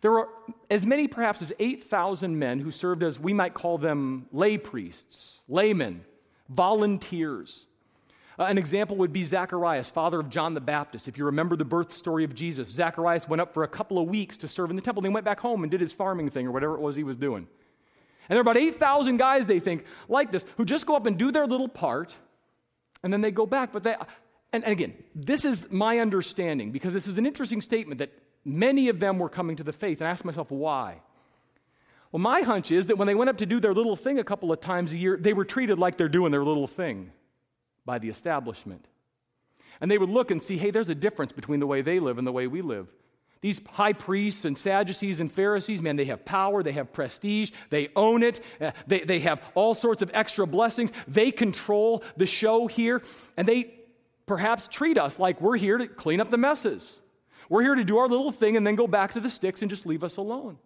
there 0.00 0.10
were 0.10 0.28
as 0.68 0.84
many 0.84 1.06
perhaps 1.06 1.40
as 1.40 1.52
8,000 1.60 2.36
men 2.36 2.58
who 2.58 2.72
served 2.72 3.04
as, 3.04 3.20
we 3.20 3.32
might 3.32 3.54
call 3.54 3.78
them 3.78 4.26
lay 4.32 4.58
priests, 4.58 5.42
laymen, 5.46 6.04
volunteers. 6.50 7.66
Uh, 8.38 8.44
an 8.44 8.58
example 8.58 8.96
would 8.96 9.12
be 9.12 9.24
Zacharias, 9.24 9.90
father 9.90 10.20
of 10.20 10.30
John 10.30 10.54
the 10.54 10.60
Baptist. 10.60 11.08
If 11.08 11.18
you 11.18 11.26
remember 11.26 11.56
the 11.56 11.64
birth 11.64 11.92
story 11.92 12.24
of 12.24 12.34
Jesus, 12.34 12.68
Zacharias 12.70 13.28
went 13.28 13.40
up 13.40 13.52
for 13.52 13.64
a 13.64 13.68
couple 13.68 13.98
of 13.98 14.08
weeks 14.08 14.36
to 14.38 14.48
serve 14.48 14.70
in 14.70 14.76
the 14.76 14.82
temple. 14.82 15.02
Then 15.02 15.10
he 15.10 15.14
went 15.14 15.26
back 15.26 15.40
home 15.40 15.62
and 15.62 15.70
did 15.70 15.80
his 15.80 15.92
farming 15.92 16.30
thing 16.30 16.46
or 16.46 16.50
whatever 16.50 16.74
it 16.74 16.80
was 16.80 16.96
he 16.96 17.04
was 17.04 17.16
doing. 17.16 17.46
And 18.28 18.36
there 18.36 18.38
are 18.38 18.42
about 18.42 18.56
8,000 18.56 19.16
guys, 19.16 19.46
they 19.46 19.60
think, 19.60 19.84
like 20.08 20.30
this, 20.30 20.44
who 20.56 20.64
just 20.64 20.86
go 20.86 20.94
up 20.94 21.06
and 21.06 21.18
do 21.18 21.32
their 21.32 21.46
little 21.46 21.68
part, 21.68 22.16
and 23.02 23.12
then 23.12 23.20
they 23.20 23.30
go 23.30 23.44
back. 23.44 23.72
But 23.72 23.82
they, 23.82 23.96
and, 24.52 24.64
and 24.64 24.72
again, 24.72 24.94
this 25.14 25.44
is 25.44 25.70
my 25.70 25.98
understanding 25.98 26.70
because 26.70 26.92
this 26.92 27.06
is 27.06 27.18
an 27.18 27.26
interesting 27.26 27.60
statement 27.60 27.98
that 27.98 28.10
many 28.44 28.88
of 28.88 29.00
them 29.00 29.18
were 29.18 29.28
coming 29.28 29.56
to 29.56 29.64
the 29.64 29.72
faith. 29.72 30.00
And 30.00 30.08
I 30.08 30.12
asked 30.12 30.24
myself, 30.24 30.50
why? 30.50 31.00
Well, 32.12 32.20
my 32.20 32.42
hunch 32.42 32.72
is 32.72 32.86
that 32.86 32.96
when 32.96 33.06
they 33.06 33.14
went 33.14 33.30
up 33.30 33.38
to 33.38 33.46
do 33.46 33.60
their 33.60 33.74
little 33.74 33.96
thing 33.96 34.18
a 34.18 34.24
couple 34.24 34.50
of 34.50 34.60
times 34.60 34.92
a 34.92 34.96
year, 34.96 35.16
they 35.16 35.32
were 35.32 35.44
treated 35.44 35.78
like 35.78 35.96
they're 35.96 36.08
doing 36.08 36.32
their 36.32 36.44
little 36.44 36.66
thing 36.66 37.12
by 37.84 37.98
the 37.98 38.08
establishment. 38.08 38.86
And 39.80 39.90
they 39.90 39.98
would 39.98 40.10
look 40.10 40.30
and 40.30 40.42
see, 40.42 40.58
hey, 40.58 40.70
there's 40.70 40.88
a 40.88 40.94
difference 40.94 41.32
between 41.32 41.60
the 41.60 41.66
way 41.66 41.82
they 41.82 42.00
live 42.00 42.18
and 42.18 42.26
the 42.26 42.32
way 42.32 42.46
we 42.46 42.62
live. 42.62 42.88
These 43.40 43.60
high 43.70 43.94
priests 43.94 44.44
and 44.44 44.58
Sadducees 44.58 45.20
and 45.20 45.32
Pharisees, 45.32 45.80
man, 45.80 45.96
they 45.96 46.04
have 46.06 46.24
power, 46.26 46.62
they 46.62 46.72
have 46.72 46.92
prestige, 46.92 47.52
they 47.70 47.88
own 47.96 48.22
it, 48.22 48.40
uh, 48.60 48.72
they, 48.86 49.00
they 49.00 49.20
have 49.20 49.42
all 49.54 49.74
sorts 49.74 50.02
of 50.02 50.10
extra 50.12 50.46
blessings. 50.46 50.90
They 51.08 51.30
control 51.30 52.04
the 52.18 52.26
show 52.26 52.66
here, 52.66 53.00
and 53.38 53.48
they 53.48 53.72
perhaps 54.26 54.68
treat 54.68 54.98
us 54.98 55.18
like 55.18 55.40
we're 55.40 55.56
here 55.56 55.78
to 55.78 55.86
clean 55.86 56.20
up 56.20 56.30
the 56.30 56.36
messes. 56.36 56.98
We're 57.48 57.62
here 57.62 57.74
to 57.76 57.84
do 57.84 57.98
our 57.98 58.08
little 58.08 58.30
thing 58.30 58.56
and 58.56 58.66
then 58.66 58.74
go 58.74 58.86
back 58.86 59.12
to 59.12 59.20
the 59.20 59.30
sticks 59.30 59.62
and 59.62 59.70
just 59.70 59.86
leave 59.86 60.04
us 60.04 60.18
alone. 60.18 60.58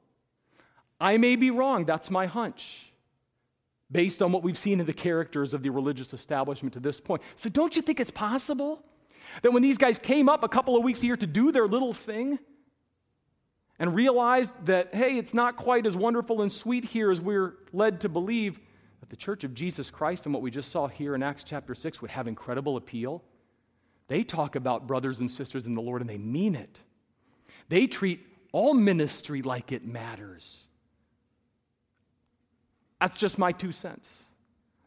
I 1.01 1.16
may 1.16 1.36
be 1.36 1.51
wrong, 1.51 1.84
that's 1.84 2.11
my 2.11 2.26
hunch. 2.26 2.90
based 3.90 4.22
on 4.22 4.32
what 4.32 4.42
we've 4.42 4.59
seen 4.59 4.80
in 4.80 4.86
the 4.86 4.92
characters 4.92 5.55
of 5.55 5.62
the 5.62 5.70
religious 5.70 6.12
establishment 6.12 6.72
to 6.72 6.80
this 6.80 7.01
point. 7.01 7.22
So, 7.36 7.49
don't 7.49 7.76
you 7.76 7.82
think 7.82 8.01
it's 8.01 8.11
possible 8.11 8.82
that 9.42 9.53
when 9.53 9.62
these 9.62 9.78
guys 9.78 9.99
came 9.99 10.28
up 10.28 10.42
a 10.42 10.49
couple 10.49 10.76
of 10.76 10.82
weeks 10.82 11.03
year 11.03 11.16
to 11.16 11.26
do 11.26 11.53
their 11.53 11.66
little 11.66 11.95
thing 11.95 12.38
and 13.78 13.95
realized 13.95 14.53
that, 14.66 14.95
hey, 14.95 15.18
it's 15.18 15.34
not 15.34 15.57
quite 15.57 15.86
as 15.86 15.97
wonderful 15.97 16.42
and 16.42 16.51
sweet 16.51 16.84
here 16.84 17.11
as 17.11 17.20
we're 17.20 17.55
led 17.72 18.01
to 18.01 18.09
believe, 18.09 18.59
that 19.01 19.11
the 19.11 19.16
church 19.16 19.45
of 19.45 19.55
Jesus 19.55 19.90
Christ 19.90 20.26
and 20.26 20.34
what 20.34 20.42
we 20.42 20.51
just 20.51 20.70
saw 20.70 20.86
here 20.86 21.14
in 21.14 21.22
Acts 21.22 21.45
chapter 21.45 21.74
6 21.74 22.01
would 22.01 22.11
have 22.11 22.26
incredible 22.26 22.76
appeal? 22.76 23.22
They 24.09 24.22
talk 24.22 24.57
about 24.57 24.86
brothers 24.86 25.20
and 25.20 25.30
sisters 25.30 25.66
in 25.66 25.74
the 25.74 25.82
Lord 25.82 26.01
and 26.01 26.11
they 26.11 26.18
mean 26.18 26.55
it. 26.55 26.78
They 27.68 27.86
treat 27.86 28.20
all 28.53 28.74
ministry 28.74 29.42
like 29.42 29.72
it 29.72 29.84
matters. 29.84 30.64
That's 33.01 33.18
just 33.18 33.38
my 33.38 33.53
two 33.53 33.72
cents. 33.72 34.09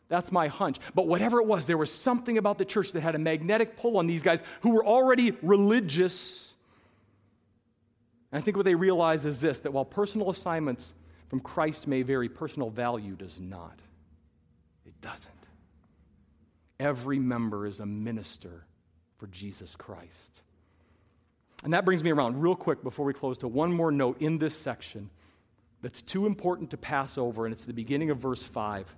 That's 0.10 0.32
my 0.32 0.48
hunch. 0.48 0.78
But 0.96 1.08
whatever 1.08 1.40
it 1.42 1.48
was, 1.48 1.66
there 1.66 1.78
was 1.78 1.92
something 1.92 2.38
about 2.38 2.58
the 2.58 2.66
church 2.66 2.94
that 2.94 3.02
had 3.02 3.16
a 3.16 3.20
magnetic 3.20 3.78
pull 3.78 3.98
on 3.98 4.08
these 4.08 4.24
guys 4.24 4.42
who 4.62 4.72
were 4.72 4.86
already 4.86 5.32
religious. 5.42 6.54
And 8.32 8.40
I 8.40 8.42
think 8.42 8.56
what 8.56 8.66
they 8.66 8.76
realize 8.76 9.26
is 9.26 9.42
this 9.42 9.60
that 9.60 9.74
while 9.74 9.86
personal 9.86 10.30
assignments 10.30 10.94
from 11.30 11.42
Christ 11.42 11.88
may 11.88 12.04
vary, 12.04 12.30
personal 12.30 12.70
value 12.70 13.16
does 13.16 13.40
not. 13.40 13.80
It 14.86 15.00
doesn't. 15.02 15.28
Every 16.80 17.20
member 17.20 17.66
is 17.66 17.80
a 17.80 17.86
minister 17.86 18.66
for 19.18 19.28
Jesus 19.28 19.76
Christ. 19.76 20.42
And 21.64 21.74
that 21.74 21.86
brings 21.86 22.04
me 22.04 22.12
around 22.12 22.40
real 22.40 22.56
quick 22.56 22.84
before 22.84 23.06
we 23.06 23.14
close 23.14 23.40
to 23.40 23.48
one 23.48 23.74
more 23.74 23.92
note 23.92 24.22
in 24.22 24.38
this 24.38 24.56
section 24.56 25.10
that's 25.88 26.02
too 26.02 26.26
important 26.26 26.72
to 26.72 26.76
pass 26.76 27.18
over, 27.18 27.46
and 27.46 27.54
it's 27.54 27.64
the 27.64 27.72
beginning 27.72 28.10
of 28.10 28.18
verse 28.18 28.44
5, 28.44 28.94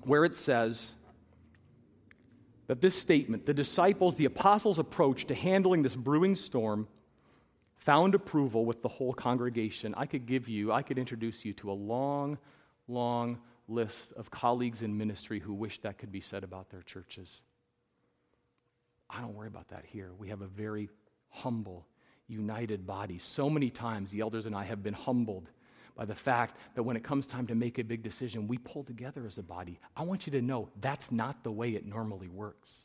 where 0.00 0.24
it 0.24 0.34
says 0.34 0.92
that 2.68 2.80
this 2.80 2.94
statement, 2.94 3.44
the 3.44 3.52
disciples, 3.52 4.14
the 4.14 4.24
apostles' 4.24 4.78
approach 4.78 5.26
to 5.26 5.34
handling 5.34 5.82
this 5.82 5.94
brewing 5.94 6.36
storm, 6.36 6.88
found 7.74 8.14
approval 8.14 8.64
with 8.64 8.80
the 8.80 8.88
whole 8.88 9.12
congregation. 9.12 9.94
I 9.94 10.06
could 10.06 10.24
give 10.24 10.48
you, 10.48 10.72
I 10.72 10.80
could 10.80 10.96
introduce 10.96 11.44
you 11.44 11.52
to 11.52 11.70
a 11.70 11.74
long, 11.74 12.38
long 12.88 13.38
list 13.68 14.14
of 14.16 14.30
colleagues 14.30 14.80
in 14.80 14.96
ministry 14.96 15.38
who 15.38 15.52
wish 15.52 15.82
that 15.82 15.98
could 15.98 16.10
be 16.10 16.22
said 16.22 16.44
about 16.44 16.70
their 16.70 16.80
churches. 16.80 17.42
I 19.10 19.20
don't 19.20 19.34
worry 19.34 19.48
about 19.48 19.68
that 19.68 19.84
here. 19.84 20.12
We 20.16 20.28
have 20.28 20.40
a 20.40 20.46
very 20.46 20.88
humble, 21.28 21.86
united 22.32 22.86
body. 22.86 23.18
So 23.18 23.50
many 23.50 23.70
times 23.70 24.10
the 24.10 24.20
elders 24.20 24.46
and 24.46 24.56
I 24.56 24.64
have 24.64 24.82
been 24.82 24.94
humbled 24.94 25.48
by 25.94 26.06
the 26.06 26.14
fact 26.14 26.56
that 26.74 26.82
when 26.82 26.96
it 26.96 27.04
comes 27.04 27.26
time 27.26 27.46
to 27.48 27.54
make 27.54 27.78
a 27.78 27.84
big 27.84 28.02
decision, 28.02 28.48
we 28.48 28.58
pull 28.58 28.82
together 28.82 29.26
as 29.26 29.38
a 29.38 29.42
body. 29.42 29.78
I 29.96 30.02
want 30.02 30.26
you 30.26 30.32
to 30.32 30.42
know 30.42 30.68
that's 30.80 31.12
not 31.12 31.44
the 31.44 31.52
way 31.52 31.70
it 31.70 31.84
normally 31.86 32.28
works. 32.28 32.84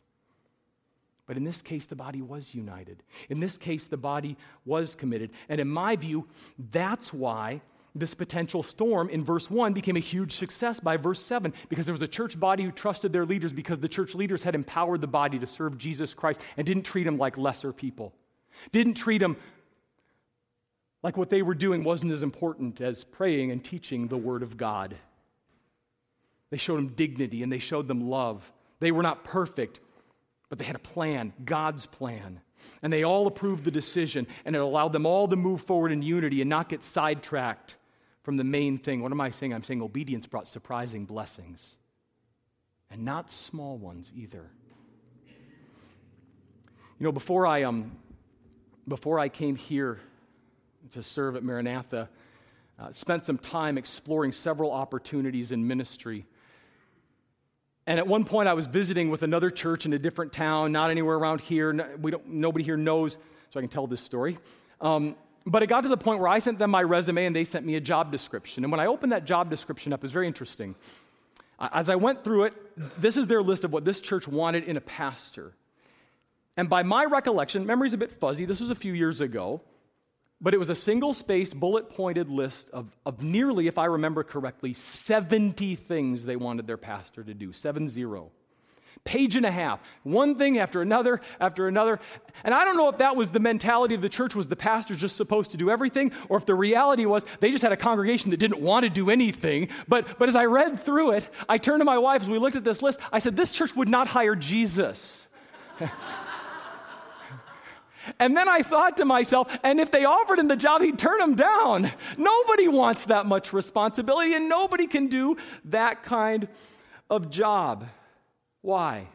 But 1.26 1.38
in 1.38 1.44
this 1.44 1.62
case, 1.62 1.86
the 1.86 1.96
body 1.96 2.22
was 2.22 2.54
united. 2.54 3.04
In 3.30 3.40
this 3.40 3.58
case, 3.58 3.86
the 3.86 3.98
body 3.98 4.38
was 4.66 4.96
committed. 4.96 5.32
And 5.50 5.60
in 5.60 5.68
my 5.68 5.96
view, 5.96 6.28
that's 6.72 7.14
why 7.14 7.62
this 7.96 8.14
potential 8.14 8.64
storm 8.64 9.10
in 9.10 9.26
verse 9.26 9.50
1 9.50 9.74
became 9.74 9.98
a 9.98 10.02
huge 10.02 10.34
success 10.34 10.80
by 10.80 10.98
verse 10.98 11.24
7 11.26 11.54
because 11.70 11.86
there 11.86 11.94
was 11.94 12.02
a 12.02 12.08
church 12.08 12.40
body 12.40 12.64
who 12.64 12.72
trusted 12.72 13.12
their 13.12 13.26
leaders 13.26 13.52
because 13.52 13.80
the 13.80 13.88
church 13.90 14.16
leaders 14.16 14.44
had 14.44 14.56
empowered 14.56 15.02
the 15.02 15.08
body 15.08 15.40
to 15.40 15.48
serve 15.48 15.78
Jesus 15.78 16.14
Christ 16.14 16.42
and 16.56 16.66
didn't 16.66 16.84
treat 16.84 17.04
them 17.04 17.18
like 17.18 17.38
lesser 17.38 17.74
people. 17.74 18.14
Didn't 18.72 18.96
treat 18.96 19.20
them 19.20 19.38
like 21.04 21.18
what 21.18 21.30
they 21.30 21.42
were 21.42 21.56
doing 21.56 21.84
wasn't 21.84 22.12
as 22.12 22.24
important 22.24 22.82
as 22.82 23.04
praying 23.04 23.52
and 23.52 23.64
teaching 23.64 24.08
the 24.08 24.18
Word 24.18 24.44
of 24.44 24.58
God. 24.58 24.96
They 26.50 26.58
showed 26.58 26.78
them 26.78 26.90
dignity 26.90 27.44
and 27.44 27.52
they 27.52 27.60
showed 27.60 27.88
them 27.88 28.10
love. 28.10 28.52
They 28.80 28.92
were 28.92 29.04
not 29.04 29.24
perfect, 29.24 29.80
but 30.50 30.60
they 30.60 30.66
had 30.66 30.76
a 30.76 30.80
plan, 30.80 31.34
God's 31.44 31.86
plan. 31.86 32.42
And 32.82 32.92
they 32.92 33.04
all 33.04 33.28
approved 33.28 33.64
the 33.64 33.72
decision, 33.72 34.26
and 34.44 34.56
it 34.56 34.60
allowed 34.60 34.92
them 34.92 35.06
all 35.06 35.28
to 35.28 35.36
move 35.36 35.62
forward 35.62 35.92
in 35.92 36.02
unity 36.02 36.42
and 36.42 36.50
not 36.50 36.70
get 36.70 36.84
sidetracked 36.84 37.76
from 38.24 38.36
the 38.36 38.44
main 38.44 38.78
thing. 38.78 39.02
What 39.02 39.12
am 39.12 39.22
I 39.22 39.30
saying? 39.30 39.54
I'm 39.54 39.64
saying 39.64 39.82
obedience 39.82 40.26
brought 40.26 40.48
surprising 40.48 41.06
blessings, 41.06 41.78
and 42.90 43.06
not 43.06 43.32
small 43.32 43.78
ones 43.78 44.12
either. 44.16 44.50
You 47.00 47.04
know, 47.06 47.12
before 47.12 47.46
I, 47.46 47.64
um, 47.64 47.92
before 48.88 49.20
I 49.20 49.30
came 49.30 49.56
here 49.56 50.00
to 50.92 51.04
serve 51.04 51.36
at 51.36 51.44
Maranatha, 51.44 52.10
uh, 52.80 52.92
spent 52.92 53.26
some 53.26 53.38
time 53.38 53.78
exploring 53.78 54.32
several 54.32 54.72
opportunities 54.72 55.52
in 55.52 55.68
ministry. 55.68 56.26
And 57.86 58.00
at 58.00 58.08
one 58.08 58.24
point, 58.24 58.48
I 58.48 58.54
was 58.54 58.68
visiting 58.68 59.10
with 59.10 59.24
another 59.24 59.50
church 59.50 59.86
in 59.86 59.94
a 59.94 60.00
different 60.00 60.34
town, 60.34 60.72
not 60.72 60.92
anywhere 60.92 61.18
around 61.18 61.42
here. 61.42 61.98
We 62.02 62.12
don't, 62.12 62.28
nobody 62.28 62.64
here 62.64 62.78
knows, 62.78 63.18
so 63.50 63.60
I 63.60 63.62
can 63.62 63.70
tell 63.70 63.88
this 63.88 64.02
story. 64.02 64.38
Um, 64.82 65.16
but 65.46 65.64
it 65.64 65.68
got 65.68 65.82
to 65.84 65.90
the 65.90 65.98
point 65.98 66.20
where 66.20 66.28
I 66.28 66.40
sent 66.40 66.60
them 66.60 66.72
my 66.72 66.84
resume 66.84 67.26
and 67.26 67.36
they 67.36 67.46
sent 67.46 67.66
me 67.66 67.76
a 67.76 67.82
job 67.82 68.12
description. 68.12 68.66
And 68.66 68.72
when 68.72 68.82
I 68.82 68.88
opened 68.88 69.14
that 69.14 69.26
job 69.26 69.50
description 69.50 69.94
up, 69.94 70.02
it 70.02 70.04
was 70.04 70.12
very 70.12 70.28
interesting. 70.28 70.76
As 71.60 71.90
I 71.90 71.96
went 71.96 72.24
through 72.24 72.44
it, 72.44 73.02
this 73.02 73.18
is 73.18 73.28
their 73.28 73.42
list 73.42 73.64
of 73.64 73.72
what 73.72 73.86
this 73.86 74.02
church 74.02 74.28
wanted 74.28 74.66
in 74.66 74.78
a 74.78 74.82
pastor. 74.82 75.54
And 76.58 76.70
by 76.70 76.82
my 76.82 77.06
recollection, 77.06 77.66
memory's 77.68 77.94
a 77.94 77.98
bit 77.98 78.12
fuzzy, 78.12 78.46
this 78.46 78.60
was 78.60 78.72
a 78.72 78.76
few 78.76 78.94
years 78.94 79.22
ago, 79.22 79.62
but 80.42 80.54
it 80.54 80.58
was 80.58 80.70
a 80.70 80.76
single 80.76 81.14
spaced, 81.14 81.56
bullet 81.60 81.90
pointed 81.92 82.30
list 82.30 82.70
of, 82.72 82.88
of 83.06 83.22
nearly, 83.24 83.68
if 83.68 83.78
I 83.78 83.86
remember 83.86 84.24
correctly, 84.24 84.74
70 84.74 85.76
things 85.76 86.26
they 86.26 86.36
wanted 86.36 86.68
their 86.68 86.78
pastor 86.78 87.24
to 87.24 87.34
do. 87.34 87.54
Seven 87.54 87.88
zero. 87.88 88.32
Page 89.04 89.36
and 89.36 89.46
a 89.46 89.52
half. 89.52 89.80
One 90.04 90.36
thing 90.36 90.58
after 90.58 90.82
another 90.82 91.22
after 91.40 91.68
another. 91.68 92.00
And 92.44 92.54
I 92.54 92.66
don't 92.66 92.76
know 92.76 92.90
if 92.90 92.98
that 92.98 93.16
was 93.16 93.30
the 93.30 93.40
mentality 93.40 93.96
of 93.96 94.02
the 94.02 94.10
church, 94.10 94.36
was 94.36 94.48
the 94.48 94.56
pastor 94.56 94.96
just 94.96 95.16
supposed 95.16 95.52
to 95.52 95.58
do 95.58 95.70
everything, 95.70 96.12
or 96.28 96.38
if 96.38 96.46
the 96.46 96.56
reality 96.56 97.06
was 97.06 97.24
they 97.40 97.52
just 97.52 97.62
had 97.62 97.72
a 97.72 97.78
congregation 97.78 98.32
that 98.32 98.38
didn't 98.38 98.60
want 98.60 98.84
to 98.84 98.90
do 98.90 99.10
anything. 99.10 99.70
But, 99.88 100.20
but 100.20 100.28
as 100.28 100.36
I 100.36 100.46
read 100.46 100.80
through 100.80 101.12
it, 101.12 101.30
I 101.48 101.58
turned 101.58 101.82
to 101.82 101.86
my 101.86 102.00
wife 102.00 102.24
as 102.24 102.30
we 102.30 102.38
looked 102.38 102.56
at 102.56 102.64
this 102.64 102.82
list. 102.82 103.00
I 103.12 103.20
said, 103.20 103.36
This 103.36 103.52
church 103.52 103.76
would 103.76 103.90
not 103.90 104.08
hire 104.08 104.36
Jesus. 104.36 105.28
And 108.20 108.36
then 108.36 108.48
I 108.48 108.62
thought 108.62 108.98
to 108.98 109.06
myself, 109.06 109.56
and 109.64 109.80
if 109.80 109.92
they 109.92 110.06
offered 110.06 110.40
him 110.40 110.48
the 110.48 110.56
job, 110.56 110.82
he'd 110.82 111.00
turn 111.00 111.22
him 111.22 111.36
down. 111.36 111.92
Nobody 112.18 112.68
wants 112.68 113.06
that 113.06 113.26
much 113.26 113.54
responsibility, 113.54 114.34
and 114.34 114.50
nobody 114.50 114.88
can 114.88 115.08
do 115.08 115.38
that 115.66 116.04
kind 116.04 116.48
of 117.10 117.30
job. 117.30 117.88
Why? 118.62 119.08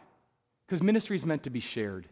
Because 0.67 0.83
ministry 0.83 1.17
is 1.17 1.27
meant 1.27 1.45
to 1.45 1.51
be 1.51 1.61
shared. 1.61 2.07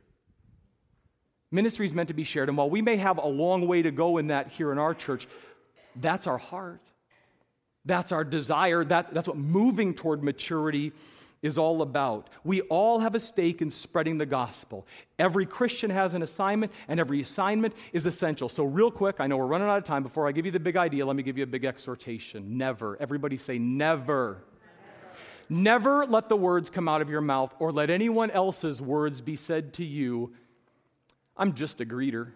Ministry 1.51 1.87
is 1.87 1.95
meant 1.95 2.09
to 2.09 2.15
be 2.15 2.25
shared. 2.25 2.49
And 2.49 2.57
while 2.57 2.71
we 2.71 2.83
may 2.83 2.97
have 2.97 3.19
a 3.19 3.27
long 3.27 3.67
way 3.67 3.83
to 3.83 3.91
go 3.91 4.19
in 4.19 4.29
that 4.29 4.49
here 4.49 4.71
in 4.71 4.79
our 4.79 4.95
church, 4.95 5.27
that's 5.97 6.27
our 6.27 6.39
heart. 6.39 6.81
That's 7.85 8.13
our 8.13 8.25
desire. 8.25 8.85
That, 8.85 9.13
that's 9.13 9.27
what 9.27 9.37
moving 9.37 9.95
toward 9.95 10.23
maturity 10.23 10.93
is 11.43 11.57
all 11.57 11.83
about. 11.83 12.29
We 12.45 12.61
all 12.63 13.01
have 13.01 13.15
a 13.15 13.21
stake 13.21 13.63
in 13.63 13.71
spreading 13.71 14.19
the 14.19 14.27
gospel. 14.27 14.87
Every 15.19 15.47
Christian 15.47 15.91
has 15.91 16.15
an 16.15 16.23
assignment, 16.23 16.73
and 16.89 17.01
every 17.01 17.23
assignment 17.23 17.75
is 17.93 18.07
essential. 18.07 18.49
So, 18.49 18.65
real 18.65 18.91
quick, 18.91 19.17
I 19.21 19.27
know 19.27 19.37
we're 19.37 19.47
running 19.47 19.69
out 19.69 19.79
of 19.79 19.85
time. 19.85 20.03
Before 20.03 20.29
I 20.29 20.33
give 20.33 20.45
you 20.45 20.53
the 20.53 20.61
big 20.61 20.77
idea, 20.77 21.07
let 21.07 21.17
me 21.17 21.23
give 21.23 21.39
you 21.39 21.45
a 21.45 21.47
big 21.47 21.65
exhortation. 21.65 22.59
Never, 22.59 22.97
everybody 23.01 23.37
say, 23.37 23.59
never. 23.59 24.45
Never 25.49 26.07
let 26.07 26.29
the 26.29 26.37
words 26.37 26.71
come 26.71 26.89
out 26.89 27.03
of 27.03 27.11
your 27.11 27.21
mouth 27.21 27.53
or 27.59 27.73
let 27.73 27.91
anyone 27.91 28.31
else's 28.31 28.81
words 28.81 29.21
be 29.21 29.35
said 29.35 29.73
to 29.75 29.85
you. 29.85 30.33
I'm 31.37 31.55
just 31.55 31.81
a 31.81 31.85
greeter. 31.85 32.29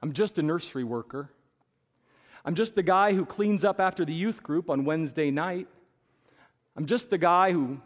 I'm 0.00 0.12
just 0.12 0.38
a 0.38 0.42
nursery 0.42 0.84
worker. 0.84 1.30
I'm 2.44 2.54
just 2.54 2.74
the 2.74 2.82
guy 2.82 3.12
who 3.12 3.26
cleans 3.26 3.64
up 3.64 3.80
after 3.80 4.04
the 4.04 4.14
youth 4.14 4.42
group 4.42 4.70
on 4.70 4.84
Wednesday 4.84 5.30
night. 5.30 5.66
I'm 6.76 6.86
just 6.86 7.10
the 7.10 7.18
guy 7.18 7.52
who 7.52 7.78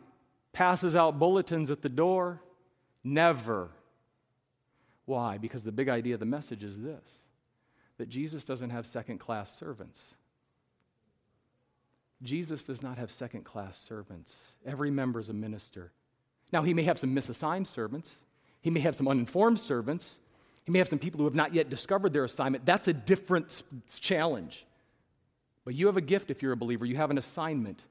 passes 0.53 0.97
out 0.97 1.19
bulletins 1.19 1.71
at 1.71 1.83
the 1.83 1.89
door. 1.89 2.41
Never. 3.05 3.71
Why? 5.05 5.39
Because 5.39 5.63
the 5.63 5.73
big 5.73 5.89
idea 5.89 6.15
of 6.15 6.21
the 6.21 6.27
message 6.27 6.65
is 6.65 6.79
this 6.81 7.05
that 7.99 8.09
Jesus 8.09 8.45
doesn't 8.45 8.71
have 8.71 8.87
second 8.87 9.19
class 9.19 9.55
servants. 9.55 10.03
Jesus 12.23 12.65
does 12.65 12.83
not 12.83 12.97
have 12.99 13.11
second 13.11 13.45
class 13.45 13.79
servants. 13.79 14.37
Every 14.65 14.91
member 14.91 15.21
is 15.21 15.29
a 15.29 15.35
minister. 15.35 15.93
Now, 16.53 16.63
he 16.63 16.75
may 16.75 16.83
have 16.85 16.99
some 16.99 17.15
misassigned 17.15 17.69
servants, 17.69 18.17
he 18.63 18.71
may 18.71 18.81
have 18.81 18.97
some 18.97 19.07
uninformed 19.07 19.61
servants, 19.61 20.19
he 20.65 20.73
may 20.73 20.79
have 20.79 20.89
some 20.89 20.99
people 20.99 21.19
who 21.19 21.25
have 21.25 21.35
not 21.35 21.55
yet 21.55 21.69
discovered 21.71 22.13
their 22.13 22.25
assignment. 22.25 22.65
That's 22.65 22.89
a 22.89 22.93
different 22.93 23.63
challenge. 24.01 24.65
But 25.65 25.75
you 25.75 25.87
have 25.87 25.97
a 25.97 26.03
gift 26.03 26.31
if 26.31 26.43
you're 26.43 26.53
a 26.53 26.57
believer, 26.57 26.87
you 26.87 26.97
have 26.97 27.11
an 27.11 27.19
assignment 27.19 27.83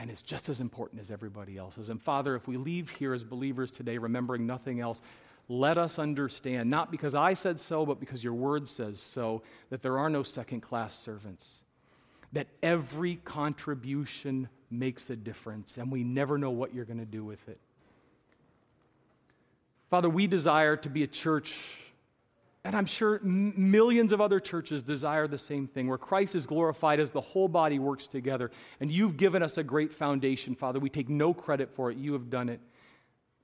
and 0.00 0.10
it's 0.10 0.22
just 0.22 0.48
as 0.48 0.60
important 0.60 1.00
as 1.00 1.10
everybody 1.10 1.58
else's. 1.58 1.90
And 1.90 2.02
Father, 2.02 2.34
if 2.34 2.48
we 2.48 2.56
leave 2.56 2.90
here 2.90 3.12
as 3.12 3.22
believers 3.22 3.70
today 3.70 3.98
remembering 3.98 4.46
nothing 4.46 4.80
else, 4.80 5.02
let 5.48 5.76
us 5.76 5.98
understand, 5.98 6.70
not 6.70 6.90
because 6.90 7.14
I 7.14 7.34
said 7.34 7.60
so, 7.60 7.84
but 7.84 8.00
because 8.00 8.24
your 8.24 8.32
word 8.32 8.66
says 8.66 8.98
so, 8.98 9.42
that 9.68 9.82
there 9.82 9.98
are 9.98 10.08
no 10.08 10.22
second 10.22 10.62
class 10.62 10.98
servants. 10.98 11.46
that 12.32 12.46
every 12.62 13.16
contribution 13.16 14.48
makes 14.70 15.10
a 15.10 15.16
difference, 15.16 15.76
and 15.76 15.90
we 15.90 16.04
never 16.04 16.38
know 16.38 16.50
what 16.50 16.74
you're 16.74 16.84
going 16.84 16.98
to 17.00 17.04
do 17.04 17.24
with 17.24 17.48
it. 17.48 17.58
Father, 19.90 20.08
we 20.08 20.28
desire 20.28 20.76
to 20.76 20.88
be 20.88 21.02
a 21.02 21.08
church, 21.08 21.76
and 22.64 22.76
I'm 22.76 22.86
sure 22.86 23.20
millions 23.22 24.12
of 24.12 24.20
other 24.20 24.38
churches 24.38 24.82
desire 24.82 25.26
the 25.26 25.38
same 25.38 25.66
thing, 25.66 25.88
where 25.88 25.96
Christ 25.96 26.34
is 26.34 26.46
glorified 26.46 27.00
as 27.00 27.10
the 27.10 27.20
whole 27.20 27.48
body 27.48 27.78
works 27.78 28.06
together. 28.06 28.50
And 28.80 28.90
you've 28.90 29.16
given 29.16 29.42
us 29.42 29.56
a 29.56 29.62
great 29.62 29.94
foundation, 29.94 30.54
Father. 30.54 30.78
We 30.78 30.90
take 30.90 31.08
no 31.08 31.32
credit 31.32 31.70
for 31.74 31.90
it. 31.90 31.96
You 31.96 32.12
have 32.12 32.28
done 32.28 32.50
it. 32.50 32.60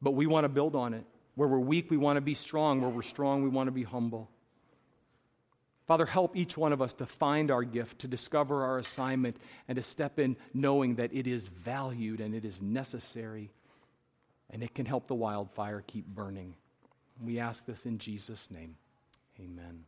But 0.03 0.11
we 0.11 0.27
want 0.27 0.45
to 0.45 0.51
build 0.51 0.77
on 0.77 0.93
it. 0.93 1.05
Where 1.35 1.49
we're 1.49 1.59
weak, 1.59 1.91
we 1.91 1.97
want 1.97 2.19
to 2.19 2.21
be 2.21 2.35
strong. 2.35 2.83
Where 2.83 2.91
we're 2.91 3.03
strong, 3.03 3.43
we 3.43 3.49
want 3.49 3.69
to 3.69 3.73
be 3.73 3.85
humble. 3.85 4.31
Father, 5.87 6.05
help 6.05 6.37
each 6.37 6.57
one 6.59 6.73
of 6.73 6.83
us 6.83 6.93
to 6.95 7.07
find 7.07 7.51
our 7.51 7.63
gift, 7.63 8.01
to 8.01 8.09
discover 8.09 8.65
our 8.65 8.79
assignment, 8.79 9.37
and 9.69 9.77
to 9.77 9.83
step 9.83 10.19
in 10.19 10.37
knowing 10.53 10.97
that 10.97 11.15
it 11.15 11.27
is 11.27 11.49
valued 11.49 12.21
and 12.21 12.35
it 12.35 12.45
is 12.45 12.61
necessary, 12.61 13.51
and 14.51 14.63
it 14.63 14.75
can 14.75 14.85
help 14.85 15.07
the 15.07 15.15
wildfire 15.15 15.83
keep 15.87 16.05
burning. 16.07 16.55
We 17.25 17.39
ask 17.39 17.65
this 17.65 17.87
in 17.87 17.99
Jesus' 17.99 18.49
name. 18.51 18.77
Amen. 19.41 19.87